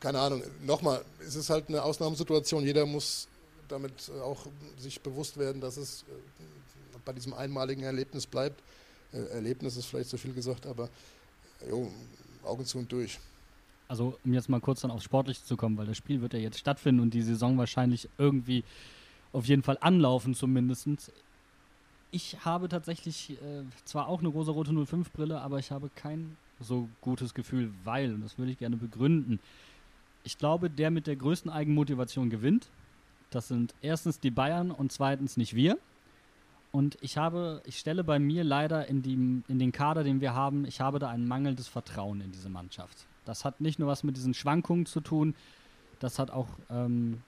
keine 0.00 0.20
Ahnung, 0.20 0.42
nochmal, 0.64 1.04
es 1.26 1.34
ist 1.34 1.50
halt 1.50 1.68
eine 1.68 1.82
Ausnahmesituation. 1.82 2.64
Jeder 2.64 2.86
muss 2.86 3.28
damit 3.68 4.10
auch 4.22 4.46
sich 4.78 5.00
bewusst 5.00 5.36
werden, 5.36 5.60
dass 5.60 5.76
es 5.76 6.02
äh, 6.02 6.98
bei 7.04 7.12
diesem 7.12 7.34
einmaligen 7.34 7.82
Erlebnis 7.82 8.26
bleibt. 8.26 8.62
Äh, 9.12 9.18
Erlebnis 9.34 9.76
ist 9.76 9.86
vielleicht 9.86 10.10
zu 10.10 10.18
viel 10.18 10.32
gesagt, 10.32 10.66
aber 10.66 10.88
jo, 11.68 11.90
Augen 12.44 12.64
zu 12.64 12.78
und 12.78 12.90
durch. 12.90 13.18
Also, 13.88 14.18
um 14.24 14.34
jetzt 14.34 14.48
mal 14.48 14.60
kurz 14.60 14.82
dann 14.82 14.90
aufs 14.90 15.04
Sportliche 15.04 15.42
zu 15.44 15.56
kommen, 15.56 15.76
weil 15.78 15.86
das 15.86 15.96
Spiel 15.96 16.20
wird 16.20 16.34
ja 16.34 16.38
jetzt 16.38 16.58
stattfinden 16.58 17.00
und 17.00 17.14
die 17.14 17.22
Saison 17.22 17.56
wahrscheinlich 17.56 18.08
irgendwie 18.18 18.64
auf 19.32 19.46
jeden 19.46 19.62
Fall 19.62 19.78
anlaufen, 19.80 20.34
zumindest. 20.34 21.10
Ich 22.10 22.44
habe 22.44 22.68
tatsächlich 22.68 23.30
äh, 23.30 23.64
zwar 23.84 24.08
auch 24.08 24.20
eine 24.20 24.28
rosa-rote 24.28 24.70
05-Brille, 24.70 25.40
aber 25.40 25.58
ich 25.58 25.70
habe 25.70 25.90
kein 25.94 26.36
so 26.60 26.88
gutes 27.00 27.34
Gefühl, 27.34 27.72
weil, 27.84 28.14
und 28.14 28.22
das 28.22 28.38
würde 28.38 28.52
ich 28.52 28.58
gerne 28.58 28.76
begründen, 28.76 29.40
ich 30.24 30.38
glaube, 30.38 30.68
der 30.68 30.90
mit 30.90 31.06
der 31.06 31.16
größten 31.16 31.50
Eigenmotivation 31.50 32.28
gewinnt. 32.28 32.68
Das 33.30 33.48
sind 33.48 33.74
erstens 33.82 34.20
die 34.20 34.30
Bayern 34.30 34.70
und 34.70 34.92
zweitens 34.92 35.36
nicht 35.36 35.54
wir. 35.54 35.78
Und 36.70 36.98
ich 37.00 37.16
habe, 37.16 37.62
ich 37.64 37.78
stelle 37.78 38.04
bei 38.04 38.18
mir 38.18 38.44
leider 38.44 38.88
in, 38.88 39.02
die, 39.02 39.14
in 39.14 39.58
den 39.58 39.72
Kader, 39.72 40.04
den 40.04 40.20
wir 40.20 40.34
haben, 40.34 40.64
ich 40.66 40.80
habe 40.80 40.98
da 40.98 41.08
ein 41.08 41.26
mangelndes 41.26 41.66
Vertrauen 41.66 42.20
in 42.20 42.32
diese 42.32 42.50
Mannschaft. 42.50 43.06
Das 43.24 43.44
hat 43.44 43.60
nicht 43.60 43.78
nur 43.78 43.88
was 43.88 44.04
mit 44.04 44.16
diesen 44.16 44.34
Schwankungen 44.34 44.86
zu 44.86 45.00
tun, 45.00 45.34
das 46.00 46.18
hat 46.18 46.30
auch 46.30 46.48
ähm, 46.70 47.22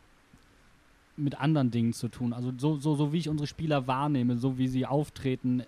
mit 1.16 1.40
anderen 1.40 1.70
Dingen 1.70 1.92
zu 1.92 2.08
tun. 2.08 2.32
Also 2.32 2.52
so, 2.56 2.76
so, 2.76 2.94
so 2.94 3.12
wie 3.12 3.18
ich 3.18 3.28
unsere 3.28 3.46
Spieler 3.46 3.86
wahrnehme, 3.86 4.36
so 4.36 4.58
wie 4.58 4.68
sie 4.68 4.86
auftreten, 4.86 5.62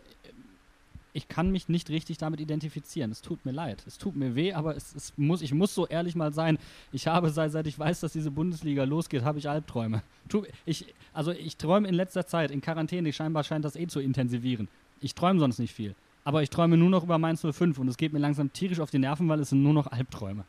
ich 1.12 1.28
kann 1.28 1.50
mich 1.50 1.68
nicht 1.68 1.90
richtig 1.90 2.18
damit 2.18 2.40
identifizieren. 2.40 3.10
Es 3.10 3.20
tut 3.20 3.44
mir 3.44 3.52
leid. 3.52 3.82
Es 3.86 3.98
tut 3.98 4.16
mir 4.16 4.34
weh, 4.34 4.54
aber 4.54 4.76
es, 4.76 4.94
es 4.94 5.12
muss, 5.16 5.42
ich 5.42 5.52
muss 5.52 5.74
so 5.74 5.86
ehrlich 5.86 6.14
mal 6.14 6.32
sein. 6.32 6.58
Ich 6.90 7.06
habe, 7.06 7.30
seit, 7.30 7.52
seit 7.52 7.66
ich 7.66 7.78
weiß, 7.78 8.00
dass 8.00 8.12
diese 8.12 8.30
Bundesliga 8.30 8.84
losgeht, 8.84 9.22
habe 9.22 9.38
ich 9.38 9.48
Albträume. 9.48 10.02
Ich, 10.64 10.94
also 11.12 11.32
ich 11.32 11.56
träume 11.56 11.86
in 11.88 11.94
letzter 11.94 12.26
Zeit, 12.26 12.50
in 12.50 12.62
Quarantäne, 12.62 13.12
scheinbar 13.12 13.44
scheint 13.44 13.64
das 13.64 13.76
eh 13.76 13.86
zu 13.86 14.00
intensivieren. 14.00 14.68
Ich 15.00 15.14
träume 15.14 15.38
sonst 15.38 15.58
nicht 15.58 15.74
viel. 15.74 15.94
Aber 16.24 16.42
ich 16.42 16.50
träume 16.50 16.76
nur 16.76 16.88
noch 16.88 17.02
über 17.02 17.18
Mainz 17.18 17.42
05 17.42 17.78
und 17.78 17.88
es 17.88 17.96
geht 17.96 18.12
mir 18.12 18.20
langsam 18.20 18.52
tierisch 18.52 18.80
auf 18.80 18.90
die 18.90 18.98
Nerven, 18.98 19.28
weil 19.28 19.40
es 19.40 19.50
sind 19.50 19.62
nur 19.62 19.74
noch 19.74 19.88
Albträume. 19.88 20.44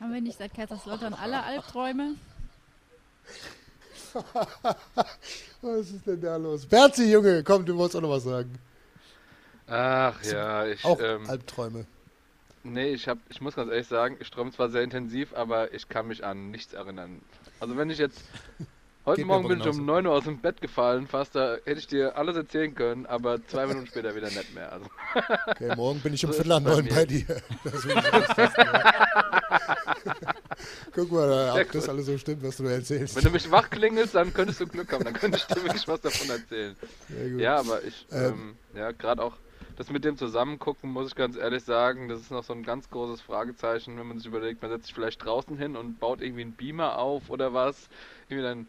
Haben 0.00 0.12
wir 0.12 0.20
nicht 0.20 0.36
seit 0.36 0.52
Kaiserslautern 0.52 1.14
alle 1.14 1.42
Albträume? 1.42 2.16
was 5.62 5.90
ist 5.90 6.06
denn 6.06 6.20
da 6.20 6.36
los? 6.36 6.66
Berzi, 6.66 7.10
Junge, 7.10 7.42
komm, 7.42 7.64
du 7.64 7.74
musst 7.74 7.96
auch 7.96 8.00
noch 8.00 8.10
was 8.10 8.24
sagen. 8.24 8.50
Ach 9.72 10.22
ja, 10.24 10.66
ich. 10.66 10.84
Auch 10.84 11.00
ähm, 11.00 11.28
Albträume. 11.28 11.86
Nee, 12.62 12.90
ich, 12.90 13.08
hab, 13.08 13.16
ich 13.30 13.40
muss 13.40 13.56
ganz 13.56 13.70
ehrlich 13.70 13.88
sagen, 13.88 14.18
ich 14.20 14.30
träume 14.30 14.52
zwar 14.52 14.68
sehr 14.68 14.82
intensiv, 14.82 15.32
aber 15.34 15.72
ich 15.72 15.88
kann 15.88 16.08
mich 16.08 16.24
an 16.24 16.50
nichts 16.50 16.74
erinnern. 16.74 17.22
Also 17.58 17.76
wenn 17.76 17.88
ich 17.88 17.98
jetzt... 17.98 18.22
Heute 19.04 19.24
Morgen 19.24 19.48
bin 19.48 19.58
ich 19.58 19.66
um 19.66 19.84
9 19.84 20.06
Uhr 20.06 20.12
aus 20.12 20.22
dem 20.24 20.38
Bett 20.38 20.60
gefallen, 20.60 21.08
fast 21.08 21.34
da 21.34 21.56
hätte 21.64 21.80
ich 21.80 21.88
dir 21.88 22.16
alles 22.16 22.36
erzählen 22.36 22.72
können, 22.72 23.04
aber 23.06 23.44
zwei 23.48 23.66
Minuten 23.66 23.88
später 23.88 24.14
wieder 24.14 24.28
nicht 24.28 24.54
mehr. 24.54 24.70
Also. 24.70 24.86
Okay, 25.48 25.74
morgen 25.74 25.98
bin 25.98 26.14
ich 26.14 26.24
um 26.24 26.30
so 26.30 26.36
Viertel 26.40 26.50
nach 26.50 26.60
neun 26.60 26.86
bei 26.86 27.04
dir. 27.04 27.26
Guck 30.94 31.10
mal, 31.10 31.60
ob 31.60 31.72
das 31.72 31.88
alles 31.88 32.06
so 32.06 32.16
stimmt, 32.16 32.44
was 32.44 32.58
du 32.58 32.64
erzählst. 32.66 33.16
Wenn 33.16 33.24
du 33.24 33.30
mich 33.30 33.50
wach 33.50 33.68
klingelst, 33.70 34.14
dann 34.14 34.32
könntest 34.32 34.60
du 34.60 34.68
Glück 34.68 34.92
haben, 34.92 35.02
dann 35.02 35.14
könntest 35.14 35.50
du 35.50 35.56
wirklich 35.64 35.88
was 35.88 36.00
davon 36.00 36.30
erzählen. 36.30 36.76
Ja, 37.38 37.56
aber 37.56 37.82
ich, 37.82 38.06
ähm, 38.12 38.54
ähm, 38.74 38.78
ja, 38.78 38.92
gerade 38.92 39.20
auch 39.20 39.36
das 39.76 39.90
mit 39.90 40.04
dem 40.04 40.16
Zusammengucken, 40.16 40.90
muss 40.90 41.08
ich 41.08 41.14
ganz 41.14 41.36
ehrlich 41.36 41.64
sagen, 41.64 42.08
das 42.08 42.20
ist 42.20 42.30
noch 42.30 42.44
so 42.44 42.52
ein 42.52 42.62
ganz 42.62 42.90
großes 42.90 43.20
Fragezeichen, 43.20 43.98
wenn 43.98 44.06
man 44.06 44.18
sich 44.18 44.26
überlegt, 44.26 44.62
man 44.62 44.70
setzt 44.70 44.86
sich 44.86 44.94
vielleicht 44.94 45.24
draußen 45.24 45.56
hin 45.58 45.76
und 45.76 45.98
baut 45.98 46.20
irgendwie 46.20 46.42
einen 46.42 46.56
Beamer 46.56 46.98
auf 46.98 47.30
oder 47.30 47.52
was. 47.54 47.88
Irgendwie 48.28 48.42
dann 48.44 48.68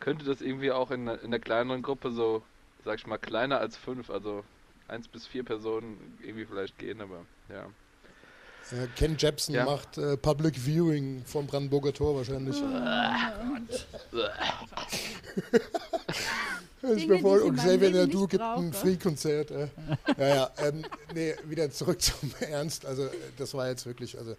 könnte 0.00 0.24
das 0.24 0.42
irgendwie 0.42 0.72
auch 0.72 0.90
in, 0.90 1.08
in 1.08 1.30
der 1.30 1.40
kleineren 1.40 1.82
Gruppe 1.82 2.10
so, 2.12 2.44
sag 2.84 2.98
ich 2.98 3.06
mal, 3.06 3.18
kleiner 3.18 3.60
als 3.60 3.76
fünf, 3.76 4.10
also 4.10 4.44
eins 4.88 5.08
bis 5.08 5.26
vier 5.26 5.44
Personen 5.44 6.18
irgendwie 6.20 6.46
vielleicht 6.46 6.78
gehen, 6.78 7.00
aber 7.00 7.26
ja. 7.48 7.70
Ken 8.96 9.16
Jepsen 9.18 9.54
ja. 9.54 9.64
macht 9.64 9.98
äh, 9.98 10.16
Public 10.16 10.56
Viewing 10.56 11.24
vom 11.24 11.46
Brandenburger 11.46 11.92
Tor 11.92 12.16
wahrscheinlich. 12.16 12.56
ich 16.96 17.06
mir 17.06 17.18
vor, 17.20 17.42
und 17.42 17.56
Xavier 17.56 17.90
Nadu 17.90 18.26
gibt 18.26 18.42
ein 18.42 18.72
Free-Konzert. 18.72 19.50
Äh. 19.50 19.68
Ja, 20.18 20.28
ja, 20.28 20.50
ähm, 20.58 20.84
nee, 21.14 21.34
wieder 21.44 21.70
zurück 21.70 22.00
zum 22.02 22.32
Ernst. 22.40 22.86
Also, 22.86 23.08
das 23.36 23.54
war 23.54 23.68
jetzt 23.68 23.86
wirklich, 23.86 24.18
also, 24.18 24.36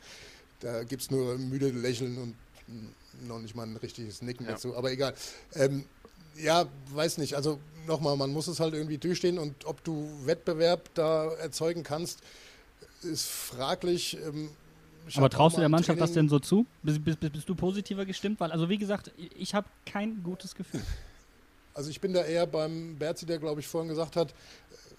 da 0.59 0.83
gibt 0.83 1.01
es 1.03 1.11
nur 1.11 1.37
müde 1.37 1.69
Lächeln 1.69 2.17
und 2.17 2.35
noch 3.27 3.39
nicht 3.39 3.55
mal 3.55 3.63
ein 3.63 3.77
richtiges 3.77 4.21
Nicken 4.21 4.45
ja. 4.45 4.53
dazu, 4.53 4.75
aber 4.75 4.91
egal. 4.91 5.13
Ähm, 5.55 5.85
ja, 6.37 6.65
weiß 6.93 7.17
nicht. 7.17 7.35
Also, 7.35 7.59
nochmal, 7.87 8.15
man 8.17 8.31
muss 8.31 8.47
es 8.47 8.59
halt 8.59 8.73
irgendwie 8.73 8.97
durchstehen 8.97 9.37
und 9.37 9.65
ob 9.65 9.83
du 9.83 10.09
Wettbewerb 10.25 10.89
da 10.93 11.31
erzeugen 11.33 11.83
kannst, 11.83 12.21
ist 13.03 13.27
fraglich. 13.27 14.17
Ähm, 14.25 14.49
aber 15.15 15.29
traust 15.29 15.57
du 15.57 15.59
der 15.61 15.69
Mannschaft 15.69 15.97
Training 15.97 16.07
das 16.07 16.13
denn 16.13 16.29
so 16.29 16.39
zu? 16.39 16.65
Bist, 16.83 17.03
bist, 17.03 17.19
bist, 17.19 17.49
du 17.49 17.55
positiver 17.55 18.05
gestimmt? 18.05 18.39
Weil, 18.39 18.51
also 18.51 18.69
wie 18.69 18.77
gesagt, 18.77 19.11
ich 19.37 19.55
habe 19.55 19.67
kein 19.85 20.23
gutes 20.23 20.55
Gefühl. 20.55 20.81
Also 21.73 21.89
ich 21.89 22.01
bin 22.01 22.11
da 22.11 22.21
eher 22.25 22.47
beim 22.47 22.97
Berzi, 22.97 23.25
der 23.25 23.37
glaube 23.37 23.61
ich 23.61 23.67
vorhin 23.69 23.87
gesagt 23.87 24.17
hat, 24.17 24.33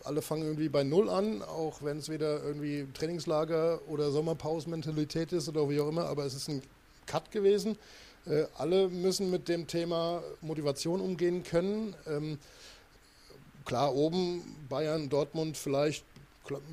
alle 0.04 0.22
fangen 0.22 0.42
irgendwie 0.42 0.70
bei 0.70 0.84
Null 0.84 1.10
an, 1.10 1.42
auch 1.42 1.82
wenn 1.82 1.98
es 1.98 2.08
weder 2.08 2.42
irgendwie 2.42 2.86
Trainingslager 2.94 3.80
oder 3.88 4.10
Sommerpausenmentalität 4.10 5.32
ist 5.32 5.50
oder 5.50 5.68
wie 5.68 5.80
auch 5.80 5.88
immer, 5.88 6.06
aber 6.06 6.24
es 6.24 6.32
ist 6.32 6.48
ein 6.48 6.62
Cut 7.06 7.30
gewesen. 7.30 7.76
Äh, 8.26 8.44
alle 8.56 8.88
müssen 8.88 9.30
mit 9.30 9.48
dem 9.48 9.66
Thema 9.66 10.22
Motivation 10.40 11.00
umgehen 11.00 11.42
können. 11.42 11.94
Ähm, 12.06 12.38
klar, 13.64 13.94
oben 13.94 14.42
Bayern, 14.68 15.08
Dortmund, 15.08 15.56
vielleicht 15.56 16.04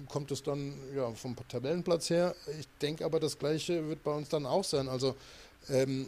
kommt 0.07 0.32
es 0.32 0.43
dann 0.43 0.74
ja, 0.95 1.11
vom 1.11 1.36
Tabellenplatz 1.47 2.09
her. 2.09 2.36
Ich 2.59 2.67
denke 2.82 3.05
aber, 3.05 3.20
das 3.20 3.38
Gleiche 3.38 3.88
wird 3.88 4.03
bei 4.03 4.11
uns 4.11 4.30
dann 4.30 4.45
auch 4.45 4.63
sein. 4.63 4.88
Also 4.88 5.15
ähm, 5.70 6.07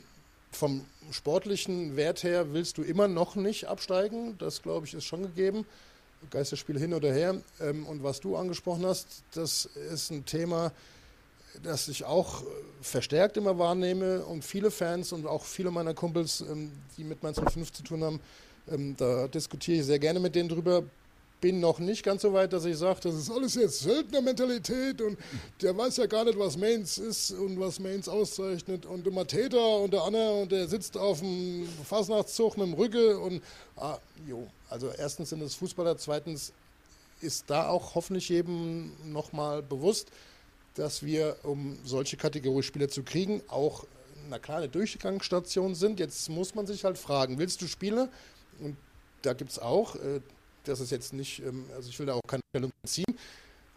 vom 0.51 0.85
sportlichen 1.11 1.95
Wert 1.95 2.23
her 2.23 2.53
willst 2.53 2.77
du 2.77 2.83
immer 2.83 3.07
noch 3.07 3.35
nicht 3.35 3.67
absteigen. 3.67 4.37
Das, 4.37 4.61
glaube 4.61 4.85
ich, 4.85 4.93
ist 4.93 5.05
schon 5.05 5.23
gegeben. 5.23 5.65
Geisterspiel 6.29 6.77
hin 6.77 6.93
oder 6.93 7.11
her. 7.11 7.41
Ähm, 7.59 7.85
und 7.85 8.03
was 8.03 8.19
du 8.19 8.35
angesprochen 8.35 8.85
hast, 8.85 9.23
das 9.33 9.65
ist 9.65 10.11
ein 10.11 10.25
Thema, 10.25 10.71
das 11.63 11.87
ich 11.87 12.05
auch 12.05 12.43
verstärkt 12.81 13.37
immer 13.37 13.57
wahrnehme 13.57 14.23
und 14.25 14.43
viele 14.43 14.71
Fans 14.71 15.11
und 15.11 15.25
auch 15.25 15.43
viele 15.43 15.71
meiner 15.71 15.93
Kumpels, 15.93 16.41
ähm, 16.41 16.71
die 16.97 17.03
mit 17.03 17.23
Mainz 17.23 17.39
05 17.39 17.71
zu 17.71 17.83
tun 17.83 18.03
haben, 18.03 18.19
ähm, 18.69 18.95
da 18.97 19.27
diskutiere 19.27 19.79
ich 19.79 19.85
sehr 19.85 19.99
gerne 19.99 20.19
mit 20.19 20.35
denen 20.35 20.49
drüber 20.49 20.83
bin 21.41 21.59
noch 21.59 21.79
nicht 21.79 22.03
ganz 22.03 22.21
so 22.21 22.31
weit, 22.33 22.53
dass 22.53 22.65
ich 22.65 22.77
sage, 22.77 22.99
das 23.01 23.15
ist 23.15 23.31
alles 23.31 23.55
jetzt 23.55 23.79
Söldnermentalität 23.79 25.01
und 25.01 25.17
der 25.61 25.75
weiß 25.75 25.97
ja 25.97 26.05
gar 26.05 26.23
nicht, 26.23 26.37
was 26.37 26.55
Mainz 26.55 26.99
ist 26.99 27.31
und 27.31 27.59
was 27.59 27.79
Mainz 27.79 28.07
auszeichnet 28.07 28.85
und 28.85 29.05
der 29.05 29.11
Mateta 29.11 29.57
und 29.57 29.91
der 29.91 30.03
Anna 30.03 30.29
und 30.29 30.51
der 30.51 30.67
sitzt 30.67 30.95
auf 30.97 31.19
dem 31.19 31.67
Fasnachtszug 31.83 32.57
mit 32.57 32.67
dem 32.67 32.73
Rücken 32.75 33.17
und 33.17 33.43
ah, 33.75 33.97
jo, 34.27 34.47
also 34.69 34.89
erstens 34.95 35.29
sind 35.29 35.41
es 35.41 35.55
Fußballer, 35.55 35.97
zweitens 35.97 36.53
ist 37.21 37.49
da 37.49 37.67
auch 37.67 37.95
hoffentlich 37.95 38.29
jedem 38.29 38.91
nochmal 39.11 39.63
bewusst, 39.63 40.09
dass 40.75 41.03
wir, 41.03 41.37
um 41.43 41.77
solche 41.83 42.17
Kategorie 42.17 42.63
Spieler 42.63 42.87
zu 42.87 43.03
kriegen, 43.03 43.41
auch 43.47 43.85
eine 44.27 44.39
kleine 44.39 44.69
Durchgangsstation 44.69 45.75
sind. 45.75 45.99
Jetzt 45.99 46.29
muss 46.29 46.55
man 46.55 46.65
sich 46.65 46.83
halt 46.83 46.97
fragen, 46.97 47.37
willst 47.37 47.61
du 47.61 47.67
Spiele? 47.67 48.09
Und 48.59 48.77
da 49.23 49.33
gibt 49.33 49.51
es 49.51 49.59
auch, 49.59 49.95
äh, 49.95 50.21
das 50.63 50.79
ist 50.79 50.91
jetzt 50.91 51.13
nicht, 51.13 51.39
ähm, 51.39 51.65
also 51.75 51.89
ich 51.89 51.99
will 51.99 52.05
da 52.05 52.13
auch 52.13 52.21
keine 52.27 52.43
Stellung 52.51 52.71
ziehen. 52.85 53.17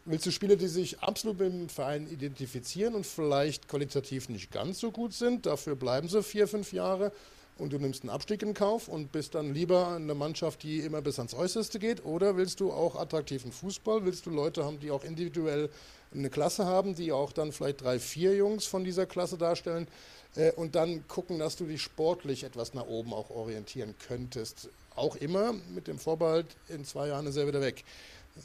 Willst 0.06 0.26
du 0.26 0.30
Spieler, 0.30 0.56
die 0.56 0.68
sich 0.68 1.00
absolut 1.00 1.38
mit 1.38 1.52
dem 1.52 1.68
Verein 1.70 2.06
identifizieren 2.06 2.94
und 2.94 3.06
vielleicht 3.06 3.68
qualitativ 3.68 4.28
nicht 4.28 4.50
ganz 4.52 4.80
so 4.80 4.90
gut 4.90 5.14
sind, 5.14 5.46
dafür 5.46 5.76
bleiben 5.76 6.08
sie 6.08 6.22
vier, 6.22 6.46
fünf 6.46 6.74
Jahre 6.74 7.10
und 7.56 7.72
du 7.72 7.78
nimmst 7.78 8.02
einen 8.02 8.10
Abstieg 8.10 8.42
in 8.42 8.52
Kauf 8.52 8.88
und 8.88 9.12
bist 9.12 9.34
dann 9.34 9.54
lieber 9.54 9.88
eine 9.88 10.14
Mannschaft, 10.14 10.62
die 10.62 10.80
immer 10.80 11.00
bis 11.02 11.18
ans 11.18 11.34
Äußerste 11.34 11.78
geht? 11.78 12.04
Oder 12.04 12.36
willst 12.36 12.60
du 12.60 12.72
auch 12.72 12.96
attraktiven 12.96 13.52
Fußball? 13.52 14.04
Willst 14.04 14.26
du 14.26 14.30
Leute 14.30 14.64
haben, 14.64 14.80
die 14.80 14.90
auch 14.90 15.04
individuell 15.04 15.70
eine 16.12 16.30
Klasse 16.30 16.66
haben, 16.66 16.94
die 16.94 17.12
auch 17.12 17.32
dann 17.32 17.52
vielleicht 17.52 17.82
drei, 17.82 17.98
vier 17.98 18.34
Jungs 18.34 18.66
von 18.66 18.84
dieser 18.84 19.06
Klasse 19.06 19.38
darstellen? 19.38 19.86
Äh, 20.34 20.52
und 20.52 20.74
dann 20.74 21.06
gucken, 21.06 21.38
dass 21.38 21.56
du 21.56 21.64
dich 21.64 21.82
sportlich 21.82 22.44
etwas 22.44 22.74
nach 22.74 22.86
oben 22.86 23.12
auch 23.14 23.30
orientieren 23.30 23.94
könntest. 24.06 24.68
Auch 24.96 25.16
immer 25.16 25.54
mit 25.74 25.88
dem 25.88 25.98
Vorbehalt, 25.98 26.46
in 26.68 26.84
zwei 26.84 27.08
Jahren 27.08 27.26
ist 27.26 27.36
er 27.36 27.46
wieder 27.46 27.60
weg. 27.60 27.84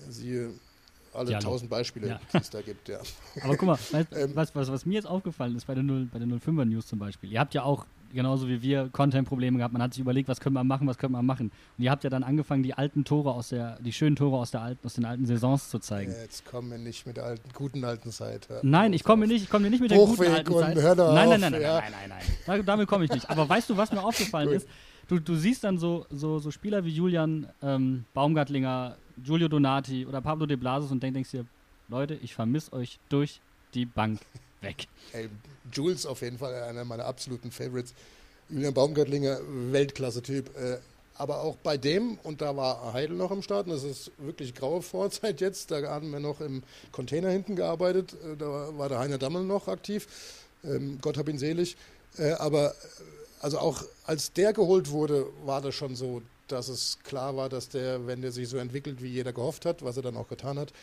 Siehe 0.09 0.51
alle 1.13 1.39
tausend 1.39 1.69
Beispiele, 1.69 2.07
ja. 2.07 2.19
die 2.33 2.37
es 2.37 2.49
da 2.49 2.61
gibt, 2.61 2.87
ja. 2.87 2.99
Aber 3.43 3.55
guck 3.57 3.67
mal, 3.67 3.79
weißt, 3.91 4.09
ähm, 4.15 4.31
was, 4.35 4.55
was, 4.55 4.71
was, 4.71 4.85
mir 4.85 4.95
jetzt 4.95 5.07
aufgefallen 5.07 5.55
ist 5.55 5.65
bei 5.65 5.73
der, 5.73 5.83
0, 5.83 6.07
bei 6.11 6.19
der 6.19 6.27
05er 6.27 6.65
News 6.65 6.87
zum 6.87 6.99
Beispiel, 6.99 7.31
ihr 7.31 7.39
habt 7.39 7.53
ja 7.53 7.63
auch 7.63 7.85
genauso 8.13 8.47
wie 8.47 8.61
wir 8.61 8.89
Content-Probleme 8.91 9.57
gehabt. 9.57 9.73
Man 9.73 9.81
hat 9.81 9.93
sich 9.93 10.01
überlegt, 10.01 10.27
was 10.29 10.39
können 10.39 10.55
wir 10.55 10.63
machen, 10.63 10.87
was 10.87 10.97
können 10.97 11.13
wir 11.13 11.21
machen. 11.21 11.51
Und 11.77 11.83
ihr 11.83 11.91
habt 11.91 12.03
ja 12.03 12.09
dann 12.09 12.23
angefangen, 12.23 12.63
die 12.63 12.73
alten 12.73 13.05
Tore 13.05 13.31
aus 13.31 13.49
der, 13.49 13.77
die 13.81 13.93
schönen 13.93 14.15
Tore 14.15 14.37
aus 14.37 14.51
der 14.51 14.61
alten, 14.61 14.85
aus 14.85 14.95
den 14.95 15.05
alten 15.05 15.25
Saisons 15.25 15.69
zu 15.69 15.79
zeigen. 15.79 16.11
Ja, 16.11 16.21
jetzt 16.21 16.45
kommen 16.45 16.71
wir 16.71 16.77
nicht 16.77 17.05
mit 17.05 17.17
der 17.17 17.25
alten, 17.25 17.49
guten 17.53 17.83
alten 17.83 18.11
Zeit. 18.11 18.47
Ja. 18.49 18.59
Nein, 18.63 18.93
ich 18.93 19.03
komme 19.03 19.27
nicht, 19.27 19.43
ich 19.43 19.49
komme 19.49 19.69
nicht 19.69 19.81
mit 19.81 19.91
der 19.91 19.97
guten 19.99 20.25
alten 20.25 20.53
Zeit. 20.53 20.75
Nein, 20.75 20.95
nein, 20.95 21.39
nein, 21.39 21.51
nein, 21.51 21.61
ja. 21.61 21.79
nein, 21.79 21.91
nein, 21.91 22.09
nein, 22.09 22.21
nein. 22.47 22.65
Damit 22.65 22.87
komme 22.87 23.05
ich 23.05 23.11
nicht. 23.11 23.29
Aber 23.29 23.47
weißt 23.47 23.69
du, 23.69 23.77
was 23.77 23.91
mir 23.91 24.03
aufgefallen 24.03 24.49
ist? 24.49 24.67
Du, 25.09 25.19
du 25.19 25.35
siehst 25.35 25.63
dann 25.63 25.79
so, 25.79 26.05
so, 26.11 26.37
so 26.37 26.51
Spieler 26.51 26.85
wie 26.85 26.91
Julian 26.91 27.49
ähm, 27.63 28.05
Baumgartlinger, 28.13 28.95
Giulio 29.23 29.47
Donati 29.47 30.05
oder 30.05 30.21
Pablo 30.21 30.45
de 30.45 30.55
Blasis 30.55 30.91
und 30.91 31.01
denkst 31.01 31.31
dir, 31.31 31.45
Leute, 31.87 32.13
ich 32.21 32.35
vermisse 32.35 32.71
euch 32.73 32.99
durch 33.09 33.41
die 33.73 33.85
Bank 33.85 34.19
weg. 34.61 34.87
Ey, 35.11 35.27
Jules 35.73 36.05
auf 36.05 36.21
jeden 36.21 36.37
Fall 36.37 36.53
einer 36.53 36.85
meiner 36.85 37.05
absoluten 37.05 37.49
Favorites. 37.49 37.95
Julian 38.49 38.75
Baumgartlinger, 38.75 39.39
Weltklasse-Typ. 39.71 40.55
Äh, 40.55 40.77
aber 41.15 41.41
auch 41.41 41.55
bei 41.57 41.75
dem, 41.75 42.19
und 42.21 42.41
da 42.41 42.55
war 42.55 42.93
Heidel 42.93 43.17
noch 43.17 43.31
im 43.31 43.41
Start, 43.41 43.65
und 43.65 43.73
das 43.73 43.83
ist 43.83 44.11
wirklich 44.19 44.53
graue 44.53 44.83
Vorzeit 44.83 45.41
jetzt, 45.41 45.71
da 45.71 45.81
haben 45.89 46.11
wir 46.11 46.19
noch 46.19 46.39
im 46.39 46.61
Container 46.91 47.29
hinten 47.31 47.55
gearbeitet, 47.55 48.13
äh, 48.13 48.37
da 48.37 48.77
war 48.77 48.89
der 48.89 48.99
Heiner 48.99 49.17
Dammel 49.17 49.43
noch 49.43 49.67
aktiv, 49.67 50.07
ähm, 50.63 50.99
Gott 51.01 51.17
hab 51.17 51.27
ihn 51.27 51.39
selig. 51.39 51.77
Äh, 52.17 52.33
aber 52.33 52.75
also 53.39 53.59
auch 53.59 53.83
als 54.05 54.33
der 54.33 54.53
geholt 54.53 54.89
wurde, 54.89 55.27
war 55.45 55.61
das 55.61 55.75
schon 55.75 55.95
so, 55.95 56.21
dass 56.47 56.67
es 56.67 56.99
klar 57.03 57.35
war, 57.35 57.49
dass 57.49 57.69
der, 57.69 58.07
wenn 58.07 58.21
der 58.21 58.31
sich 58.31 58.49
so 58.49 58.57
entwickelt, 58.57 59.01
wie 59.01 59.07
jeder 59.07 59.33
gehofft 59.33 59.65
hat, 59.65 59.83
was 59.83 59.97
er 59.97 60.03
dann 60.03 60.17
auch 60.17 60.27
getan 60.27 60.57
hat, 60.59 60.73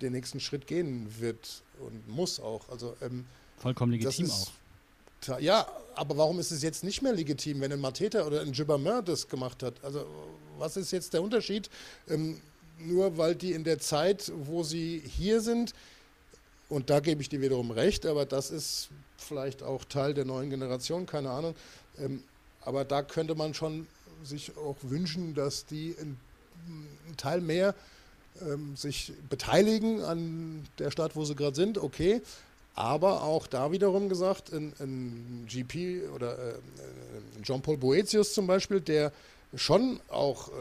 den 0.00 0.12
nächsten 0.12 0.40
Schritt 0.40 0.66
gehen 0.66 1.08
wird 1.18 1.62
und 1.80 2.08
muss 2.08 2.38
auch. 2.38 2.68
Also 2.68 2.96
ähm, 3.00 3.24
vollkommen 3.56 3.92
legitim 3.92 4.30
auch. 4.30 5.40
Ja, 5.40 5.66
aber 5.94 6.16
warum 6.18 6.38
ist 6.38 6.52
es 6.52 6.62
jetzt 6.62 6.84
nicht 6.84 7.02
mehr 7.02 7.12
legitim, 7.12 7.60
wenn 7.60 7.72
ein 7.72 7.80
Mateta 7.80 8.24
oder 8.26 8.42
ein 8.42 8.52
Gibbermer 8.52 9.02
das 9.02 9.26
gemacht 9.26 9.62
hat? 9.62 9.74
Also 9.82 10.06
was 10.58 10.76
ist 10.76 10.92
jetzt 10.92 11.14
der 11.14 11.22
Unterschied? 11.22 11.70
Ähm, 12.08 12.40
nur 12.78 13.16
weil 13.16 13.34
die 13.34 13.52
in 13.52 13.64
der 13.64 13.78
Zeit, 13.78 14.30
wo 14.36 14.62
sie 14.62 15.02
hier 15.04 15.40
sind, 15.40 15.72
und 16.68 16.90
da 16.90 17.00
gebe 17.00 17.22
ich 17.22 17.28
dir 17.28 17.40
wiederum 17.40 17.70
recht, 17.70 18.06
aber 18.06 18.26
das 18.26 18.50
ist 18.50 18.90
vielleicht 19.16 19.62
auch 19.62 19.84
Teil 19.84 20.14
der 20.14 20.24
neuen 20.24 20.50
Generation, 20.50 21.06
keine 21.06 21.30
Ahnung. 21.30 21.54
Ähm, 22.00 22.22
aber 22.60 22.84
da 22.84 23.02
könnte 23.02 23.34
man 23.34 23.54
schon 23.54 23.86
sich 24.24 24.56
auch 24.56 24.76
wünschen, 24.82 25.34
dass 25.34 25.66
die 25.66 25.94
ein, 26.00 26.16
ein 27.08 27.16
Teil 27.16 27.40
mehr 27.40 27.74
ähm, 28.42 28.76
sich 28.76 29.12
beteiligen 29.28 30.02
an 30.02 30.66
der 30.78 30.90
Stadt, 30.90 31.16
wo 31.16 31.24
sie 31.24 31.34
gerade 31.34 31.56
sind, 31.56 31.78
okay. 31.78 32.20
Aber 32.74 33.22
auch 33.22 33.46
da 33.46 33.72
wiederum 33.72 34.08
gesagt, 34.08 34.52
ein, 34.52 34.72
ein 34.80 35.46
GP 35.48 36.08
oder 36.14 36.36
äh, 36.38 36.54
Jean-Paul 37.42 37.78
Boetius 37.78 38.34
zum 38.34 38.46
Beispiel, 38.46 38.80
der 38.80 39.12
schon 39.54 40.00
auch 40.10 40.48
äh, 40.48 40.52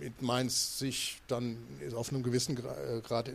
mit 0.00 0.22
Mainz 0.22 0.78
sich 0.78 1.20
dann 1.26 1.56
auf 1.94 2.10
einem 2.10 2.22
gewissen 2.22 2.56
äh, 2.56 3.00
Grad 3.00 3.30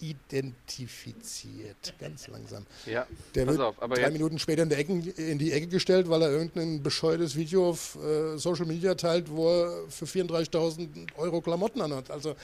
identifiziert. 0.00 1.94
Ganz 1.98 2.28
langsam. 2.28 2.66
Ja, 2.86 3.06
der 3.34 3.46
wird 3.46 3.60
auf, 3.60 3.76
drei 3.76 4.10
Minuten 4.10 4.38
später 4.38 4.62
in, 4.62 4.68
der 4.68 4.78
Ecke, 4.78 4.92
in 4.92 5.38
die 5.38 5.52
Ecke 5.52 5.66
gestellt, 5.68 6.08
weil 6.08 6.22
er 6.22 6.30
irgendein 6.30 6.82
bescheuertes 6.82 7.36
Video 7.36 7.68
auf 7.70 7.96
äh, 8.02 8.36
Social 8.38 8.66
Media 8.66 8.94
teilt, 8.94 9.30
wo 9.30 9.48
er 9.48 9.88
für 9.88 10.06
34.000 10.06 10.88
Euro 11.16 11.40
Klamotten 11.40 11.80
anhat. 11.80 12.10
Also 12.10 12.34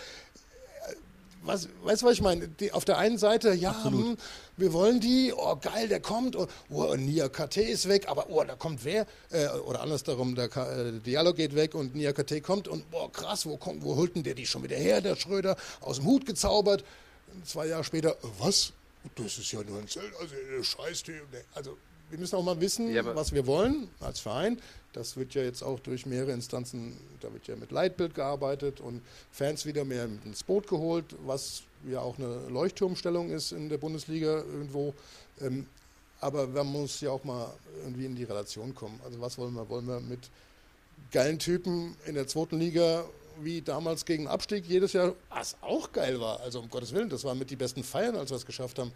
was, 1.48 1.68
weißt 1.82 2.02
du, 2.02 2.06
was 2.06 2.12
ich 2.12 2.20
meine? 2.20 2.46
Die, 2.46 2.72
auf 2.72 2.84
der 2.84 2.98
einen 2.98 3.18
Seite, 3.18 3.54
ja, 3.54 3.84
hm, 3.84 4.16
wir 4.56 4.72
wollen 4.72 5.00
die, 5.00 5.32
oh 5.34 5.56
geil, 5.56 5.88
der 5.88 6.00
kommt, 6.00 6.36
oh, 6.36 6.46
oh 6.70 6.94
Nia 6.94 7.28
KT 7.28 7.56
ist 7.56 7.88
weg, 7.88 8.06
aber 8.08 8.28
oh, 8.28 8.44
da 8.44 8.54
kommt 8.54 8.84
wer? 8.84 9.06
Äh, 9.30 9.48
oder 9.48 9.80
andersherum, 9.80 10.34
der 10.34 10.54
äh, 10.56 11.00
Dialog 11.00 11.36
geht 11.36 11.54
weg 11.54 11.74
und 11.74 11.94
Nia 11.94 12.12
KT 12.12 12.42
kommt 12.42 12.68
und 12.68 12.90
boah, 12.90 13.10
krass, 13.10 13.46
wo, 13.46 13.56
kommt, 13.56 13.82
wo 13.82 13.96
holt 13.96 14.14
denn 14.14 14.22
der 14.22 14.34
die 14.34 14.46
schon 14.46 14.62
wieder 14.62 14.76
her, 14.76 15.00
der 15.00 15.16
Schröder, 15.16 15.56
aus 15.80 15.96
dem 15.96 16.04
Hut 16.04 16.26
gezaubert. 16.26 16.84
Zwei 17.44 17.66
Jahre 17.66 17.84
später, 17.84 18.16
was? 18.38 18.72
Das 19.16 19.38
ist 19.38 19.50
ja 19.50 19.62
nur 19.62 19.78
ein 19.78 19.88
Zelt, 19.88 20.12
also 20.20 20.34
Scheiß, 20.62 21.04
also 21.54 21.78
wir 22.10 22.18
müssen 22.18 22.36
auch 22.36 22.44
mal 22.44 22.60
wissen, 22.60 22.92
ja, 22.92 23.04
was 23.14 23.32
wir 23.32 23.46
wollen 23.46 23.88
als 24.00 24.20
Verein. 24.20 24.58
Das 24.92 25.16
wird 25.16 25.34
ja 25.34 25.42
jetzt 25.42 25.62
auch 25.62 25.78
durch 25.80 26.06
mehrere 26.06 26.32
Instanzen, 26.32 26.96
da 27.20 27.32
wird 27.32 27.46
ja 27.46 27.56
mit 27.56 27.70
Leitbild 27.70 28.14
gearbeitet 28.14 28.80
und 28.80 29.02
Fans 29.30 29.66
wieder 29.66 29.84
mehr 29.84 30.08
ins 30.24 30.42
Boot 30.42 30.66
geholt, 30.66 31.04
was 31.26 31.62
ja 31.88 32.00
auch 32.00 32.18
eine 32.18 32.48
Leuchtturmstellung 32.48 33.30
ist 33.30 33.52
in 33.52 33.68
der 33.68 33.78
Bundesliga 33.78 34.38
irgendwo. 34.38 34.94
Ähm, 35.40 35.66
aber 36.20 36.46
man 36.48 36.66
muss 36.66 37.00
ja 37.00 37.10
auch 37.10 37.22
mal 37.22 37.52
irgendwie 37.84 38.06
in 38.06 38.16
die 38.16 38.24
Relation 38.24 38.74
kommen. 38.74 38.98
Also 39.04 39.20
was 39.20 39.38
wollen 39.38 39.54
wir? 39.54 39.68
Wollen 39.68 39.86
wir 39.86 40.00
mit 40.00 40.30
geilen 41.12 41.38
Typen 41.38 41.94
in 42.06 42.14
der 42.14 42.26
zweiten 42.26 42.58
Liga 42.58 43.04
wie 43.40 43.62
damals 43.62 44.04
gegen 44.04 44.26
Abstieg 44.26 44.66
jedes 44.66 44.94
Jahr, 44.94 45.14
was 45.28 45.56
auch 45.60 45.92
geil 45.92 46.20
war. 46.20 46.40
Also 46.40 46.60
um 46.60 46.68
Gottes 46.68 46.92
Willen, 46.92 47.08
das 47.08 47.22
waren 47.22 47.38
mit 47.38 47.50
die 47.50 47.56
besten 47.56 47.84
Feiern, 47.84 48.16
als 48.16 48.30
wir 48.30 48.36
es 48.36 48.46
geschafft 48.46 48.78
haben. 48.80 48.90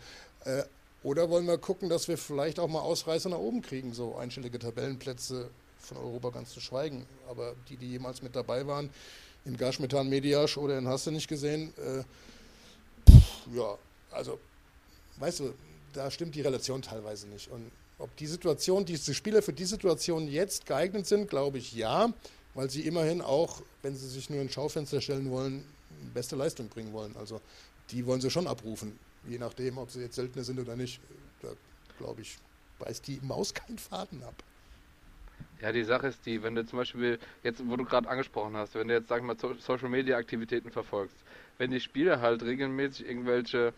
Oder 1.02 1.30
wollen 1.30 1.46
wir 1.46 1.58
gucken, 1.58 1.88
dass 1.88 2.08
wir 2.08 2.16
vielleicht 2.16 2.60
auch 2.60 2.68
mal 2.68 2.80
Ausreißer 2.80 3.28
nach 3.28 3.38
oben 3.38 3.62
kriegen, 3.62 3.92
so 3.92 4.16
einstellige 4.16 4.58
Tabellenplätze 4.58 5.50
von 5.78 5.96
Europa 5.96 6.30
ganz 6.30 6.50
zu 6.50 6.60
schweigen. 6.60 7.06
Aber 7.28 7.54
die, 7.68 7.76
die 7.76 7.90
jemals 7.90 8.22
mit 8.22 8.36
dabei 8.36 8.66
waren, 8.66 8.90
in 9.44 9.56
Gaschmetan 9.56 10.08
Mediasch 10.08 10.56
oder 10.56 10.78
in 10.78 10.86
Hast 10.86 11.06
du 11.06 11.10
nicht 11.10 11.26
gesehen, 11.26 11.72
äh, 11.76 13.10
pff, 13.10 13.46
ja, 13.54 13.76
also, 14.12 14.38
weißt 15.18 15.40
du, 15.40 15.54
da 15.92 16.10
stimmt 16.10 16.34
die 16.34 16.42
Relation 16.42 16.82
teilweise 16.82 17.26
nicht. 17.26 17.50
Und 17.50 17.70
ob 17.98 18.14
die 18.16 18.26
Situation, 18.26 18.84
diese 18.84 19.14
Spieler 19.14 19.42
für 19.42 19.52
die 19.52 19.64
Situation 19.64 20.28
jetzt 20.28 20.66
geeignet 20.66 21.06
sind, 21.06 21.28
glaube 21.28 21.58
ich 21.58 21.72
ja, 21.72 22.12
weil 22.54 22.70
sie 22.70 22.82
immerhin 22.82 23.20
auch, 23.20 23.62
wenn 23.82 23.96
sie 23.96 24.08
sich 24.08 24.30
nur 24.30 24.40
ein 24.40 24.50
Schaufenster 24.50 25.00
stellen 25.00 25.30
wollen, 25.30 25.64
beste 26.14 26.36
Leistung 26.36 26.68
bringen 26.68 26.92
wollen. 26.92 27.14
Also 27.16 27.40
die 27.90 28.06
wollen 28.06 28.20
sie 28.20 28.30
schon 28.30 28.46
abrufen, 28.46 28.98
je 29.24 29.38
nachdem, 29.38 29.78
ob 29.78 29.90
sie 29.90 30.00
jetzt 30.00 30.16
seltener 30.16 30.44
sind 30.44 30.58
oder 30.58 30.76
nicht. 30.76 31.00
Da 31.40 31.48
glaube 31.98 32.22
ich, 32.22 32.38
weiß 32.78 33.02
die 33.02 33.20
Maus 33.22 33.54
keinen 33.54 33.78
Faden 33.78 34.22
ab. 34.22 34.34
Ja, 35.60 35.70
die 35.70 35.84
Sache 35.84 36.08
ist 36.08 36.26
die, 36.26 36.42
wenn 36.42 36.56
du 36.56 36.66
zum 36.66 36.78
Beispiel, 36.78 37.18
jetzt 37.44 37.62
wo 37.68 37.76
du 37.76 37.84
gerade 37.84 38.08
angesprochen 38.08 38.56
hast, 38.56 38.74
wenn 38.74 38.88
du 38.88 38.94
jetzt, 38.94 39.08
sag 39.08 39.20
ich 39.20 39.24
mal, 39.24 39.36
Social 39.58 39.88
Media 39.88 40.16
Aktivitäten 40.16 40.70
verfolgst, 40.70 41.16
wenn 41.58 41.70
die 41.70 41.80
Spieler 41.80 42.20
halt 42.20 42.42
regelmäßig 42.42 43.06
irgendwelche 43.06 43.72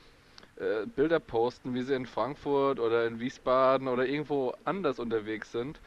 äh, 0.57 0.87
Bilder 0.87 1.21
posten, 1.21 1.75
wie 1.75 1.83
sie 1.83 1.95
in 1.95 2.07
Frankfurt 2.07 2.81
oder 2.81 3.07
in 3.07 3.21
Wiesbaden 3.21 3.89
oder 3.89 4.07
irgendwo 4.07 4.55
anders 4.65 4.99
unterwegs 4.99 5.53
sind, 5.53 5.79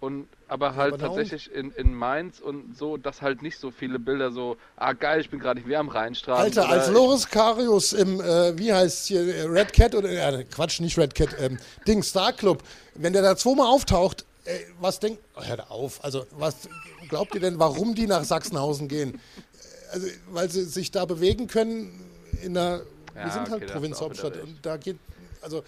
und 0.00 0.28
aber 0.48 0.74
halt 0.74 0.94
aber 0.94 1.02
tatsächlich 1.02 1.50
in, 1.52 1.72
in 1.72 1.94
Mainz 1.94 2.40
und 2.40 2.76
so, 2.76 2.96
dass 2.96 3.22
halt 3.22 3.42
nicht 3.42 3.58
so 3.58 3.70
viele 3.70 3.98
Bilder 3.98 4.30
so, 4.30 4.56
ah 4.76 4.92
geil, 4.92 5.20
ich 5.20 5.30
bin 5.30 5.40
gerade 5.40 5.60
hier 5.60 5.80
am 5.80 5.88
Rheinstrand. 5.88 6.40
Alter, 6.40 6.68
als 6.68 6.90
Loris 6.90 7.28
Karius 7.28 7.92
im, 7.92 8.20
äh, 8.20 8.56
wie 8.58 8.72
heißt 8.72 9.06
hier, 9.06 9.50
Red 9.50 9.72
Cat 9.72 9.94
oder, 9.94 10.10
äh, 10.10 10.44
Quatsch, 10.44 10.80
nicht 10.80 10.98
Red 10.98 11.14
Cat, 11.14 11.30
ähm, 11.40 11.58
Ding, 11.86 12.02
Star 12.02 12.32
Club, 12.32 12.62
wenn 12.94 13.12
der 13.12 13.22
da 13.22 13.36
zweimal 13.36 13.66
auftaucht, 13.66 14.24
äh, 14.44 14.58
was 14.80 15.00
denkt, 15.00 15.20
oh, 15.36 15.42
hört 15.42 15.70
auf, 15.70 16.04
also 16.04 16.26
was 16.32 16.68
glaubt 17.08 17.34
ihr 17.34 17.40
denn, 17.40 17.58
warum 17.58 17.94
die 17.94 18.06
nach 18.06 18.24
Sachsenhausen 18.24 18.88
gehen? 18.88 19.14
Äh, 19.14 19.92
also, 19.92 20.06
weil 20.30 20.50
sie 20.50 20.64
sich 20.64 20.90
da 20.90 21.06
bewegen 21.06 21.46
können 21.46 22.04
in 22.42 22.54
der, 22.54 22.82
ja, 23.14 23.24
wir 23.24 23.32
sind 23.32 23.50
halt 23.50 23.62
okay, 23.62 23.72
Provinzhauptstadt 23.72 24.36
und 24.42 24.58
da 24.62 24.76
geht, 24.76 24.98
also 25.40 25.64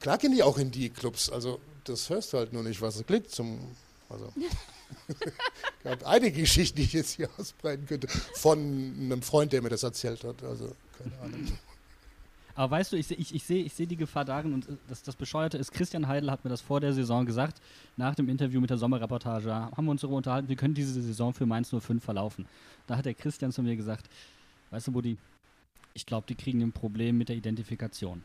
klar 0.00 0.18
gehen 0.18 0.32
die 0.32 0.42
auch 0.42 0.58
in 0.58 0.70
die 0.70 0.90
Clubs, 0.90 1.30
also 1.30 1.60
das 1.84 2.08
hörst 2.10 2.32
du 2.32 2.38
halt 2.38 2.52
nur 2.52 2.62
nicht, 2.62 2.80
was 2.80 2.96
es 2.96 3.06
klingt 3.06 3.30
zum, 3.30 3.58
also 4.08 4.32
ich 5.08 5.90
habe 5.90 6.06
einige 6.06 6.40
Geschichten, 6.40 6.76
die 6.76 6.82
ich 6.82 6.92
jetzt 6.92 7.16
hier 7.16 7.28
ausbreiten 7.38 7.86
könnte, 7.86 8.08
von 8.34 8.58
einem 8.58 9.22
Freund, 9.22 9.52
der 9.52 9.62
mir 9.62 9.70
das 9.70 9.82
erzählt 9.82 10.24
hat, 10.24 10.42
also 10.42 10.74
keine 10.98 11.18
Ahnung. 11.20 11.58
Aber 12.54 12.70
weißt 12.70 12.92
du, 12.92 12.96
ich, 12.96 13.10
ich, 13.10 13.34
ich 13.34 13.44
sehe 13.44 13.64
ich 13.64 13.72
seh 13.72 13.86
die 13.86 13.96
Gefahr 13.96 14.24
darin 14.24 14.52
und 14.52 14.66
das, 14.88 15.02
das 15.02 15.16
Bescheuerte 15.16 15.56
ist, 15.56 15.72
Christian 15.72 16.06
Heidel 16.06 16.30
hat 16.30 16.44
mir 16.44 16.50
das 16.50 16.60
vor 16.60 16.80
der 16.80 16.92
Saison 16.92 17.24
gesagt, 17.24 17.62
nach 17.96 18.14
dem 18.14 18.28
Interview 18.28 18.60
mit 18.60 18.68
der 18.68 18.76
Sommerreportage, 18.76 19.50
haben 19.52 19.84
wir 19.86 19.90
uns 19.90 20.02
darüber 20.02 20.18
unterhalten, 20.18 20.48
wie 20.48 20.56
könnte 20.56 20.74
diese 20.74 21.00
Saison 21.00 21.32
für 21.32 21.46
Mainz 21.46 21.70
05 21.70 22.04
verlaufen. 22.04 22.46
Da 22.86 22.96
hat 22.96 23.06
der 23.06 23.14
Christian 23.14 23.52
zu 23.52 23.62
mir 23.62 23.74
gesagt, 23.74 24.10
weißt 24.70 24.88
du, 24.88 24.92
Buddy, 24.92 25.16
ich 25.94 26.04
glaube, 26.04 26.26
die 26.28 26.34
kriegen 26.34 26.62
ein 26.62 26.72
Problem 26.72 27.16
mit 27.16 27.28
der 27.30 27.36
Identifikation. 27.36 28.22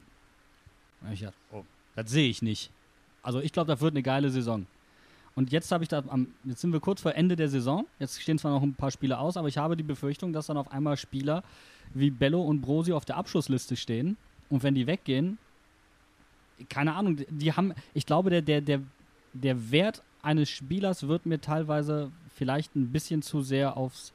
Und 1.02 1.14
ich 1.14 1.22
dachte, 1.22 1.38
oh, 1.52 1.64
das 1.96 2.10
sehe 2.10 2.30
ich 2.30 2.42
nicht. 2.42 2.72
Also 3.22 3.40
ich 3.40 3.52
glaube, 3.52 3.68
das 3.68 3.82
wird 3.82 3.94
eine 3.94 4.04
geile 4.04 4.30
Saison. 4.30 4.66
Und 5.36 5.52
jetzt 5.52 5.72
habe 5.72 5.84
ich 5.84 5.88
da 5.88 6.04
am, 6.08 6.34
jetzt 6.46 6.62
sind 6.62 6.74
wir 6.74 6.80
kurz 6.80 7.02
vor 7.02 7.14
Ende 7.14 7.36
der 7.36 7.48
Saison. 7.48 7.86
Jetzt 8.00 8.20
stehen 8.20 8.40
zwar 8.40 8.52
noch 8.52 8.64
ein 8.64 8.74
paar 8.74 8.90
Spiele 8.90 9.20
aus, 9.20 9.38
aber 9.38 9.48
ich 9.48 9.58
habe 9.58 9.78
die 9.78 9.84
Befürchtung, 9.84 10.34
dass 10.34 10.48
dann 10.48 10.58
auf 10.58 10.72
einmal 10.72 10.98
Spieler 10.98 11.44
wie 11.94 12.10
Bello 12.10 12.42
und 12.42 12.62
Brosi 12.62 12.92
auf 12.92 13.06
der 13.06 13.18
Abschussliste 13.18 13.76
stehen. 13.76 14.18
Und 14.50 14.64
wenn 14.64 14.74
die 14.74 14.88
weggehen, 14.88 15.38
keine 16.70 16.96
Ahnung, 16.96 17.20
die 17.30 17.54
haben, 17.54 17.74
ich 17.94 18.06
glaube, 18.06 18.30
der, 18.30 18.42
der, 18.42 18.62
der, 18.62 18.82
der 19.34 19.72
Wert 19.72 20.02
eines 20.24 20.50
Spielers 20.50 21.08
wird 21.08 21.26
mir 21.26 21.40
teilweise 21.40 22.12
vielleicht 22.34 22.76
ein 22.76 22.92
bisschen 22.92 23.22
zu 23.22 23.42
sehr 23.42 23.78
aufs, 23.78 24.14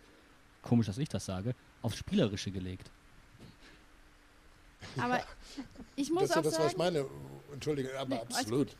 komisch, 0.62 0.86
dass 0.86 0.98
ich 0.98 1.08
das 1.08 1.24
sage, 1.24 1.54
aufs 1.82 1.98
Spielerische 1.98 2.50
gelegt. 2.50 2.90
Aber 4.98 5.20
ich 5.96 6.10
muss 6.10 6.28
das 6.28 6.32
auch 6.32 6.40
ist 6.40 6.44
ja 6.44 6.50
das, 6.50 6.58
was 6.58 6.72
ich 6.72 6.78
meine. 6.78 7.06
Entschuldige, 7.52 7.98
aber 7.98 8.16
nee, 8.16 8.20
absolut. 8.20 8.76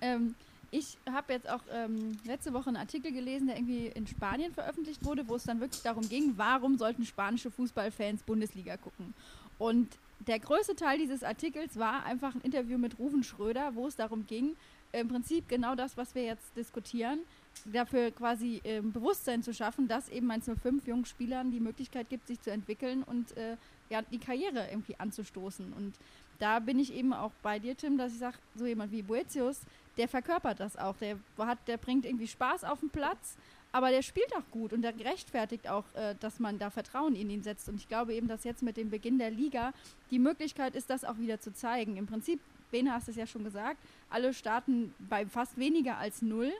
Ähm, 0.00 0.34
ich 0.70 0.98
habe 1.10 1.32
jetzt 1.32 1.48
auch 1.50 1.62
ähm, 1.72 2.16
letzte 2.24 2.52
Woche 2.52 2.68
einen 2.68 2.76
Artikel 2.76 3.12
gelesen, 3.12 3.48
der 3.48 3.56
irgendwie 3.56 3.86
in 3.86 4.06
Spanien 4.06 4.52
veröffentlicht 4.52 5.04
wurde, 5.04 5.28
wo 5.28 5.34
es 5.34 5.44
dann 5.44 5.60
wirklich 5.60 5.82
darum 5.82 6.08
ging, 6.08 6.34
warum 6.36 6.78
sollten 6.78 7.04
spanische 7.04 7.50
Fußballfans 7.50 8.22
Bundesliga 8.22 8.76
gucken. 8.76 9.14
Und 9.58 9.88
der 10.26 10.38
größte 10.38 10.76
Teil 10.76 10.98
dieses 10.98 11.24
Artikels 11.24 11.78
war 11.78 12.04
einfach 12.04 12.34
ein 12.34 12.40
Interview 12.42 12.78
mit 12.78 12.98
Rufen 12.98 13.24
Schröder, 13.24 13.74
wo 13.74 13.88
es 13.88 13.96
darum 13.96 14.26
ging, 14.26 14.56
im 14.92 15.08
Prinzip 15.08 15.48
genau 15.48 15.74
das, 15.74 15.96
was 15.96 16.14
wir 16.14 16.24
jetzt 16.24 16.56
diskutieren, 16.56 17.20
dafür 17.64 18.10
quasi 18.10 18.60
äh, 18.64 18.80
Bewusstsein 18.80 19.42
zu 19.42 19.54
schaffen, 19.54 19.88
dass 19.88 20.08
eben 20.08 20.30
105 20.30 20.86
jungen 20.86 21.04
Spielern 21.04 21.50
die 21.50 21.60
Möglichkeit 21.60 22.08
gibt, 22.08 22.26
sich 22.26 22.40
zu 22.40 22.50
entwickeln 22.50 23.02
und 23.02 23.36
äh, 23.36 23.56
ja, 23.88 24.02
die 24.02 24.18
Karriere 24.18 24.68
irgendwie 24.70 24.96
anzustoßen. 24.98 25.72
Und 25.72 25.94
da 26.38 26.58
bin 26.58 26.78
ich 26.78 26.92
eben 26.92 27.12
auch 27.12 27.32
bei 27.42 27.58
dir, 27.58 27.76
Tim, 27.76 27.98
dass 27.98 28.12
ich 28.12 28.18
sage, 28.18 28.38
so 28.56 28.66
jemand 28.66 28.92
wie 28.92 29.02
Boetius, 29.02 29.60
der 30.00 30.08
verkörpert 30.08 30.60
das 30.60 30.78
auch. 30.78 30.96
Der, 30.96 31.18
hat, 31.38 31.58
der 31.68 31.76
bringt 31.76 32.06
irgendwie 32.06 32.26
Spaß 32.26 32.64
auf 32.64 32.80
den 32.80 32.88
Platz, 32.88 33.36
aber 33.70 33.90
der 33.90 34.00
spielt 34.00 34.34
auch 34.34 34.50
gut 34.50 34.72
und 34.72 34.80
der 34.80 34.98
rechtfertigt 34.98 35.68
auch, 35.68 35.84
äh, 35.94 36.14
dass 36.20 36.40
man 36.40 36.58
da 36.58 36.70
Vertrauen 36.70 37.14
in 37.14 37.28
ihn 37.28 37.42
setzt. 37.42 37.68
Und 37.68 37.74
ich 37.74 37.86
glaube 37.86 38.14
eben, 38.14 38.26
dass 38.26 38.44
jetzt 38.44 38.62
mit 38.62 38.78
dem 38.78 38.88
Beginn 38.88 39.18
der 39.18 39.30
Liga 39.30 39.74
die 40.10 40.18
Möglichkeit 40.18 40.74
ist, 40.74 40.88
das 40.88 41.04
auch 41.04 41.18
wieder 41.18 41.38
zu 41.38 41.52
zeigen. 41.52 41.98
Im 41.98 42.06
Prinzip, 42.06 42.40
Bene 42.70 42.94
hast 42.94 43.08
es 43.08 43.16
ja 43.16 43.26
schon 43.26 43.44
gesagt, 43.44 43.76
alle 44.08 44.32
starten 44.32 44.94
bei 44.98 45.26
fast 45.26 45.58
weniger 45.58 45.98
als 45.98 46.22
null. 46.22 46.50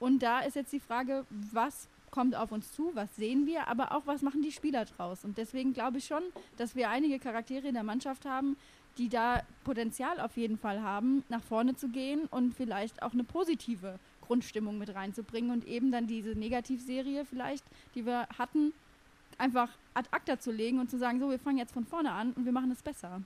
Und 0.00 0.24
da 0.24 0.40
ist 0.40 0.56
jetzt 0.56 0.72
die 0.72 0.80
Frage, 0.80 1.24
was 1.30 1.86
kommt 2.10 2.34
auf 2.34 2.50
uns 2.50 2.72
zu, 2.72 2.90
was 2.94 3.14
sehen 3.14 3.46
wir, 3.46 3.68
aber 3.68 3.92
auch 3.92 4.04
was 4.06 4.20
machen 4.20 4.42
die 4.42 4.50
Spieler 4.50 4.84
draus. 4.84 5.24
Und 5.24 5.38
deswegen 5.38 5.74
glaube 5.74 5.98
ich 5.98 6.06
schon, 6.06 6.24
dass 6.56 6.74
wir 6.74 6.90
einige 6.90 7.20
Charaktere 7.20 7.68
in 7.68 7.74
der 7.74 7.84
Mannschaft 7.84 8.24
haben, 8.26 8.56
die 8.98 9.08
da 9.08 9.42
Potenzial 9.64 10.20
auf 10.20 10.36
jeden 10.36 10.58
Fall 10.58 10.82
haben, 10.82 11.24
nach 11.28 11.42
vorne 11.42 11.76
zu 11.76 11.88
gehen 11.88 12.26
und 12.30 12.54
vielleicht 12.54 13.02
auch 13.02 13.12
eine 13.12 13.24
positive 13.24 13.98
Grundstimmung 14.20 14.78
mit 14.78 14.94
reinzubringen 14.94 15.50
und 15.50 15.66
eben 15.66 15.90
dann 15.90 16.06
diese 16.06 16.30
Negativserie 16.30 17.24
vielleicht, 17.24 17.64
die 17.94 18.06
wir 18.06 18.28
hatten, 18.38 18.72
einfach 19.38 19.70
ad 19.94 20.08
acta 20.12 20.38
zu 20.38 20.52
legen 20.52 20.78
und 20.78 20.90
zu 20.90 20.98
sagen, 20.98 21.18
so, 21.18 21.30
wir 21.30 21.38
fangen 21.38 21.58
jetzt 21.58 21.72
von 21.72 21.84
vorne 21.84 22.12
an 22.12 22.32
und 22.34 22.44
wir 22.44 22.52
machen 22.52 22.70
es 22.70 22.82
besser. 22.82 23.22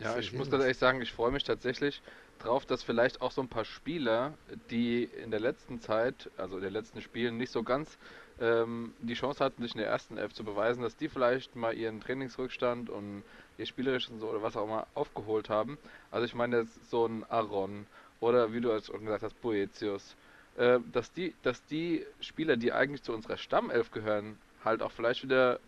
Ja, 0.00 0.16
ich 0.18 0.32
muss 0.32 0.50
ganz 0.50 0.62
ehrlich 0.62 0.78
sagen, 0.78 1.02
ich 1.02 1.12
freue 1.12 1.32
mich 1.32 1.44
tatsächlich 1.44 2.00
drauf, 2.38 2.64
dass 2.64 2.82
vielleicht 2.82 3.20
auch 3.20 3.32
so 3.32 3.42
ein 3.42 3.48
paar 3.48 3.64
Spieler, 3.64 4.34
die 4.70 5.04
in 5.04 5.30
der 5.30 5.40
letzten 5.40 5.80
Zeit, 5.80 6.30
also 6.38 6.56
in 6.56 6.62
den 6.62 6.72
letzten 6.72 7.02
Spielen, 7.02 7.36
nicht 7.36 7.52
so 7.52 7.62
ganz 7.62 7.98
ähm, 8.40 8.94
die 9.00 9.14
Chance 9.14 9.44
hatten, 9.44 9.62
sich 9.62 9.74
in 9.74 9.80
der 9.80 9.88
ersten 9.88 10.16
Elf 10.16 10.32
zu 10.32 10.44
beweisen, 10.44 10.82
dass 10.82 10.96
die 10.96 11.08
vielleicht 11.08 11.56
mal 11.56 11.76
ihren 11.76 12.00
Trainingsrückstand 12.00 12.90
und 12.90 13.22
ihr 13.58 13.66
spielerisches 13.66 14.18
so 14.18 14.28
oder 14.28 14.42
was 14.42 14.56
auch 14.56 14.64
immer 14.64 14.86
aufgeholt 14.94 15.50
haben. 15.50 15.78
Also 16.10 16.24
ich 16.24 16.34
meine 16.34 16.60
jetzt 16.60 16.90
so 16.90 17.06
ein 17.06 17.24
Aaron 17.28 17.86
oder 18.20 18.52
wie 18.52 18.60
du 18.60 18.70
jetzt 18.70 18.86
schon 18.86 19.04
gesagt 19.04 19.22
hast, 19.22 19.40
Boetius, 19.40 20.16
äh, 20.56 20.78
dass 20.92 21.12
die, 21.12 21.34
dass 21.42 21.64
die 21.66 22.06
Spieler, 22.20 22.56
die 22.56 22.72
eigentlich 22.72 23.02
zu 23.02 23.12
unserer 23.12 23.36
Stammelf 23.36 23.90
gehören, 23.90 24.38
halt 24.64 24.82
auch 24.82 24.92
vielleicht 24.92 25.22
wieder 25.22 25.60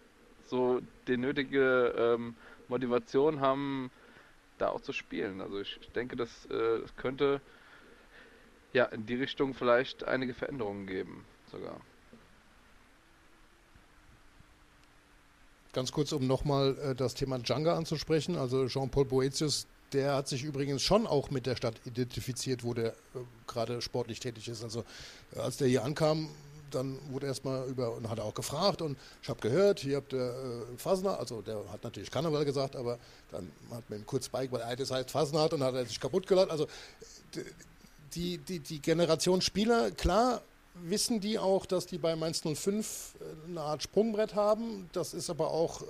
so 0.47 0.81
die 1.09 1.17
nötige 1.17 1.95
ähm, 1.97 2.37
Motivation 2.69 3.41
haben, 3.41 3.91
da 4.59 4.69
auch 4.69 4.81
zu 4.81 4.93
spielen. 4.93 5.41
Also 5.41 5.61
ich, 5.61 5.79
ich 5.81 5.91
denke, 5.91 6.17
das, 6.17 6.47
äh, 6.47 6.81
das 6.81 6.97
könnte 6.97 7.41
ja 8.73 8.87
in 8.87 9.07
die 9.07 9.17
Richtung 9.17 9.55
vielleicht 9.55 10.05
einige 10.05 10.35
Veränderungen 10.35 10.87
geben, 10.87 11.25
sogar. 11.51 11.81
Ganz 15.73 15.91
kurz, 15.91 16.13
um 16.13 16.27
nochmal 16.27 16.77
äh, 16.79 16.95
das 16.95 17.15
Thema 17.15 17.39
Djanga 17.39 17.75
anzusprechen. 17.77 18.37
Also 18.37 18.67
Jean-Paul 18.67 19.07
Boetius, 19.07 19.67
der 19.93 20.15
hat 20.15 20.29
sich 20.29 20.45
übrigens 20.45 20.83
schon 20.83 21.07
auch 21.07 21.31
mit 21.31 21.47
der 21.47 21.57
Stadt 21.57 21.75
identifiziert, 21.87 22.63
wo 22.63 22.75
der 22.75 22.89
äh, 22.89 22.93
gerade 23.47 23.81
sportlich 23.81 24.21
tätig 24.21 24.49
ist. 24.49 24.63
Also 24.63 24.85
äh, 25.35 25.41
als 25.41 25.57
der 25.57 25.69
hier 25.69 25.85
ankam, 25.85 26.29
dann 26.71 26.99
wurde 27.11 27.27
erstmal 27.27 27.67
über 27.69 27.95
und 27.95 28.09
hat 28.09 28.19
er 28.19 28.25
auch 28.25 28.35
gefragt 28.35 28.83
und 28.83 28.97
ich 29.23 29.29
habe 29.29 29.41
gehört, 29.41 29.81
hier 29.81 29.97
habt 29.97 30.13
ihr 30.13 30.21
äh, 30.21 30.79
Fasner, 30.79 31.19
also 31.19 31.43
der 31.43 31.59
hat 31.71 31.85
natürlich 31.85 32.11
Karneval 32.11 32.45
gesagt, 32.45 32.77
aber 32.77 32.99
dann 33.31 33.51
hat 33.71 33.89
man 33.91 34.01
ihm 34.01 34.07
kurz 34.07 34.29
beigebracht, 34.29 34.79
das 34.81 34.91
heißt 34.91 35.11
Fasnacht 35.11 35.53
und 35.53 35.63
hat 35.63 35.75
er 35.75 35.85
sich 35.85 36.01
kaputt 36.01 36.27
geladen. 36.27 36.51
Also 36.51 36.67
die, 38.15 38.39
die, 38.39 38.61
die 38.61 38.81
Generation 38.81 39.41
Spieler, 39.41 39.91
klar, 39.91 40.43
wissen 40.75 41.21
die 41.21 41.39
auch, 41.39 41.67
dass 41.67 41.87
die 41.87 41.99
bei 41.99 42.17
Mainz 42.17 42.43
05 42.43 43.15
äh, 43.21 43.51
eine 43.51 43.61
Art 43.61 43.83
Sprungbrett 43.83 44.35
haben. 44.35 44.89
Das 44.93 45.15
ist 45.15 45.31
aber 45.31 45.51
auch 45.51 45.83
äh, 45.83 45.87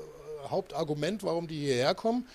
Hauptargument, 0.48 1.22
warum 1.22 1.48
die 1.48 1.58
hierher 1.58 1.94
kommen. 1.94 2.26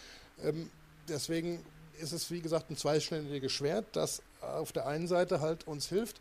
Ähm, 0.44 0.70
deswegen 1.08 1.64
ist 2.00 2.14
es, 2.14 2.32
wie 2.32 2.42
gesagt, 2.42 2.70
ein 2.70 2.78
zweischneidiges 2.78 3.52
Schwert, 3.52 3.86
das 3.94 4.22
auf 4.42 4.72
der 4.72 4.88
einen 4.88 5.08
Seite 5.08 5.42
halt 5.42 5.68
uns 5.68 5.90
hilft, 5.90 6.18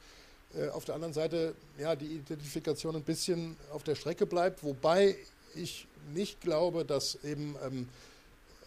äh, 0.55 0.69
auf 0.69 0.85
der 0.85 0.95
anderen 0.95 1.15
Seite 1.15 1.55
ja 1.79 1.95
die 1.95 2.07
Identifikation 2.07 2.97
ein 2.97 3.03
bisschen 3.03 3.57
auf 3.73 3.83
der 3.83 3.95
Strecke 3.95 4.27
bleibt, 4.27 4.65
wobei 4.65 5.17
ich 5.55 5.87
nicht 6.15 6.41
glaube, 6.41 6.85
dass 6.85 7.17
eben 7.25 7.57
ähm, 7.65 7.89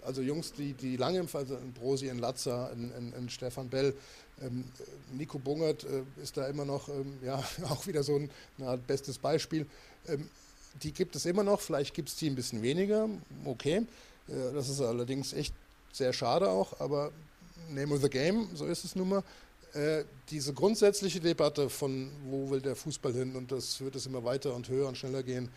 also 0.06 0.22
Jungs, 0.22 0.54
die, 0.54 0.74
die 0.74 0.98
lange 0.98 1.20
im 1.20 1.28
also 1.32 1.56
ein 1.56 1.74
Brosi, 1.74 2.10
ein 2.10 2.20
Latzer, 2.20 2.72
ein, 2.72 2.92
ein, 2.96 3.14
ein 3.18 3.30
Stefan 3.30 3.70
Bell, 3.70 3.94
Nico 5.12 5.40
Bungert 5.40 5.84
äh, 5.84 6.04
ist 6.22 6.38
da 6.38 6.48
immer 6.48 6.66
noch, 6.66 6.90
ähm, 6.90 7.18
ja, 7.24 7.44
auch 7.70 7.88
wieder 7.88 8.04
so 8.04 8.16
ein 8.16 8.30
Art 8.64 8.86
bestes 8.88 9.18
Beispiel. 9.18 9.66
Ähm, 10.08 10.30
die 10.84 10.92
gibt 10.92 11.16
es 11.16 11.26
immer 11.26 11.44
noch, 11.44 11.62
vielleicht 11.62 11.94
gibt 11.94 12.10
es 12.10 12.16
die 12.16 12.30
ein 12.30 12.36
bisschen 12.36 12.62
weniger, 12.62 13.10
okay. 13.46 13.86
Äh, 14.28 14.54
das 14.54 14.70
ist 14.70 14.82
allerdings 14.82 15.34
echt 15.34 15.54
sehr 15.92 16.14
schade 16.14 16.50
auch, 16.50 16.80
aber 16.80 17.12
name 17.70 17.96
of 17.96 18.02
the 18.02 18.10
game, 18.10 18.48
so 18.56 18.66
ist 18.66 18.86
es 18.86 18.96
nun 18.96 19.10
mal. 19.10 19.24
äh, 19.74 20.04
diese 20.30 20.54
grundsätzliche 20.54 21.20
Debatte 21.20 21.70
von, 21.70 22.12
wo 22.30 22.50
will 22.50 22.62
der 22.62 22.76
Fußball 22.76 23.14
hin 23.14 23.36
und 23.36 23.52
das 23.52 23.80
wird 23.82 23.96
es 23.96 24.06
immer 24.06 24.24
weiter 24.24 24.56
und 24.56 24.70
höher 24.70 24.88
und 24.88 24.98
schneller 24.98 25.24
gehen, 25.24 25.50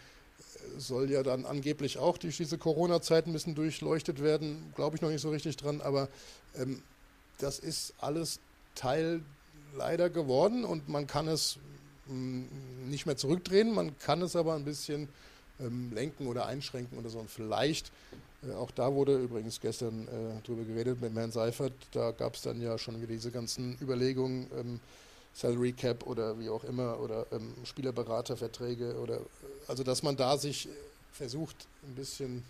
soll 0.78 1.11
ja 1.11 1.22
dann 1.22 1.45
angeblich 1.45 1.99
auch 1.99 2.18
durch 2.18 2.37
diese 2.37 2.59
Corona-Zeit 2.59 3.26
ein 3.26 3.33
bisschen 3.33 3.55
durchleuchtet 3.55 4.22
werden. 4.22 4.72
Glaube 4.74 4.97
ich 4.97 5.03
noch 5.03 5.11
nicht 5.11 5.20
so 5.20 5.30
richtig 5.30 5.57
dran, 5.57 5.80
aber 5.80 6.09
ähm, 6.57 6.83
das 7.39 7.59
ist 7.59 7.95
alles 7.99 8.39
Teil 8.75 9.23
leider 9.77 10.11
geworden 10.11 10.64
und 10.64 10.89
man 10.89 11.07
kann 11.07 11.29
es 11.29 11.59
mm, 12.07 12.43
nicht 12.89 13.07
mehr 13.07 13.16
zurückdrehen, 13.16 13.75
man 13.75 13.99
kann 13.99 14.23
es 14.23 14.37
aber 14.37 14.55
ein 14.55 14.64
bisschen 14.64 15.09
ähm, 15.61 15.93
lenken 15.93 16.27
oder 16.27 16.47
einschränken 16.47 16.99
oder 16.99 17.09
so. 17.09 17.18
Und 17.18 17.31
vielleicht 17.31 17.91
äh, 18.43 18.53
auch 18.53 18.70
da 18.70 18.93
wurde 18.93 19.16
übrigens 19.18 19.61
gestern 19.61 20.09
äh, 20.09 20.47
drüber 20.47 20.64
geredet 20.64 21.01
mit 21.01 21.14
Herrn 21.14 21.33
Seifert. 21.33 21.73
Da 21.93 22.11
gab 22.11 22.35
es 22.35 22.43
dann 22.43 22.61
ja 22.61 22.79
schon 22.79 22.97
wieder 22.97 23.12
diese 23.12 23.31
ganzen 23.31 23.79
Überlegungen, 23.81 24.51
ähm, 24.59 24.81
Salary 25.35 25.73
Cap 25.73 26.07
oder 26.07 26.39
wie 26.39 26.51
auch 26.51 26.64
immer, 26.64 27.01
oder 27.01 27.27
ähm, 27.33 27.55
Spielerberaterverträge 27.64 28.99
oder 28.99 29.16
äh, 29.16 29.20
also 29.68 29.83
dass 29.83 30.03
man 30.03 30.16
da 30.16 30.37
sich 30.37 30.68
versucht, 31.12 31.57
ein 31.85 31.95
bisschen 31.95 32.43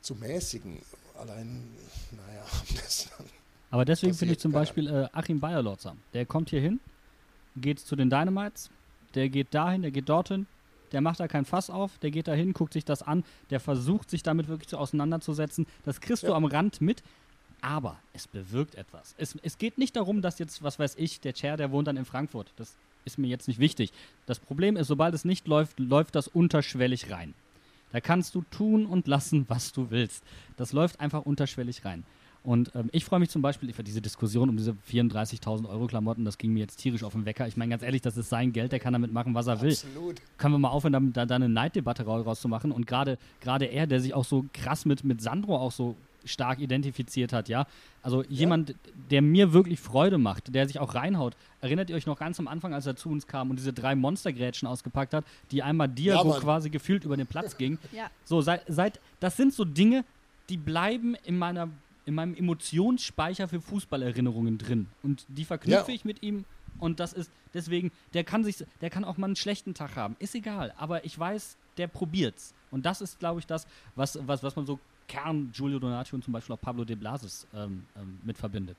zu 0.00 0.14
mäßigen. 0.14 0.80
Allein, 1.18 1.76
naja, 2.12 2.44
das 2.82 3.08
Aber 3.70 3.84
deswegen 3.84 4.14
finde 4.14 4.34
ich 4.34 4.40
zum 4.40 4.52
Beispiel 4.52 4.88
äh, 4.88 5.08
Achim 5.12 5.40
Bayerlotzer. 5.40 5.96
Der 6.12 6.26
kommt 6.26 6.50
hier 6.50 6.60
hin, 6.60 6.80
geht 7.56 7.78
zu 7.78 7.96
den 7.96 8.10
Dynamites, 8.10 8.70
der 9.14 9.28
geht 9.28 9.54
dahin, 9.54 9.82
der 9.82 9.90
geht 9.90 10.08
dorthin, 10.08 10.46
der 10.92 11.00
macht 11.00 11.20
da 11.20 11.28
kein 11.28 11.44
Fass 11.44 11.70
auf, 11.70 11.98
der 11.98 12.10
geht 12.10 12.26
da 12.26 12.32
hin, 12.32 12.52
guckt 12.52 12.72
sich 12.72 12.84
das 12.84 13.02
an, 13.02 13.24
der 13.50 13.60
versucht 13.60 14.10
sich 14.10 14.22
damit 14.22 14.48
wirklich 14.48 14.68
so 14.68 14.78
auseinanderzusetzen. 14.78 15.66
Das 15.84 16.00
kriegst 16.00 16.24
ja. 16.24 16.30
du 16.30 16.34
am 16.34 16.44
Rand 16.44 16.80
mit, 16.80 17.02
aber 17.60 17.96
es 18.12 18.26
bewirkt 18.26 18.74
etwas. 18.74 19.14
Es, 19.18 19.36
es 19.42 19.58
geht 19.58 19.78
nicht 19.78 19.94
darum, 19.94 20.22
dass 20.22 20.38
jetzt, 20.38 20.62
was 20.62 20.78
weiß 20.78 20.96
ich, 20.96 21.20
der 21.20 21.34
Chair, 21.34 21.56
der 21.56 21.70
wohnt 21.70 21.86
dann 21.86 21.96
in 21.96 22.04
Frankfurt. 22.04 22.52
Das 22.56 22.74
ist 23.04 23.18
mir 23.18 23.28
jetzt 23.28 23.48
nicht 23.48 23.60
wichtig. 23.60 23.92
Das 24.26 24.40
Problem 24.40 24.76
ist, 24.76 24.88
sobald 24.88 25.14
es 25.14 25.24
nicht 25.24 25.46
läuft, 25.46 25.78
läuft 25.78 26.14
das 26.14 26.28
unterschwellig 26.28 27.10
rein. 27.10 27.34
Da 27.92 28.00
kannst 28.00 28.34
du 28.34 28.42
tun 28.50 28.86
und 28.86 29.08
lassen, 29.08 29.46
was 29.48 29.72
du 29.72 29.90
willst. 29.90 30.22
Das 30.56 30.72
läuft 30.72 31.00
einfach 31.00 31.22
unterschwellig 31.22 31.84
rein. 31.84 32.04
Und 32.42 32.72
ähm, 32.74 32.88
ich 32.92 33.04
freue 33.04 33.20
mich 33.20 33.28
zum 33.28 33.42
Beispiel 33.42 33.72
für 33.72 33.84
diese 33.84 34.00
Diskussion 34.00 34.48
um 34.48 34.56
diese 34.56 34.74
34.000 34.90 35.68
Euro 35.68 35.86
Klamotten, 35.86 36.24
das 36.24 36.38
ging 36.38 36.52
mir 36.52 36.60
jetzt 36.60 36.76
tierisch 36.76 37.04
auf 37.04 37.12
den 37.12 37.26
Wecker. 37.26 37.46
Ich 37.46 37.56
meine 37.56 37.70
ganz 37.70 37.82
ehrlich, 37.82 38.00
das 38.00 38.16
ist 38.16 38.30
sein 38.30 38.52
Geld, 38.52 38.72
der 38.72 38.80
kann 38.80 38.92
damit 38.92 39.12
machen, 39.12 39.34
was 39.34 39.46
er 39.46 39.60
will. 39.60 39.72
Absolut. 39.72 40.22
Können 40.38 40.54
wir 40.54 40.58
mal 40.58 40.70
aufhören, 40.70 41.12
da, 41.12 41.26
da 41.26 41.34
eine 41.34 41.48
Neiddebatte 41.48 42.04
rauszumachen. 42.04 42.72
Und 42.72 42.86
gerade 42.86 43.18
er, 43.42 43.86
der 43.86 44.00
sich 44.00 44.14
auch 44.14 44.24
so 44.24 44.46
krass 44.54 44.86
mit, 44.86 45.04
mit 45.04 45.20
Sandro 45.20 45.56
auch 45.56 45.72
so 45.72 45.96
stark 46.24 46.60
identifiziert 46.60 47.32
hat, 47.32 47.48
ja. 47.48 47.66
Also 48.02 48.24
jemand, 48.24 48.70
ja. 48.70 48.74
der 49.10 49.22
mir 49.22 49.52
wirklich 49.52 49.80
Freude 49.80 50.18
macht, 50.18 50.54
der 50.54 50.66
sich 50.66 50.78
auch 50.78 50.94
reinhaut. 50.94 51.36
Erinnert 51.60 51.90
ihr 51.90 51.96
euch 51.96 52.06
noch 52.06 52.18
ganz 52.18 52.38
am 52.38 52.48
Anfang, 52.48 52.74
als 52.74 52.86
er 52.86 52.96
zu 52.96 53.10
uns 53.10 53.26
kam 53.26 53.50
und 53.50 53.56
diese 53.56 53.72
drei 53.72 53.94
Monstergrätschen 53.94 54.66
ausgepackt 54.66 55.14
hat, 55.14 55.24
die 55.50 55.62
einmal 55.62 55.88
Diago 55.88 56.32
ja, 56.32 56.40
quasi 56.40 56.70
gefühlt 56.70 57.04
über 57.04 57.16
den 57.16 57.26
Platz 57.26 57.56
gingen? 57.56 57.78
Ja. 57.92 58.08
So, 58.24 58.40
seit, 58.40 58.62
seit, 58.68 59.00
das 59.18 59.36
sind 59.36 59.52
so 59.52 59.64
Dinge, 59.64 60.04
die 60.48 60.56
bleiben 60.56 61.16
in 61.24 61.38
meiner 61.38 61.68
in 62.06 62.14
meinem 62.14 62.34
Emotionsspeicher 62.34 63.48
für 63.48 63.60
Fußballerinnerungen 63.60 64.58
drin. 64.58 64.86
Und 65.02 65.24
die 65.28 65.44
verknüpfe 65.44 65.90
ja. 65.90 65.94
ich 65.94 66.04
mit 66.04 66.22
ihm. 66.22 66.44
Und 66.78 67.00
das 67.00 67.12
ist 67.12 67.30
deswegen, 67.52 67.92
der 68.14 68.24
kann 68.24 68.44
sich, 68.44 68.64
der 68.80 68.90
kann 68.90 69.04
auch 69.04 69.16
mal 69.16 69.26
einen 69.26 69.36
schlechten 69.36 69.74
Tag 69.74 69.96
haben. 69.96 70.16
Ist 70.18 70.34
egal. 70.34 70.72
Aber 70.78 71.04
ich 71.04 71.18
weiß, 71.18 71.56
der 71.76 71.88
probiert's. 71.88 72.54
Und 72.70 72.86
das 72.86 73.00
ist, 73.00 73.18
glaube 73.18 73.40
ich, 73.40 73.46
das, 73.46 73.66
was, 73.96 74.18
was, 74.26 74.42
was 74.42 74.56
man 74.56 74.66
so 74.66 74.78
Kern 75.08 75.50
Giulio 75.52 75.78
Donati 75.78 76.14
und 76.14 76.22
zum 76.24 76.32
Beispiel 76.32 76.54
auch 76.54 76.60
Pablo 76.60 76.84
de 76.84 76.96
Blasis 76.96 77.46
ähm, 77.54 77.84
ähm, 77.96 78.18
mit 78.22 78.38
verbindet. 78.38 78.78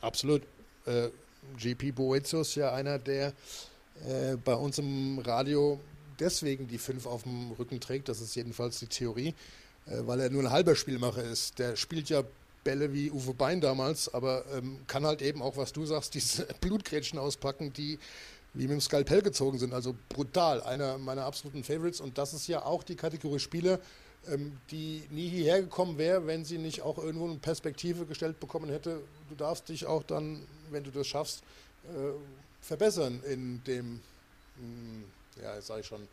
Absolut. 0.00 0.42
Äh, 0.86 1.08
GP 1.56 1.92
Boetius 1.92 2.54
ja 2.54 2.72
einer, 2.74 2.98
der 2.98 3.32
äh, 4.06 4.36
bei 4.44 4.54
uns 4.54 4.78
im 4.78 5.18
Radio 5.20 5.80
deswegen 6.18 6.68
die 6.68 6.78
fünf 6.78 7.06
auf 7.06 7.22
dem 7.22 7.52
Rücken 7.52 7.80
trägt. 7.80 8.08
Das 8.08 8.20
ist 8.20 8.34
jedenfalls 8.34 8.78
die 8.78 8.86
Theorie. 8.86 9.34
Äh, 9.90 10.06
weil 10.06 10.20
er 10.20 10.30
nur 10.30 10.42
ein 10.42 10.50
halber 10.50 10.76
Spielmacher 10.76 11.24
ist. 11.24 11.58
Der 11.58 11.76
spielt 11.76 12.08
ja 12.08 12.22
Bälle 12.64 12.92
wie 12.92 13.10
Uwe 13.10 13.34
Bein 13.34 13.60
damals, 13.60 14.12
aber 14.12 14.44
ähm, 14.54 14.78
kann 14.86 15.06
halt 15.06 15.22
eben 15.22 15.42
auch, 15.42 15.56
was 15.56 15.72
du 15.72 15.86
sagst, 15.86 16.14
diese 16.14 16.46
Blutgrätschen 16.60 17.18
auspacken, 17.18 17.72
die 17.72 17.98
wie 18.52 18.64
mit 18.64 18.72
dem 18.72 18.80
Skalpell 18.80 19.22
gezogen 19.22 19.58
sind. 19.58 19.72
Also 19.72 19.94
brutal, 20.08 20.60
einer 20.62 20.98
meiner 20.98 21.24
absoluten 21.24 21.62
Favorites. 21.62 22.00
Und 22.00 22.18
das 22.18 22.34
ist 22.34 22.48
ja 22.48 22.64
auch 22.64 22.82
die 22.82 22.96
Kategorie 22.96 23.38
Spieler, 23.38 23.78
ähm, 24.28 24.58
die 24.70 25.04
nie 25.10 25.28
hierher 25.28 25.62
gekommen 25.62 25.98
wäre, 25.98 26.26
wenn 26.26 26.44
sie 26.44 26.58
nicht 26.58 26.82
auch 26.82 26.98
irgendwo 26.98 27.28
eine 27.28 27.38
Perspektive 27.38 28.06
gestellt 28.06 28.40
bekommen 28.40 28.68
hätte. 28.68 29.00
Du 29.28 29.36
darfst 29.36 29.68
dich 29.68 29.86
auch 29.86 30.02
dann, 30.02 30.42
wenn 30.70 30.82
du 30.82 30.90
das 30.90 31.06
schaffst, 31.06 31.42
äh, 31.84 32.12
verbessern 32.60 33.22
in 33.24 33.62
dem, 33.64 33.94
mh, 33.94 34.00
hm, 34.58 35.04
ja, 35.42 35.54
jetzt 35.54 35.68
sage 35.68 35.80
ich 35.80 35.86
schon, 35.86 36.06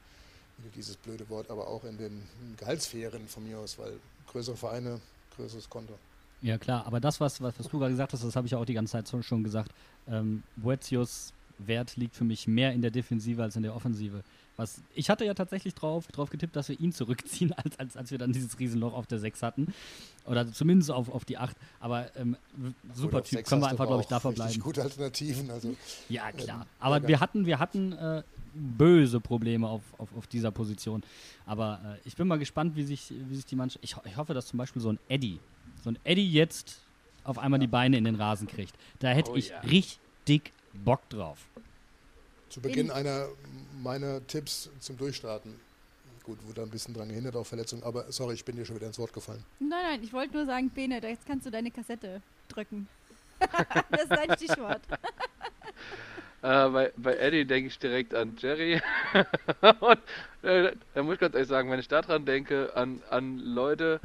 dieses 0.76 0.96
blöde 0.98 1.30
Wort, 1.30 1.50
aber 1.50 1.68
auch 1.68 1.84
in 1.84 1.98
den 1.98 2.24
Gehaltssphären 2.58 3.28
von 3.28 3.44
mir 3.44 3.60
aus, 3.60 3.78
weil 3.78 3.94
größere 4.28 4.56
Vereine, 4.56 5.00
größeres 5.36 5.70
Konto. 5.70 5.94
Ja 6.42 6.58
klar, 6.58 6.86
aber 6.86 7.00
das, 7.00 7.20
was, 7.20 7.42
was, 7.42 7.58
was 7.58 7.68
du 7.68 7.80
gerade 7.80 7.92
gesagt 7.92 8.14
hast, 8.14 8.24
das 8.24 8.36
habe 8.36 8.48
ich 8.48 8.56
auch 8.56 8.66
die 8.66 8.74
ganze 8.74 8.92
Zeit 8.92 9.26
schon 9.26 9.44
gesagt. 9.44 9.72
Ähm, 10.08 10.44
Boetius 10.56 11.34
Wert 11.60 11.96
liegt 11.96 12.16
für 12.16 12.24
mich 12.24 12.48
mehr 12.48 12.74
in 12.74 12.82
der 12.82 12.92
Defensive 12.92 13.42
als 13.42 13.56
in 13.56 13.64
der 13.64 13.76
Offensive. 13.76 14.24
Was, 14.58 14.82
ich 14.96 15.10
hatte 15.12 15.24
ja 15.24 15.36
tatsächlich 15.36 15.76
drauf, 15.76 16.08
drauf 16.08 16.32
getippt, 16.32 16.56
dass 16.56 16.70
wir 16.70 16.80
ihn 16.80 16.92
zurückziehen, 16.92 17.54
als, 17.58 17.78
als, 17.80 17.96
als 17.96 18.12
wir 18.12 18.18
dann 18.18 18.34
dieses 18.34 18.60
Riesenloch 18.60 18.94
auf 18.94 19.06
der 19.06 19.20
6 19.20 19.44
hatten. 19.44 19.74
Oder 20.26 20.52
zumindest 20.52 20.92
auf, 20.92 21.10
auf 21.10 21.26
die 21.26 21.38
8. 21.38 21.56
Aber 21.80 22.16
ähm, 22.16 22.36
super 22.94 23.24
Typ, 23.24 23.46
können 23.46 23.62
wir 23.62 23.70
einfach, 23.70 23.86
glaube 23.86 24.02
ich, 24.02 24.08
da 24.08 24.20
verbleiben. 24.20 24.60
gute 24.60 24.82
Alternativen. 24.82 25.50
Also, 25.52 25.76
ja, 26.10 26.32
klar. 26.32 26.62
Ähm, 26.62 26.68
Aber 26.80 27.08
wir 27.08 27.20
hatten, 27.20 27.46
wir 27.46 27.60
hatten 27.60 27.94
äh, 27.94 28.24
böse 28.58 29.20
Probleme 29.20 29.68
auf, 29.68 29.82
auf, 29.98 30.10
auf 30.18 30.28
dieser 30.28 30.52
Position. 30.52 31.04
Aber 31.46 31.80
äh, 31.84 32.08
ich 32.08 32.16
bin 32.16 32.28
mal 32.28 32.40
gespannt, 32.40 32.76
wie 32.76 32.84
sich, 32.84 33.12
wie 33.12 33.36
sich 33.36 33.46
die 33.46 33.56
Mannschaft. 33.56 33.84
Ich, 33.84 33.96
ich 34.06 34.18
hoffe, 34.18 34.34
dass 34.34 34.48
zum 34.48 34.58
Beispiel 34.58 34.82
so 34.82 34.90
ein 34.90 35.00
Eddie, 35.08 35.40
so 35.84 35.92
ein 35.92 36.00
Eddie 36.04 36.30
jetzt 36.32 36.82
auf 37.24 37.38
einmal 37.38 37.60
die 37.60 37.68
Beine 37.68 37.98
in 37.98 38.06
den 38.06 38.16
Rasen 38.16 38.48
kriegt. 38.48 38.74
Da 39.00 39.10
hätte 39.10 39.32
oh, 39.32 39.36
ich 39.36 39.50
ja. 39.50 39.60
richtig 39.60 40.52
Bock 40.74 41.08
drauf. 41.10 41.40
Zu 42.50 42.62
Beginn 42.62 42.92
einer 42.92 43.28
meiner 43.84 44.26
Tipps 44.26 44.70
zum 44.80 44.98
Durchstarten. 44.98 45.54
Gut, 46.24 46.38
wurde 46.46 46.62
ein 46.62 46.70
bisschen 46.70 46.94
dran 46.94 47.08
gehindert 47.08 47.36
auf 47.36 47.48
Verletzung, 47.48 47.84
aber 47.84 48.12
sorry, 48.12 48.34
ich 48.34 48.44
bin 48.44 48.56
dir 48.56 48.66
schon 48.66 48.76
wieder 48.76 48.88
ins 48.88 49.00
Wort 49.00 49.14
gefallen. 49.14 49.44
Nein, 49.60 49.70
nein, 49.70 50.04
ich 50.04 50.12
wollte 50.12 50.34
nur 50.34 50.46
sagen, 50.46 50.70
Bene, 50.70 51.02
jetzt 51.02 51.26
kannst 51.26 51.46
du 51.46 51.52
deine 51.52 51.72
Kassette 51.72 52.22
drücken. 52.50 52.88
das 53.92 54.02
ist 54.04 54.12
dein 54.12 54.36
Stichwort. 54.36 54.82
Äh, 56.42 56.70
bei, 56.70 56.92
bei 56.98 57.16
Eddie 57.16 57.46
denke 57.46 57.68
ich 57.68 57.80
direkt 57.80 58.14
an 58.14 58.36
Jerry. 58.38 58.82
und 59.80 60.00
äh, 60.44 60.72
da 60.94 61.04
muss 61.04 61.16
ich 61.16 61.20
ganz 61.20 61.34
ehrlich 61.34 61.50
sagen, 61.50 61.72
wenn 61.72 61.80
ich 61.80 61.88
daran 61.88 62.26
denke, 62.26 62.72
an, 62.76 63.02
an 63.10 63.40
Leute, 63.40 64.00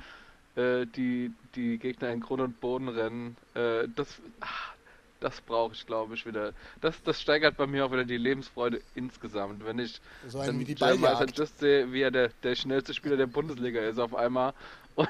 äh, 0.56 0.86
die 0.86 1.32
die 1.54 1.78
Gegner 1.78 2.10
in 2.10 2.20
Grund 2.20 2.40
und 2.40 2.60
Boden 2.60 2.88
rennen, 2.88 3.36
äh, 3.54 3.86
das, 3.94 4.20
ach, 4.40 4.72
das 5.20 5.40
brauche 5.40 5.74
ich, 5.74 5.86
glaube 5.86 6.14
ich, 6.14 6.26
wieder. 6.26 6.52
Das, 6.80 7.00
das 7.02 7.20
steigert 7.20 7.56
bei 7.56 7.66
mir 7.66 7.86
auch 7.86 7.92
wieder 7.92 8.04
die 8.04 8.16
Lebensfreude 8.16 8.80
insgesamt. 8.94 9.64
Wenn 9.64 9.78
ich 9.78 10.00
so 10.28 10.38
dann 10.42 10.58
wie 10.58 10.64
die 10.64 10.74
Jerry 10.74 10.98
Just 11.34 11.58
sehe, 11.60 11.92
wie 11.92 12.02
er 12.02 12.10
der, 12.10 12.30
der 12.42 12.54
schnellste 12.54 12.94
Spieler 12.94 13.16
der 13.16 13.26
Bundesliga 13.26 13.80
ist 13.80 13.98
auf 13.98 14.14
einmal 14.14 14.52
und, 14.94 15.08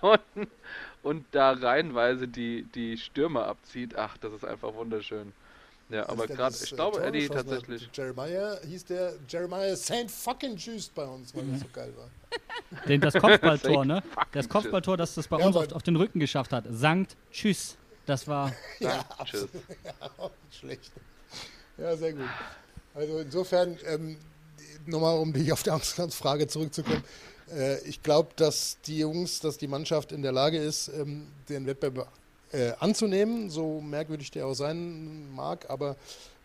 und, 0.00 0.48
und 1.02 1.26
da 1.32 1.52
reihenweise 1.52 2.28
die, 2.28 2.64
die 2.74 2.96
Stürmer 2.96 3.46
abzieht, 3.46 3.96
ach, 3.96 4.16
das 4.18 4.32
ist 4.32 4.44
einfach 4.44 4.74
wunderschön. 4.74 5.32
Ja, 5.90 6.06
aber 6.08 6.26
gerade, 6.26 6.54
ich 6.62 6.70
glaube, 6.70 7.02
äh, 7.02 7.08
Eddie 7.08 7.28
tatsächlich. 7.28 7.88
Jeremiah 7.94 8.58
hieß 8.66 8.84
der 8.86 9.14
Jeremiah 9.26 9.74
Saint 9.74 10.10
fucking 10.10 10.56
Juiced 10.56 10.94
bei 10.94 11.04
uns, 11.04 11.34
weil 11.34 11.48
er 11.50 11.58
so 11.58 11.66
geil 11.72 11.92
war. 11.96 12.10
Den, 12.86 13.00
das 13.00 13.14
Kopfballtor, 13.14 13.84
ne? 13.86 14.02
Das 14.32 14.48
Kopfballtor, 14.48 14.98
das 14.98 15.14
das 15.14 15.28
bei 15.28 15.38
ja, 15.38 15.46
uns 15.46 15.56
auf, 15.56 15.72
auf, 15.72 15.82
den 15.82 15.96
Rücken 15.96 16.20
geschafft 16.20 16.52
hat. 16.52 16.64
Sankt 16.68 17.16
Tschüss. 17.32 17.76
Das 18.04 18.28
war. 18.28 18.52
ja, 18.80 19.02
Tschüss. 19.24 19.48
ja, 19.84 20.30
schlecht. 20.50 20.92
Ja, 21.78 21.96
sehr 21.96 22.12
gut. 22.12 22.28
Also 22.94 23.20
insofern, 23.20 23.78
ähm, 23.86 24.18
nochmal 24.84 25.18
um 25.18 25.32
die 25.32 25.50
auf 25.52 25.62
die 25.62 25.70
Ausgangsfrage 25.70 26.48
zurückzukommen. 26.48 27.02
Äh, 27.50 27.80
ich 27.88 28.02
glaube, 28.02 28.30
dass 28.36 28.78
die 28.86 28.98
Jungs, 28.98 29.40
dass 29.40 29.56
die 29.56 29.68
Mannschaft 29.68 30.12
in 30.12 30.20
der 30.20 30.32
Lage 30.32 30.58
ist, 30.58 30.88
ähm, 30.88 31.28
den 31.48 31.66
Wettbewerb 31.66 32.12
äh, 32.52 32.72
anzunehmen, 32.80 33.50
so 33.50 33.80
merkwürdig 33.80 34.30
der 34.30 34.46
auch 34.46 34.54
sein 34.54 35.30
mag, 35.34 35.68
aber 35.68 35.96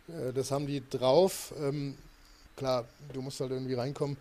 äh, 0.07 0.33
das 0.33 0.51
haben 0.51 0.67
die 0.67 0.81
drauf. 0.89 1.53
Ähm, 1.59 1.97
klar, 2.55 2.85
du 3.13 3.21
musst 3.21 3.39
halt 3.39 3.51
irgendwie 3.51 3.73
reinkommen, 3.73 4.17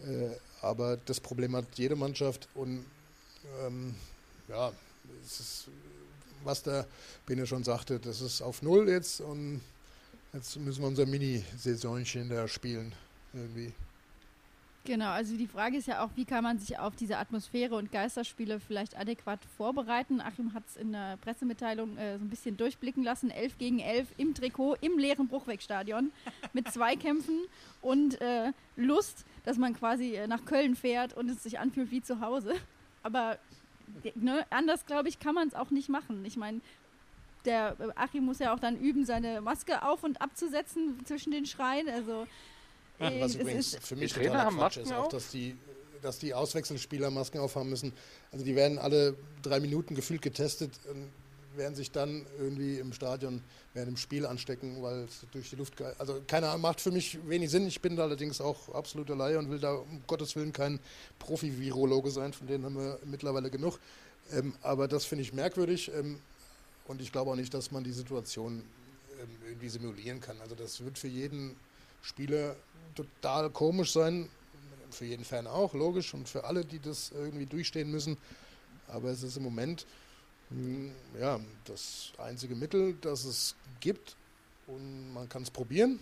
äh, 0.00 0.28
aber 0.60 0.96
das 0.96 1.20
Problem 1.20 1.56
hat 1.56 1.66
jede 1.74 1.96
Mannschaft 1.96 2.48
und 2.54 2.84
ähm, 3.64 3.94
ja, 4.48 4.72
es 5.24 5.40
ist, 5.40 5.68
was 6.44 6.62
der 6.62 6.86
Bene 7.26 7.46
schon 7.46 7.64
sagte, 7.64 7.98
das 7.98 8.20
ist 8.20 8.42
auf 8.42 8.62
Null 8.62 8.88
jetzt 8.88 9.20
und 9.20 9.60
jetzt 10.32 10.56
müssen 10.56 10.82
wir 10.82 10.88
unser 10.88 11.06
Mini-Saisonchen 11.06 12.28
da 12.28 12.46
spielen 12.48 12.94
irgendwie. 13.32 13.72
Genau, 14.84 15.10
also 15.10 15.36
die 15.36 15.46
Frage 15.46 15.76
ist 15.76 15.86
ja 15.86 16.04
auch, 16.04 16.10
wie 16.16 16.24
kann 16.24 16.42
man 16.42 16.58
sich 16.58 16.76
auf 16.76 16.96
diese 16.96 17.16
Atmosphäre 17.16 17.76
und 17.76 17.92
Geisterspiele 17.92 18.58
vielleicht 18.58 18.98
adäquat 18.98 19.38
vorbereiten? 19.56 20.20
Achim 20.20 20.54
hat 20.54 20.64
es 20.66 20.76
in 20.76 20.90
der 20.90 21.18
Pressemitteilung 21.18 21.96
äh, 21.96 22.18
so 22.18 22.24
ein 22.24 22.28
bisschen 22.28 22.56
durchblicken 22.56 23.04
lassen. 23.04 23.30
11 23.30 23.58
gegen 23.58 23.78
11 23.78 24.08
im 24.16 24.34
Trikot, 24.34 24.74
im 24.80 24.98
leeren 24.98 25.28
Bruchwegstadion 25.28 26.10
mit 26.52 26.72
Zweikämpfen 26.72 27.42
und 27.80 28.20
äh, 28.20 28.52
Lust, 28.74 29.24
dass 29.44 29.56
man 29.56 29.74
quasi 29.74 30.16
äh, 30.16 30.26
nach 30.26 30.44
Köln 30.44 30.74
fährt 30.74 31.16
und 31.16 31.30
es 31.30 31.44
sich 31.44 31.60
anfühlt 31.60 31.92
wie 31.92 32.02
zu 32.02 32.20
Hause. 32.20 32.54
Aber 33.04 33.38
ne, 34.16 34.44
anders, 34.50 34.84
glaube 34.86 35.08
ich, 35.08 35.20
kann 35.20 35.36
man 35.36 35.46
es 35.46 35.54
auch 35.54 35.70
nicht 35.70 35.90
machen. 35.90 36.24
Ich 36.24 36.36
meine, 36.36 36.60
der 37.44 37.76
äh, 37.78 37.88
Achim 37.94 38.24
muss 38.24 38.40
ja 38.40 38.52
auch 38.52 38.58
dann 38.58 38.76
üben, 38.76 39.04
seine 39.04 39.42
Maske 39.42 39.84
auf 39.84 40.02
und 40.02 40.20
abzusetzen 40.20 41.04
zwischen 41.04 41.30
den 41.30 41.46
Schreien. 41.46 41.88
Also 41.88 42.26
Was 43.20 43.34
übrigens 43.34 43.76
für 43.80 43.96
mich 43.96 44.12
totaler 44.12 44.44
haben 44.44 44.56
Quatsch 44.56 44.76
ist 44.78 44.92
auch, 44.92 45.08
dass 45.08 45.30
die, 45.30 45.56
dass 46.00 46.18
die 46.18 46.34
Auswechselspieler 46.34 47.10
Masken 47.10 47.38
aufhaben 47.38 47.70
müssen. 47.70 47.92
Also 48.30 48.44
die 48.44 48.56
werden 48.56 48.78
alle 48.78 49.16
drei 49.42 49.60
Minuten 49.60 49.94
gefühlt 49.94 50.22
getestet, 50.22 50.70
und 50.88 51.10
werden 51.56 51.74
sich 51.74 51.90
dann 51.90 52.24
irgendwie 52.38 52.78
im 52.78 52.92
Stadion 52.92 53.42
während 53.74 53.88
dem 53.88 53.96
Spiel 53.96 54.26
anstecken, 54.26 54.82
weil 54.82 55.04
es 55.04 55.26
durch 55.32 55.50
die 55.50 55.56
Luft... 55.56 55.74
Also 55.98 56.22
keine 56.26 56.48
Ahnung, 56.48 56.62
macht 56.62 56.80
für 56.80 56.90
mich 56.90 57.18
wenig 57.28 57.50
Sinn. 57.50 57.66
Ich 57.66 57.80
bin 57.80 57.96
da 57.96 58.04
allerdings 58.04 58.40
auch 58.40 58.74
absoluter 58.74 59.16
Laie 59.16 59.38
und 59.38 59.50
will 59.50 59.58
da 59.58 59.74
um 59.74 60.02
Gottes 60.06 60.34
Willen 60.36 60.52
kein 60.52 60.80
Profi-Virologe 61.18 62.10
sein, 62.10 62.32
von 62.32 62.46
denen 62.46 62.64
haben 62.64 62.76
wir 62.76 62.98
mittlerweile 63.04 63.50
genug. 63.50 63.78
Ähm, 64.32 64.54
aber 64.62 64.88
das 64.88 65.04
finde 65.04 65.22
ich 65.22 65.32
merkwürdig 65.32 65.90
ähm, 65.94 66.18
und 66.86 67.00
ich 67.00 67.12
glaube 67.12 67.30
auch 67.30 67.36
nicht, 67.36 67.52
dass 67.52 67.70
man 67.70 67.84
die 67.84 67.92
Situation 67.92 68.62
ähm, 69.20 69.28
irgendwie 69.46 69.68
simulieren 69.68 70.20
kann. 70.20 70.40
Also 70.40 70.54
das 70.54 70.82
wird 70.84 70.98
für 70.98 71.08
jeden 71.08 71.56
Spieler 72.02 72.56
total 72.94 73.50
komisch 73.50 73.92
sein, 73.92 74.28
für 74.90 75.04
jeden 75.06 75.24
Fan 75.24 75.46
auch, 75.46 75.72
logisch, 75.74 76.12
und 76.14 76.28
für 76.28 76.44
alle, 76.44 76.64
die 76.64 76.78
das 76.78 77.10
irgendwie 77.14 77.46
durchstehen 77.46 77.90
müssen. 77.90 78.18
Aber 78.88 79.08
es 79.08 79.22
ist 79.22 79.36
im 79.38 79.42
Moment 79.44 79.86
mh, 80.50 80.90
ja, 81.20 81.40
das 81.64 82.12
einzige 82.18 82.54
Mittel, 82.54 82.94
das 83.00 83.24
es 83.24 83.54
gibt 83.80 84.16
und 84.66 85.14
man 85.14 85.28
kann 85.28 85.42
es 85.42 85.50
probieren. 85.50 85.98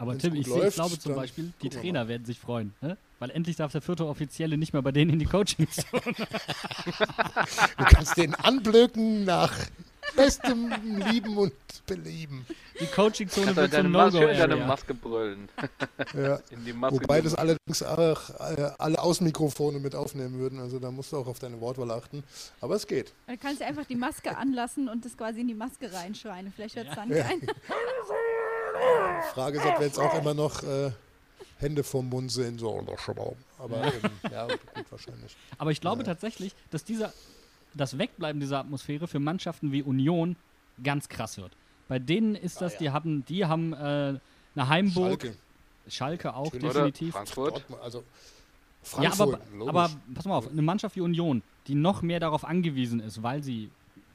Aber 0.00 0.12
Wenn's 0.12 0.22
Tim, 0.22 0.34
ich, 0.34 0.46
seh- 0.46 0.52
ich 0.52 0.56
läuft, 0.62 0.74
glaube 0.76 0.98
zum 0.98 1.14
Beispiel, 1.16 1.52
die 1.62 1.70
Trainer 1.70 2.06
werden 2.08 2.24
sich 2.24 2.38
freuen, 2.38 2.72
ne? 2.80 2.96
weil 3.18 3.30
endlich 3.30 3.56
darf 3.56 3.72
der 3.72 3.82
vierte 3.82 4.06
Offizielle 4.06 4.56
nicht 4.56 4.72
mehr 4.72 4.82
bei 4.82 4.92
denen 4.92 5.12
in 5.12 5.18
die 5.18 5.24
Coachingzone. 5.26 6.02
Du 7.78 7.84
kannst 7.84 8.16
den 8.16 8.34
anblöken 8.34 9.24
nach 9.24 9.52
bestem 10.16 10.72
Lieben 11.10 11.36
und 11.36 11.52
Belieben. 11.86 12.46
Die 12.80 12.86
Coachingzone 12.86 13.56
wird 13.56 13.72
du 13.72 13.76
deine, 13.82 14.10
zum 14.10 14.20
schön 14.20 14.28
in 14.30 14.38
deine. 14.38 14.56
Maske 14.66 14.94
brüllen. 14.94 15.48
Ja. 16.14 16.38
In 16.50 16.64
die 16.64 16.72
Maske. 16.72 17.00
Wobei 17.00 17.20
das 17.20 17.34
allerdings 17.34 17.82
auch 17.82 18.30
äh, 18.40 18.70
alle 18.78 19.00
Außenmikrofone 19.00 19.78
mit 19.80 19.94
aufnehmen 19.94 20.38
würden. 20.38 20.60
Also 20.60 20.78
da 20.78 20.90
musst 20.90 21.12
du 21.12 21.16
auch 21.16 21.26
auf 21.26 21.38
deine 21.38 21.60
Wortwahl 21.60 21.90
achten. 21.90 22.22
Aber 22.60 22.74
es 22.76 22.86
geht. 22.86 23.12
du 23.26 23.36
kannst 23.36 23.60
ja 23.60 23.66
einfach 23.66 23.84
die 23.86 23.96
Maske 23.96 24.36
anlassen 24.36 24.88
und 24.88 25.04
das 25.04 25.16
quasi 25.16 25.40
in 25.40 25.48
die 25.48 25.54
Maske 25.54 25.92
reinschreien. 25.92 26.52
Vielleicht 26.54 26.76
hört 26.76 26.88
es 26.88 26.94
dann 26.94 27.10
Ja. 27.10 27.24
keiner. 27.24 27.40
Frage 29.34 29.58
ist, 29.58 29.66
ob 29.66 29.78
wir 29.80 29.86
jetzt 29.86 29.98
auch 29.98 30.14
immer 30.18 30.34
noch 30.34 30.62
äh, 30.62 30.92
Hände 31.58 31.82
vom 31.82 32.08
Mund 32.08 32.30
sehen. 32.30 32.58
So. 32.58 32.84
Aber 33.58 33.82
ähm, 33.84 33.92
ja, 34.30 34.46
gut, 34.46 34.60
wahrscheinlich. 34.90 35.36
Aber 35.58 35.70
ich 35.70 35.80
glaube 35.80 36.02
Ja. 36.02 36.06
tatsächlich, 36.06 36.54
dass 36.70 36.84
dieser, 36.84 37.12
das 37.78 37.96
Wegbleiben 37.98 38.40
dieser 38.40 38.58
Atmosphäre 38.58 39.06
für 39.08 39.18
Mannschaften 39.18 39.72
wie 39.72 39.82
Union 39.82 40.36
ganz 40.84 41.08
krass 41.08 41.38
wird. 41.38 41.52
Bei 41.88 41.98
denen 41.98 42.34
ist 42.34 42.60
das, 42.60 42.72
Ah, 42.72 42.76
ja. 42.76 42.78
die 42.80 42.90
haben, 42.90 43.24
die 43.26 43.44
haben 43.46 43.72
äh, 43.72 43.76
eine 44.54 44.68
Heimburg, 44.68 45.22
Schalke. 45.22 45.36
Schalke, 45.88 46.34
auch. 46.34 46.52
Oder 46.52 46.60
definitiv. 46.68 47.14
Frankfurt. 47.14 47.52
Dortmund, 47.54 47.82
also 47.82 47.98
Ja, 49.00 49.10
Frankfurt, 49.10 49.20
aber, 49.34 49.40
logisch. 49.56 49.68
aber 49.68 49.90
pass 50.14 50.24
mal 50.26 50.36
auf, 50.36 50.50
eine 50.50 50.62
Mannschaft 50.62 50.96
wie 50.96 51.00
Union, 51.00 51.42
die 51.66 51.74
noch 51.74 52.02
mehr 52.02 52.20
darauf 52.20 52.44
angewiesen 52.44 53.00
ist, 53.00 53.22
weil 53.22 53.42
sie 53.42 53.70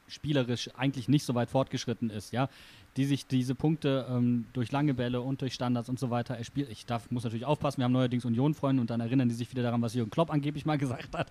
spielerisch 0.06 0.70
eigentlich 0.76 1.08
nicht 1.08 1.24
so 1.24 1.34
weit 1.34 1.50
fortgeschritten 1.50 2.10
ist, 2.10 2.32
ja, 2.32 2.48
die 2.96 3.06
sich 3.06 3.26
diese 3.26 3.54
Punkte 3.56 4.06
ähm, 4.08 4.44
durch 4.52 4.70
lange 4.70 4.94
Bälle 4.94 5.20
und 5.20 5.40
durch 5.40 5.54
Standards 5.54 5.88
und 5.88 5.98
so 5.98 6.10
weiter 6.10 6.36
erspielt. 6.36 6.68
Ich 6.70 6.86
darf, 6.86 7.10
muss 7.10 7.24
natürlich 7.24 7.44
aufpassen, 7.46 7.78
wir 7.78 7.86
haben 7.86 7.92
neuerdings 7.92 8.24
Union-Freunde 8.24 8.80
und 8.80 8.90
dann 8.90 9.00
erinnern 9.00 9.28
die 9.28 9.34
sich 9.34 9.50
wieder 9.50 9.62
daran, 9.64 9.82
was 9.82 9.94
Jürgen 9.94 10.10
Klopp 10.10 10.30
angeblich 10.30 10.64
mal 10.66 10.78
gesagt 10.78 11.12
hat. 11.16 11.26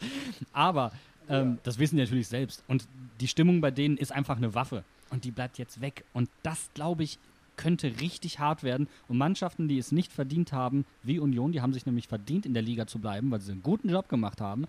Aber 0.52 0.92
ähm, 1.30 1.60
das 1.64 1.80
wissen 1.80 1.98
die 1.98 2.04
natürlich 2.04 2.28
selbst. 2.28 2.64
Und 2.68 2.88
die 3.20 3.28
Stimmung 3.28 3.62
bei 3.62 3.72
denen 3.72 3.98
ist 3.98 4.12
einfach 4.12 4.38
eine 4.38 4.54
Waffe. 4.54 4.84
Und 5.10 5.26
die 5.26 5.32
bleibt 5.32 5.58
jetzt 5.58 5.82
weg. 5.82 6.04
Und 6.14 6.30
das, 6.42 6.70
glaube 6.74 7.04
ich, 7.04 7.20
könnte 7.56 8.00
richtig 8.00 8.40
hart 8.40 8.64
werden. 8.64 8.88
Und 9.08 9.18
Mannschaften, 9.18 9.68
die 9.68 9.78
es 9.78 9.92
nicht 9.92 10.12
verdient 10.12 10.54
haben, 10.54 10.86
wie 11.04 11.20
Union, 11.20 11.52
die 11.52 11.62
haben 11.62 11.74
sich 11.74 11.86
nämlich 11.86 12.08
verdient, 12.08 12.46
in 12.46 12.54
der 12.54 12.64
Liga 12.64 12.88
zu 12.88 13.00
bleiben, 13.00 13.30
weil 13.32 13.42
sie 13.42 13.52
einen 13.52 13.64
guten 13.64 13.90
Job 13.90 14.10
gemacht 14.10 14.42
haben, 14.42 14.66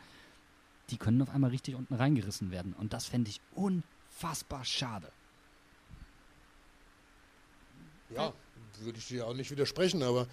die 0.90 0.98
können 0.98 1.22
auf 1.22 1.30
einmal 1.30 1.50
richtig 1.50 1.74
unten 1.74 1.94
reingerissen 1.94 2.50
werden. 2.50 2.74
Und 2.78 2.92
das 2.92 3.06
fände 3.06 3.30
ich 3.30 3.40
unfassbar 3.54 4.64
schade. 4.64 5.10
Ja, 8.10 8.32
würde 8.80 8.98
ich 8.98 9.08
dir 9.08 9.26
auch 9.26 9.34
nicht 9.34 9.50
widersprechen, 9.50 10.02
aber 10.02 10.26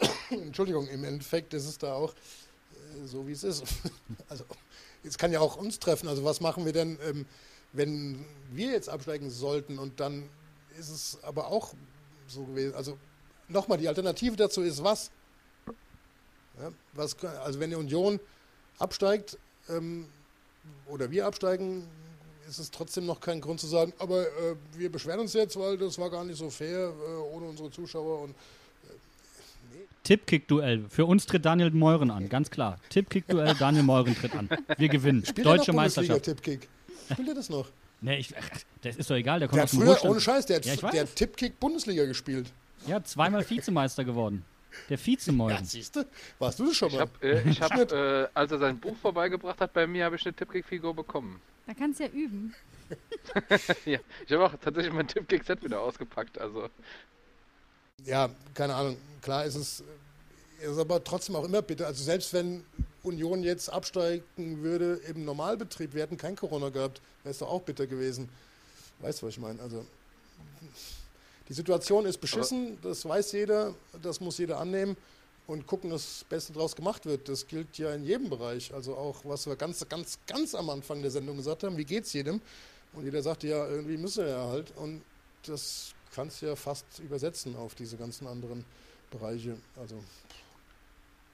Entschuldigung, 0.30 0.88
im 0.88 1.04
Endeffekt 1.04 1.54
ist 1.54 1.66
es 1.66 1.78
da 1.78 1.94
auch 1.94 2.12
äh, 2.12 3.06
so, 3.06 3.26
wie 3.26 3.32
es 3.32 3.44
ist. 3.44 3.64
also, 4.28 4.44
es 5.04 5.18
kann 5.18 5.32
ja 5.32 5.40
auch 5.40 5.56
uns 5.56 5.78
treffen. 5.78 6.08
Also, 6.08 6.24
was 6.24 6.40
machen 6.40 6.64
wir 6.64 6.72
denn, 6.72 6.98
ähm, 7.06 7.26
wenn 7.72 8.24
wir 8.52 8.70
jetzt 8.70 8.88
absteigen 8.88 9.30
sollten 9.30 9.78
und 9.78 10.00
dann 10.00 10.28
ist 10.78 10.88
es 10.88 11.18
aber 11.22 11.48
auch 11.48 11.74
so 12.26 12.44
gewesen. 12.44 12.74
Also, 12.74 12.98
nochmal, 13.48 13.78
die 13.78 13.88
Alternative 13.88 14.36
dazu 14.36 14.62
ist 14.62 14.82
was? 14.82 15.10
Ja, 16.60 16.70
was 16.92 17.16
also, 17.24 17.60
wenn 17.60 17.70
die 17.70 17.76
Union 17.76 18.20
absteigt 18.78 19.38
ähm, 19.68 20.08
oder 20.86 21.10
wir 21.10 21.26
absteigen, 21.26 21.86
ist 22.48 22.58
es 22.58 22.70
trotzdem 22.70 23.06
noch 23.06 23.20
kein 23.20 23.40
Grund 23.40 23.60
zu 23.60 23.66
sagen, 23.66 23.92
aber 23.98 24.22
äh, 24.22 24.56
wir 24.74 24.90
beschweren 24.92 25.20
uns 25.20 25.32
jetzt, 25.32 25.58
weil 25.58 25.78
das 25.78 25.98
war 25.98 26.10
gar 26.10 26.24
nicht 26.24 26.38
so 26.38 26.50
fair 26.50 26.88
äh, 26.88 27.34
ohne 27.34 27.46
unsere 27.46 27.70
Zuschauer 27.70 28.20
und 28.20 28.34
Tippkick-Duell. 30.04 30.84
Für 30.88 31.06
uns 31.06 31.26
tritt 31.26 31.44
Daniel 31.44 31.70
Meuren 31.72 32.10
an, 32.10 32.28
ganz 32.28 32.50
klar. 32.50 32.78
Tippkick-Duell, 32.90 33.54
Daniel 33.58 33.82
Meuren 33.82 34.14
tritt 34.14 34.34
an. 34.36 34.48
Wir 34.78 34.88
gewinnen. 34.88 35.24
spielt 35.24 35.46
Deutsche 35.46 35.72
noch 35.72 35.76
Meisterschaft. 35.76 36.24
Bundesliga-Tippkick? 36.24 36.68
Spielt 37.12 37.28
er 37.28 37.34
das 37.34 37.48
noch? 37.50 37.66
Nee, 38.00 38.18
ich, 38.18 38.34
das 38.82 38.96
ist 38.96 39.08
doch 39.08 39.14
egal, 39.14 39.38
der 39.38 39.48
kommt 39.48 39.56
Der 39.56 39.64
aus 39.64 39.70
hat 39.72 39.72
dem 39.72 39.80
früher, 39.80 39.88
Ruhestand. 39.92 40.10
ohne 40.12 40.20
Scheiß, 40.20 40.44
der 40.44 40.56
hat, 40.56 40.66
Ja, 40.66 40.74
ich 40.74 40.80
der 40.80 40.92
weiß. 40.92 41.00
hat 41.00 41.16
Tippkick 41.16 41.58
Bundesliga 41.58 42.04
gespielt. 42.04 42.52
Ja, 42.86 43.02
zweimal 43.02 43.48
Vizemeister 43.48 44.04
geworden. 44.04 44.44
Der 44.90 44.98
Vizemeuren. 45.06 45.56
Ja, 45.58 45.64
siehst 45.64 45.96
du? 45.96 46.04
Warst 46.38 46.58
du 46.58 46.66
das 46.66 46.76
schon 46.76 46.88
Ich 46.88 46.94
mal? 46.96 47.00
habe, 47.00 47.26
äh, 47.26 47.48
ich 47.48 47.62
hab, 47.62 47.92
äh, 47.92 48.26
als 48.34 48.52
er 48.52 48.58
sein 48.58 48.78
Buch 48.78 48.94
vorbeigebracht 49.00 49.58
hat 49.58 49.72
bei 49.72 49.86
mir, 49.86 50.04
habe 50.04 50.16
ich 50.16 50.26
eine 50.26 50.34
Tippkick-Figur 50.34 50.92
bekommen. 50.94 51.40
Da 51.66 51.72
kannst 51.72 51.98
du 51.98 52.04
ja 52.04 52.10
üben. 52.10 52.54
ja, 53.86 53.98
ich 54.26 54.32
habe 54.32 54.44
auch 54.44 54.52
tatsächlich 54.60 54.92
mein 54.92 55.08
Tippkick-Set 55.08 55.64
wieder 55.64 55.80
ausgepackt. 55.80 56.38
Also, 56.38 56.68
Ja, 58.02 58.30
keine 58.54 58.74
Ahnung. 58.74 58.96
Klar 59.22 59.44
ist 59.44 59.54
es, 59.54 59.82
ist 60.60 60.78
aber 60.78 61.02
trotzdem 61.02 61.36
auch 61.36 61.44
immer 61.44 61.62
bitter. 61.62 61.86
Also 61.86 62.02
selbst 62.02 62.32
wenn 62.32 62.64
Union 63.02 63.42
jetzt 63.42 63.68
absteigen 63.70 64.62
würde 64.62 65.00
im 65.08 65.24
Normalbetrieb, 65.24 65.94
wir 65.94 66.02
hätten 66.02 66.16
kein 66.16 66.36
Corona 66.36 66.70
gehabt, 66.70 67.00
wäre 67.22 67.32
es 67.32 67.38
doch 67.38 67.48
auch 67.48 67.62
bitter 67.62 67.86
gewesen. 67.86 68.28
Weißt 69.00 69.22
du, 69.22 69.26
was 69.26 69.34
ich 69.34 69.40
meine? 69.40 69.60
Also 69.62 69.84
die 71.48 71.54
Situation 71.54 72.06
ist 72.06 72.18
beschissen, 72.18 72.78
das 72.82 73.04
weiß 73.04 73.32
jeder, 73.32 73.74
das 74.02 74.20
muss 74.20 74.38
jeder 74.38 74.58
annehmen 74.58 74.96
und 75.46 75.66
gucken, 75.66 75.90
dass 75.90 76.02
das 76.02 76.24
Beste 76.24 76.52
draus 76.52 76.74
gemacht 76.74 77.04
wird. 77.06 77.28
Das 77.28 77.46
gilt 77.46 77.76
ja 77.78 77.94
in 77.94 78.04
jedem 78.04 78.30
Bereich. 78.30 78.72
Also 78.72 78.96
auch, 78.96 79.24
was 79.24 79.46
wir 79.46 79.56
ganz, 79.56 79.86
ganz, 79.88 80.18
ganz 80.26 80.54
am 80.54 80.70
Anfang 80.70 81.02
der 81.02 81.10
Sendung 81.10 81.36
gesagt 81.36 81.62
haben, 81.62 81.76
wie 81.76 81.84
geht's 81.84 82.12
jedem? 82.12 82.40
Und 82.92 83.04
jeder 83.04 83.22
sagte 83.22 83.48
ja, 83.48 83.66
irgendwie 83.66 83.96
müssen 83.96 84.24
wir 84.24 84.30
ja 84.30 84.46
halt. 84.46 84.74
Und 84.76 85.02
das 85.46 85.93
kannst 86.14 86.42
du 86.42 86.46
ja 86.46 86.56
fast 86.56 87.00
übersetzen 87.00 87.56
auf 87.56 87.74
diese 87.74 87.96
ganzen 87.96 88.26
anderen 88.26 88.64
Bereiche. 89.10 89.56
Also 89.76 89.96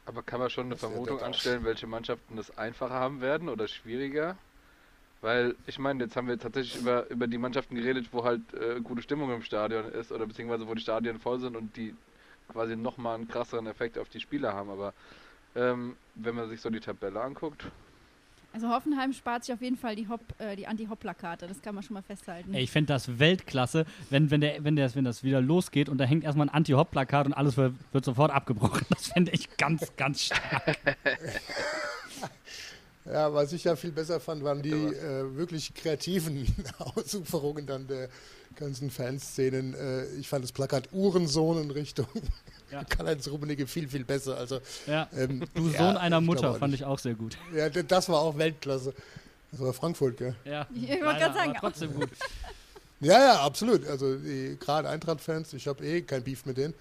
aber 0.07 0.23
kann 0.23 0.41
man 0.41 0.51
schon 0.51 0.67
eine 0.67 0.75
Das 0.75 0.81
Vermutung 0.81 1.19
das 1.19 1.27
anstellen, 1.27 1.65
welche 1.65 1.87
Mannschaften 1.87 2.37
es 2.37 2.57
einfacher 2.59 2.95
haben 2.95 3.21
werden 3.21 3.49
oder 3.49 3.69
schwieriger? 3.69 4.37
Weil, 5.21 5.55
ich 5.67 5.79
meine, 5.79 6.03
jetzt 6.03 6.17
haben 6.17 6.29
wir 6.29 6.39
tatsächlich 6.39 6.81
über, 6.81 7.09
über 7.11 7.27
die 7.27 7.39
Mannschaften 7.39 7.75
geredet, 7.77 8.09
wo 8.11 8.25
halt 8.25 8.41
äh, 8.55 8.81
gute 8.81 9.03
Stimmung 9.03 9.33
im 9.33 9.43
Stadion 9.43 9.85
ist 9.93 10.11
oder 10.11 10.27
beziehungsweise 10.27 10.67
wo 10.67 10.75
die 10.75 10.81
Stadien 10.81 11.21
voll 11.21 11.39
sind 11.41 11.57
und 11.57 11.77
die 11.77 11.95
quasi 12.51 12.75
nochmal 12.75 13.17
einen 13.17 13.29
krasseren 13.29 13.67
Effekt 13.67 13.99
auf 13.99 14.09
die 14.09 14.19
Spieler 14.19 14.55
haben. 14.55 14.71
Aber 14.71 14.95
ähm, 15.55 15.97
wenn 16.15 16.35
man 16.35 16.49
sich 16.49 16.61
so 16.61 16.71
die 16.71 16.81
Tabelle 16.81 17.21
anguckt, 17.21 17.67
Also 18.53 18.69
Hoffenheim 18.69 19.13
spart 19.13 19.45
sich 19.45 19.55
auf 19.55 19.63
jeden 19.63 19.77
Fall 19.77 19.95
die, 19.95 20.09
Hop, 20.09 20.21
äh, 20.39 20.57
die 20.57 20.67
Anti-Hop-Plakate. 20.67 21.47
Das 21.47 21.63
kann 21.63 21.75
man 21.75 21.85
schon 21.85 21.95
mal 21.95 22.03
festhalten. 22.03 22.53
Ey, 22.53 22.65
ich 22.65 22.71
fände 22.71 22.93
das 22.93 23.19
Weltklasse, 23.21 23.87
wenn, 24.11 24.31
wenn, 24.31 24.41
der, 24.41 24.65
wenn, 24.65 24.75
der, 24.75 24.93
wenn 24.95 25.05
das 25.05 25.23
wieder 25.23 25.41
losgeht 25.41 25.89
und 25.89 25.99
da 25.99 26.05
hängt 26.05 26.25
erstmal 26.25 26.49
ein 26.49 26.55
Anti-Hop-Plakat 26.55 27.27
und 27.27 27.33
alles 27.33 27.57
wird, 27.57 27.75
wird 27.93 28.05
sofort 28.05 28.33
abgebrochen. 28.33 28.87
Das 28.91 29.09
fände 29.09 29.31
ich 29.33 29.57
ganz, 29.57 29.95
ganz 29.97 30.25
stark. 30.25 30.77
Ja, 33.07 33.33
was 33.33 33.53
ich 33.53 33.65
ja 33.65 33.77
viel 33.77 33.93
besser 33.93 34.21
fand, 34.21 34.45
waren 34.45 34.63
die 34.63 34.71
äh, 34.71 35.35
wirklich 35.37 35.73
kreativen 35.75 36.47
Ausuferungen 36.79 37.67
dann 37.67 37.87
der 37.87 38.09
ganzen 38.57 38.91
Fanszenen. 38.91 39.75
Äh, 39.75 40.05
ich 40.17 40.29
fand 40.29 40.45
das 40.45 40.53
Plakat 40.53 40.89
Uhrensohn 40.93 41.63
in 41.63 41.71
Richtung 41.71 42.07
Ja. 42.71 42.85
Karl-Heinz 42.89 43.27
Rummenigge 43.29 43.67
viel, 43.67 43.89
viel 43.89 44.05
besser. 44.05 44.37
Also, 44.37 44.61
Ja. 44.87 45.09
ähm, 45.17 45.45
Du 45.55 45.63
Sohn 45.65 45.73
ja, 45.73 45.97
einer 45.97 46.21
Mutter, 46.21 46.55
fand 46.57 46.75
ich 46.75 46.85
auch 46.85 46.99
sehr 46.99 47.15
gut. 47.15 47.39
Ja, 47.55 47.69
das 47.71 48.09
war 48.09 48.21
auch 48.21 48.37
Weltklasse. 48.37 48.93
Das 49.51 49.61
war 49.61 49.73
Frankfurt, 49.73 50.17
gell? 50.19 50.35
Ja, 50.45 50.67
Ich 50.75 50.89
wollte 50.91 51.01
gerade 51.21 51.35
sagen, 51.35 51.55
trotzdem 51.59 51.95
gut. 51.95 52.11
Ja, 53.03 53.19
ja, 53.19 53.41
absolut. 53.41 53.87
Also 53.87 54.15
die- 54.17 54.59
gerade 54.61 54.87
Eintracht-Fans, 54.91 55.55
ich 55.55 55.67
habe 55.69 55.83
eh 55.87 56.03
kein 56.03 56.23
Beef 56.23 56.45
mit 56.45 56.59
denen. 56.59 56.75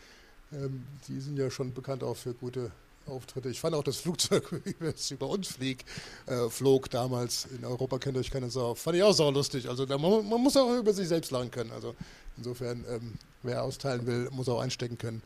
Ähm, 0.52 0.84
die 1.08 1.18
sind 1.22 1.40
ja 1.40 1.50
schon 1.50 1.74
bekannt 1.74 2.04
auch 2.04 2.18
für 2.18 2.34
gute 2.34 2.72
Auftritte. 3.10 3.49
Ich 3.49 3.60
fand 3.60 3.76
auch 3.76 3.84
das 3.84 3.97
Flugzeug, 3.97 4.51
wie 4.80 4.86
es 4.86 5.12
über 5.12 5.28
uns 5.28 5.47
flieg, 5.47 5.86
äh, 6.26 6.49
flog 6.49 6.89
damals. 6.89 7.45
In 7.45 7.66
Europa 7.66 7.99
kennt 7.99 8.18
euch 8.18 8.32
keine 8.32 8.49
Sau. 8.49 8.76
Fand 8.76 8.97
ich 8.97 9.03
auch 9.03 9.14
sau 9.14 9.32
lustig. 9.32 9.70
Also 9.70 9.86
da, 9.86 9.97
man, 9.97 10.28
man 10.28 10.41
muss 10.41 10.55
auch 10.57 10.78
über 10.78 10.93
sich 10.93 11.07
selbst 11.07 11.32
lachen 11.32 11.51
können. 11.51 11.72
Also 11.72 11.95
insofern, 12.38 12.86
ähm, 12.89 13.14
wer 13.43 13.64
austeilen 13.64 14.05
will, 14.05 14.30
muss 14.32 14.49
auch 14.49 14.62
einstecken 14.62 14.97
können. 14.97 15.22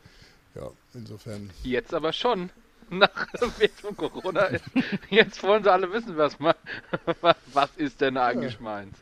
Ja, 0.54 0.70
insofern. 0.94 1.50
Jetzt 1.62 1.92
aber 1.94 2.12
schon. 2.12 2.50
Nach 2.90 3.10
Währung 3.58 3.96
Corona. 3.96 4.48
Jetzt 5.10 5.42
wollen 5.42 5.64
sie 5.64 5.72
alle 5.72 5.90
wissen, 5.90 6.16
was, 6.16 6.38
man, 6.38 6.54
was 7.52 7.70
ist 7.76 8.00
denn 8.00 8.16
eigentlich 8.16 8.60
meins. 8.60 8.96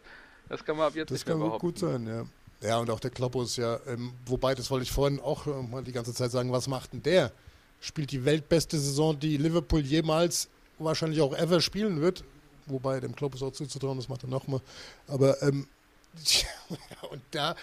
Das 0.48 0.64
kann 0.64 0.76
man 0.76 0.86
ab 0.86 0.94
jetzt 0.94 1.10
Das 1.10 1.26
nicht 1.26 1.36
mehr 1.36 1.50
kann 1.50 1.58
gut 1.58 1.78
sein, 1.78 2.06
ja. 2.06 2.26
Ja, 2.68 2.78
und 2.78 2.90
auch 2.90 3.00
der 3.00 3.10
Kloppus, 3.10 3.56
ja. 3.56 3.80
Ähm, 3.86 4.12
wobei, 4.26 4.54
das 4.54 4.70
wollte 4.70 4.84
ich 4.84 4.92
vorhin 4.92 5.18
auch 5.18 5.46
äh, 5.46 5.62
mal 5.62 5.82
die 5.82 5.92
ganze 5.92 6.14
Zeit 6.14 6.30
sagen, 6.30 6.52
was 6.52 6.68
macht 6.68 6.92
denn 6.92 7.02
der? 7.02 7.32
Spielt 7.82 8.12
die 8.12 8.24
weltbeste 8.24 8.78
Saison, 8.78 9.18
die 9.18 9.36
Liverpool 9.36 9.80
jemals, 9.80 10.48
wahrscheinlich 10.78 11.20
auch 11.20 11.34
ever 11.36 11.60
spielen 11.60 12.00
wird. 12.00 12.22
Wobei 12.66 13.00
dem 13.00 13.14
Kloppus 13.14 13.42
auch 13.42 13.50
zuzutrauen, 13.50 13.98
das 13.98 14.08
macht 14.08 14.22
er 14.22 14.28
nochmal. 14.28 14.60
Aber, 15.08 15.42
ähm, 15.42 15.66
tja, 16.24 16.46
und 17.10 17.20
da 17.32 17.56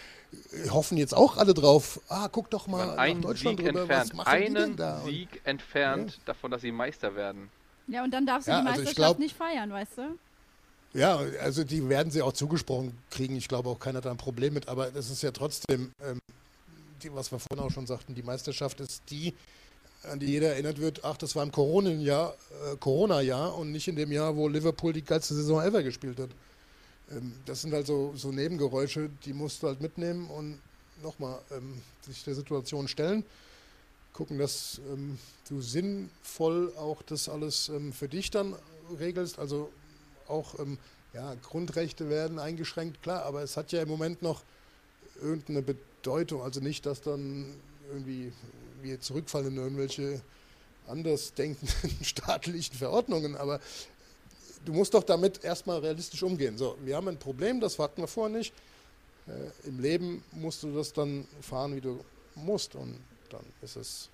äh, 0.51 0.70
hoffen 0.70 0.97
jetzt 0.97 1.15
auch 1.15 1.38
alle 1.38 1.53
drauf, 1.53 2.01
ah, 2.09 2.28
guck 2.30 2.49
doch 2.49 2.67
mal 2.67 2.99
einen 2.99 3.22
Deutschland 3.22 3.59
Sieg 3.59 3.70
rüber, 3.70 3.80
entfernt. 3.80 4.09
was 4.09 4.13
machen 4.13 4.38
die 4.39 4.45
denn 4.53 4.57
Einen 4.57 4.76
da? 4.76 4.99
Und, 4.99 5.05
Sieg 5.09 5.41
entfernt 5.45 6.20
davon, 6.26 6.51
dass 6.51 6.61
sie 6.61 6.72
Meister 6.74 7.15
werden. 7.15 7.49
Ja, 7.88 8.03
und 8.03 8.11
dann 8.11 8.26
darfst 8.26 8.49
du 8.49 8.51
Ja, 8.51 8.61
die 8.61 8.67
also 8.67 8.82
Meisterschaft 8.82 8.95
glaub- 8.97 9.20
nicht 9.20 9.36
feiern, 9.38 9.72
weißt 9.72 9.97
du? 9.97 10.17
Ja, 10.93 11.17
also 11.41 11.63
die 11.63 11.88
werden 11.88 12.11
sie 12.11 12.22
auch 12.22 12.34
zugesprochen 12.34 12.97
kriegen. 13.09 13.36
Ich 13.38 13.47
glaube 13.47 13.70
auch 13.70 13.80
keiner 13.80 13.97
hat 13.99 14.05
da 14.05 14.11
ein 14.11 14.17
Problem 14.17 14.53
mit, 14.53 14.67
aber 14.67 14.91
das 14.91 15.09
ist 15.09 15.22
ja 15.22 15.32
trotzdem, 15.32 15.91
ähm, 16.03 16.20
die, 17.01 17.13
was 17.13 17.32
wir 17.32 17.39
vorhin 17.39 17.65
auch 17.65 17.72
schon 17.72 17.88
sagten, 17.88 18.15
die 18.15 18.24
Meisterschaft 18.24 18.82
ist 18.82 19.03
die, 19.09 19.34
an 20.04 20.20
die 20.20 20.28
jeder 20.28 20.50
erinnert 20.54 20.80
wird, 20.80 21.04
ach, 21.04 21.18
das 21.18 21.36
war 21.36 21.43
im 21.43 21.52
Corona-Jahr, 21.52 22.36
äh, 22.72 22.78
Corona-Jahr 22.78 23.56
und 23.56 23.72
nicht 23.72 23.88
in 23.88 23.95
dem 23.95 24.12
Jahr, 24.12 24.36
wo 24.36 24.47
Liverpool 24.47 24.93
die 24.93 25.04
geilste 25.04 25.34
Saison 25.34 25.62
ever 25.62 25.84
gespielt 25.84 26.20
hat. 26.20 26.30
Ähm, 27.12 27.34
das 27.45 27.62
sind 27.62 27.74
halt 27.74 27.88
so, 27.88 28.14
so 28.16 28.32
Nebengeräusche, 28.32 29.10
die 29.26 29.34
musst 29.34 29.62
du 29.62 29.68
halt 29.68 29.82
mitnehmen 29.82 30.30
und 30.30 30.60
nochmal 31.04 31.39
ähm, 31.52 31.82
sich 32.02 32.24
der 32.24 32.36
Situation 32.36 32.88
stellen. 32.88 33.24
Gucken, 34.14 34.38
dass 34.38 34.82
ähm, 34.91 35.18
du 35.47 35.62
sinnvoll 35.62 36.74
auch 36.78 37.02
das 37.04 37.30
alles 37.30 37.70
ähm, 37.70 37.93
für 37.93 38.08
dich 38.08 38.32
dann 38.32 38.56
regelst. 39.00 39.39
Also 39.39 39.70
auch 40.28 40.60
ähm, 40.60 40.78
ja, 41.14 41.36
Grundrechte 41.43 42.10
werden 42.10 42.39
eingeschränkt, 42.39 43.02
klar, 43.02 43.24
aber 43.26 43.41
es 43.41 43.58
hat 43.58 43.72
ja 43.72 43.82
im 43.82 43.89
Moment 43.89 44.22
noch 44.22 44.43
irgendeine 45.22 45.62
Bedeutung. 45.62 46.41
Also 46.41 46.60
nicht, 46.60 46.86
dass 46.86 47.02
dann 47.02 47.45
irgendwie 47.92 48.32
wir 48.82 49.00
zurückfallen 49.02 49.48
in 49.48 49.58
irgendwelche 49.58 50.22
andersdenkenden 50.88 51.98
staatlichen 52.04 52.76
Verordnungen, 52.76 53.36
aber 53.36 53.60
du 54.66 54.74
musst 54.74 54.94
doch 54.94 55.04
damit 55.04 55.44
erstmal 55.44 55.80
realistisch 55.80 56.24
umgehen. 56.24 56.58
So, 56.58 56.78
wir 56.84 56.96
haben 56.96 57.08
ein 57.08 57.18
Problem, 57.18 57.60
das 57.60 57.78
hatten 57.78 58.02
wir 58.02 58.08
vorher 58.08 58.36
nicht. 58.36 58.54
Äh, 59.28 59.68
Im 59.68 59.80
Leben 59.80 60.24
musst 60.32 60.64
du 60.64 60.74
das 60.74 60.94
dann 60.94 61.28
fahren, 61.42 61.76
wie 61.76 61.82
du 61.82 62.00
musst 62.36 62.76
und 62.76 63.00
dann 63.30 63.44
ist 63.62 63.76
es 63.76 64.10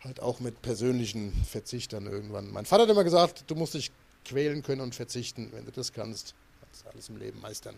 halt 0.00 0.20
auch 0.20 0.40
mit 0.40 0.62
persönlichen 0.62 1.32
Verzichtern 1.44 2.06
irgendwann. 2.06 2.50
Mein 2.52 2.64
Vater 2.64 2.84
hat 2.84 2.90
immer 2.90 3.04
gesagt, 3.04 3.44
du 3.46 3.54
musst 3.54 3.74
dich 3.74 3.90
quälen 4.24 4.62
können 4.62 4.80
und 4.80 4.94
verzichten. 4.94 5.48
Wenn 5.52 5.64
du 5.64 5.72
das 5.72 5.92
kannst, 5.92 6.34
kannst 6.60 6.84
du 6.84 6.90
alles 6.90 7.08
im 7.08 7.16
Leben 7.16 7.40
meistern. 7.40 7.74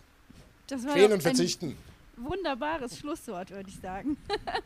Das 0.67 0.85
war 0.85 0.93
Quälen 0.93 1.13
und 1.13 1.23
verzichten. 1.23 1.77
Wunderbares 2.23 2.97
Schlusswort, 2.97 3.51
würde 3.51 3.69
ich 3.69 3.79
sagen. 3.79 4.17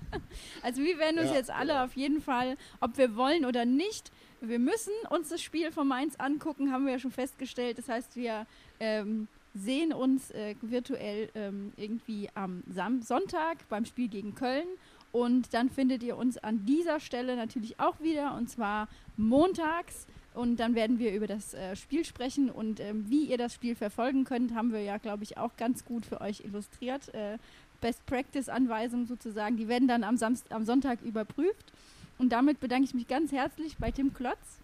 also 0.64 0.82
wir 0.82 0.97
werden 0.97 1.20
uns 1.20 1.30
Ja, 1.30 1.36
jetzt 1.36 1.51
alle 1.51 1.84
auf 1.84 1.95
jeden 1.95 2.22
Fall, 2.22 2.58
ob 2.80 2.97
wir 2.97 3.16
wollen 3.16 3.45
oder 3.45 3.66
nicht, 3.66 4.12
wir 4.41 4.60
müssen 4.60 4.93
uns 5.10 5.30
das 5.30 5.41
Spiel 5.41 5.72
von 5.72 5.88
Mainz 5.88 6.16
angucken, 6.18 6.72
haben 6.72 6.86
wir 6.86 6.93
ja 6.93 6.99
schon 6.99 7.12
festgestellt. 7.12 7.78
Das 7.78 7.89
heißt, 7.89 8.16
wir 8.16 8.45
ähm, 8.80 9.28
sehen 9.53 9.93
uns 9.93 10.32
äh, 10.32 10.56
virtuell 10.62 11.30
ähm, 11.36 11.72
irgendwie 11.78 12.30
am 12.36 12.64
Sam 12.68 13.01
Sonntag 13.01 13.68
beim 13.70 13.86
Spiel 13.86 14.08
gegen 14.08 14.36
Köln. 14.36 14.68
Und 15.12 15.53
dann 15.53 15.70
findet 15.70 16.03
ihr 16.03 16.18
uns 16.18 16.38
an 16.38 16.66
dieser 16.66 16.99
Stelle 16.99 17.38
natürlich 17.38 17.80
auch 17.80 17.99
wieder, 18.01 18.36
und 18.36 18.49
zwar 18.49 18.89
montags. 19.16 20.08
Und 20.36 20.58
dann 20.58 20.76
werden 20.76 21.00
wir 21.00 21.14
über 21.14 21.28
das 21.28 21.54
äh, 21.54 21.76
Spiel 21.76 22.04
sprechen 22.06 22.50
und 22.50 22.80
ähm, 22.80 23.06
wie 23.10 23.26
ihr 23.26 23.38
das 23.38 23.54
Spiel 23.54 23.76
verfolgen 23.76 24.26
könnt, 24.26 24.54
haben 24.54 24.74
wir 24.74 24.82
ja, 24.82 24.98
glaube 24.98 25.24
ich, 25.24 25.38
auch 25.38 25.56
ganz 25.58 25.86
gut 25.86 26.06
für 26.06 26.22
euch 26.22 26.42
illustriert. 26.44 27.14
Äh, 27.14 27.38
Best 27.82 28.06
Practice-Anweisungen 28.06 29.06
sozusagen, 29.06 29.58
die 29.58 29.68
werden 29.68 29.88
dann 29.88 30.04
am, 30.04 30.18
Samst 30.18 30.52
am 30.52 30.66
Sonntag 30.66 31.02
überprüft. 31.02 31.72
Und 32.18 32.30
damit 32.30 32.60
bedanke 32.60 32.86
ich 32.86 32.94
mich 32.94 33.08
ganz 33.08 33.32
herzlich 33.32 33.78
bei 33.78 33.92
Tim 33.92 34.14
Klotz. 34.14 34.60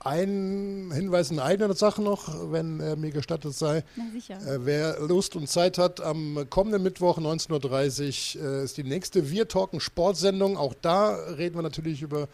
Ein 0.00 0.90
Hinweis 0.94 1.30
in 1.30 1.40
eigener 1.40 1.74
Sache 1.74 2.02
noch, 2.02 2.52
wenn 2.52 2.80
er 2.80 2.96
mir 2.96 3.10
gestattet 3.10 3.54
sei. 3.54 3.82
Na 3.96 4.04
sicher. 4.12 4.34
Äh, 4.34 4.64
wer 4.64 5.00
Lust 5.00 5.34
und 5.36 5.48
Zeit 5.48 5.78
hat, 5.78 6.00
am 6.00 6.46
kommenden 6.50 6.82
Mittwoch 6.82 7.18
19.30 7.18 8.38
Uhr 8.38 8.44
äh, 8.44 8.64
ist 8.64 8.76
die 8.76 8.84
nächste 8.84 9.30
Wir 9.30 9.48
Talken 9.48 9.80
Sportsendung. 9.80 10.56
Auch 10.56 10.74
da 10.74 11.14
reden 11.14 11.56
wir 11.56 11.62
natürlich 11.62 12.02
über 12.02 12.28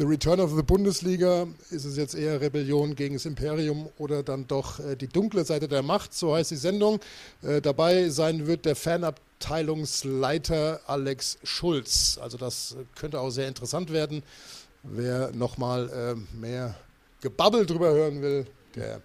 The 0.00 0.06
Return 0.06 0.40
of 0.40 0.56
the 0.56 0.62
Bundesliga. 0.62 1.46
Ist 1.68 1.84
es 1.84 1.98
jetzt 1.98 2.14
eher 2.14 2.40
Rebellion 2.40 2.94
gegen 2.94 3.16
das 3.16 3.26
Imperium 3.26 3.90
oder 3.98 4.22
dann 4.22 4.46
doch 4.46 4.80
äh, 4.80 4.96
die 4.96 5.08
dunkle 5.08 5.44
Seite 5.44 5.68
der 5.68 5.82
Macht? 5.82 6.14
So 6.14 6.34
heißt 6.34 6.52
die 6.52 6.56
Sendung. 6.56 7.00
Äh, 7.42 7.60
dabei 7.60 8.08
sein 8.08 8.46
wird 8.46 8.64
der 8.64 8.76
Fanabteilungsleiter 8.76 10.80
Alex 10.86 11.36
Schulz. 11.42 12.18
Also 12.18 12.38
das 12.38 12.78
könnte 12.96 13.20
auch 13.20 13.28
sehr 13.28 13.46
interessant 13.46 13.92
werden. 13.92 14.22
Wer 14.84 15.32
nochmal 15.32 15.90
äh, 15.90 16.14
mehr 16.34 16.76
Gebabbel 17.20 17.66
drüber 17.66 17.92
hören 17.92 18.22
will, 18.22 18.46
der 18.76 19.02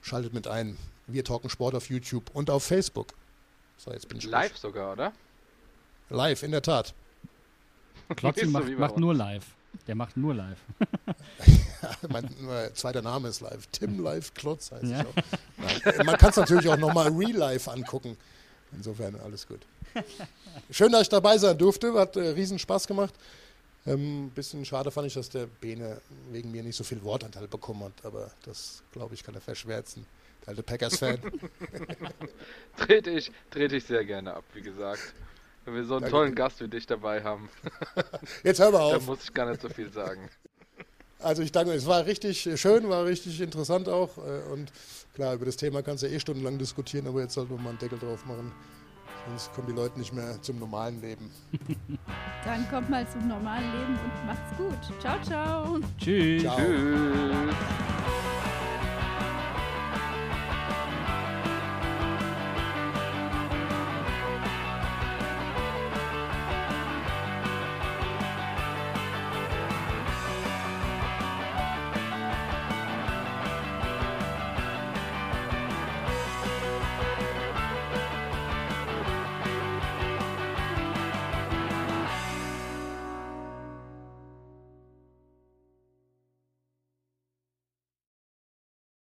schaltet 0.00 0.32
mit 0.32 0.48
ein. 0.48 0.78
Wir 1.06 1.24
talken 1.24 1.50
Sport 1.50 1.74
auf 1.74 1.90
YouTube 1.90 2.30
und 2.32 2.48
auf 2.48 2.64
Facebook. 2.64 3.08
So, 3.76 3.92
jetzt 3.92 4.08
bin 4.08 4.16
ich 4.16 4.24
Live 4.24 4.56
sogar, 4.56 4.94
oder? 4.94 5.08
ruhig. 5.08 5.14
Live, 6.08 6.42
in 6.42 6.52
der 6.52 6.62
Tat. 6.62 6.94
Klotzi 8.16 8.46
macht, 8.46 8.70
macht 8.78 8.96
nur 8.96 9.14
live. 9.14 9.44
Der 9.86 9.94
macht 9.94 10.16
nur 10.16 10.34
live. 10.34 10.58
mein 12.08 12.28
zweiter 12.74 13.02
Name 13.02 13.28
ist 13.28 13.40
live. 13.40 13.66
Tim 13.72 14.02
Live 14.02 14.34
Klotz 14.34 14.70
heißt 14.72 14.84
Ja. 14.84 15.00
ich 15.00 15.06
auch. 15.06 15.84
Nein, 15.96 16.06
man 16.06 16.16
kann 16.18 16.30
es 16.30 16.36
natürlich 16.36 16.68
auch 16.68 16.76
nochmal 16.76 17.08
real 17.08 17.32
life 17.32 17.70
angucken. 17.70 18.16
Insofern 18.72 19.16
alles 19.20 19.46
gut. 19.46 19.60
Schön, 20.70 20.92
dass 20.92 21.02
ich 21.02 21.08
dabei 21.08 21.38
sein 21.38 21.56
durfte. 21.56 21.94
Hat 21.94 22.16
äh, 22.16 22.20
riesen 22.30 22.58
Spaß 22.58 22.86
gemacht. 22.86 23.14
Ähm, 23.86 24.30
bisschen 24.34 24.64
schade 24.66 24.90
fand 24.90 25.06
ich, 25.06 25.14
dass 25.14 25.30
der 25.30 25.46
Bene 25.46 26.00
wegen 26.30 26.50
mir 26.50 26.62
nicht 26.62 26.76
so 26.76 26.84
viel 26.84 27.02
Wortanteil 27.02 27.48
bekommen 27.48 27.84
hat. 27.84 28.04
Aber 28.04 28.30
das, 28.44 28.82
glaube 28.92 29.14
ich, 29.14 29.22
kann 29.22 29.34
er 29.34 29.40
verschwärzen. 29.40 30.04
Der 30.42 30.50
alte 30.50 30.62
Packers-Fan. 30.62 31.18
Trete 32.76 33.10
ich, 33.10 33.32
trete 33.50 33.76
ich 33.76 33.84
sehr 33.84 34.04
gerne 34.04 34.34
ab, 34.34 34.44
wie 34.54 34.60
gesagt. 34.62 35.14
Wenn 35.68 35.74
wir 35.74 35.84
so 35.84 35.94
einen 35.96 36.00
Danke. 36.04 36.16
tollen 36.16 36.34
Gast 36.34 36.60
wie 36.62 36.68
dich 36.68 36.86
dabei 36.86 37.22
haben, 37.22 37.50
Jetzt 38.42 38.58
hör 38.58 38.70
mal 38.70 38.80
auf. 38.96 39.04
muss 39.06 39.22
ich 39.24 39.34
gar 39.34 39.50
nicht 39.50 39.60
so 39.60 39.68
viel 39.68 39.92
sagen. 39.92 40.30
Also 41.20 41.42
ich 41.42 41.52
danke, 41.52 41.72
es 41.72 41.84
war 41.84 42.06
richtig 42.06 42.48
schön, 42.58 42.88
war 42.88 43.04
richtig 43.04 43.38
interessant 43.42 43.86
auch. 43.86 44.16
äh, 44.16 44.50
Und 44.50 44.72
klar, 45.14 45.34
über 45.34 45.44
das 45.44 45.56
Thema 45.56 45.82
kannst 45.82 46.02
du 46.02 46.06
ja 46.08 46.14
eh 46.14 46.20
stundenlang 46.20 46.56
diskutieren, 46.56 47.06
aber 47.06 47.20
jetzt 47.20 47.34
sollten 47.34 47.50
wir 47.54 47.58
mal 47.62 47.70
einen 47.70 47.78
Deckel 47.78 47.98
drauf 47.98 48.24
machen. 48.24 48.50
Sonst 49.28 49.52
kommen 49.52 49.66
die 49.66 49.74
Leute 49.74 49.98
nicht 49.98 50.14
mehr 50.14 50.40
zum 50.40 50.58
normalen 50.58 51.02
Leben. 51.02 51.30
Dann 52.46 52.66
kommt 52.70 52.88
mal 52.88 53.06
zum 53.10 53.28
normalen 53.28 53.70
Leben 53.72 53.98
und 53.98 54.26
macht's 54.26 54.56
gut. 54.56 55.00
Ciao, 55.00 55.20
ciao. 55.22 55.78
Tschüss. 55.98 56.42
Ciao. 56.44 56.56
Tschüss. 56.56 58.27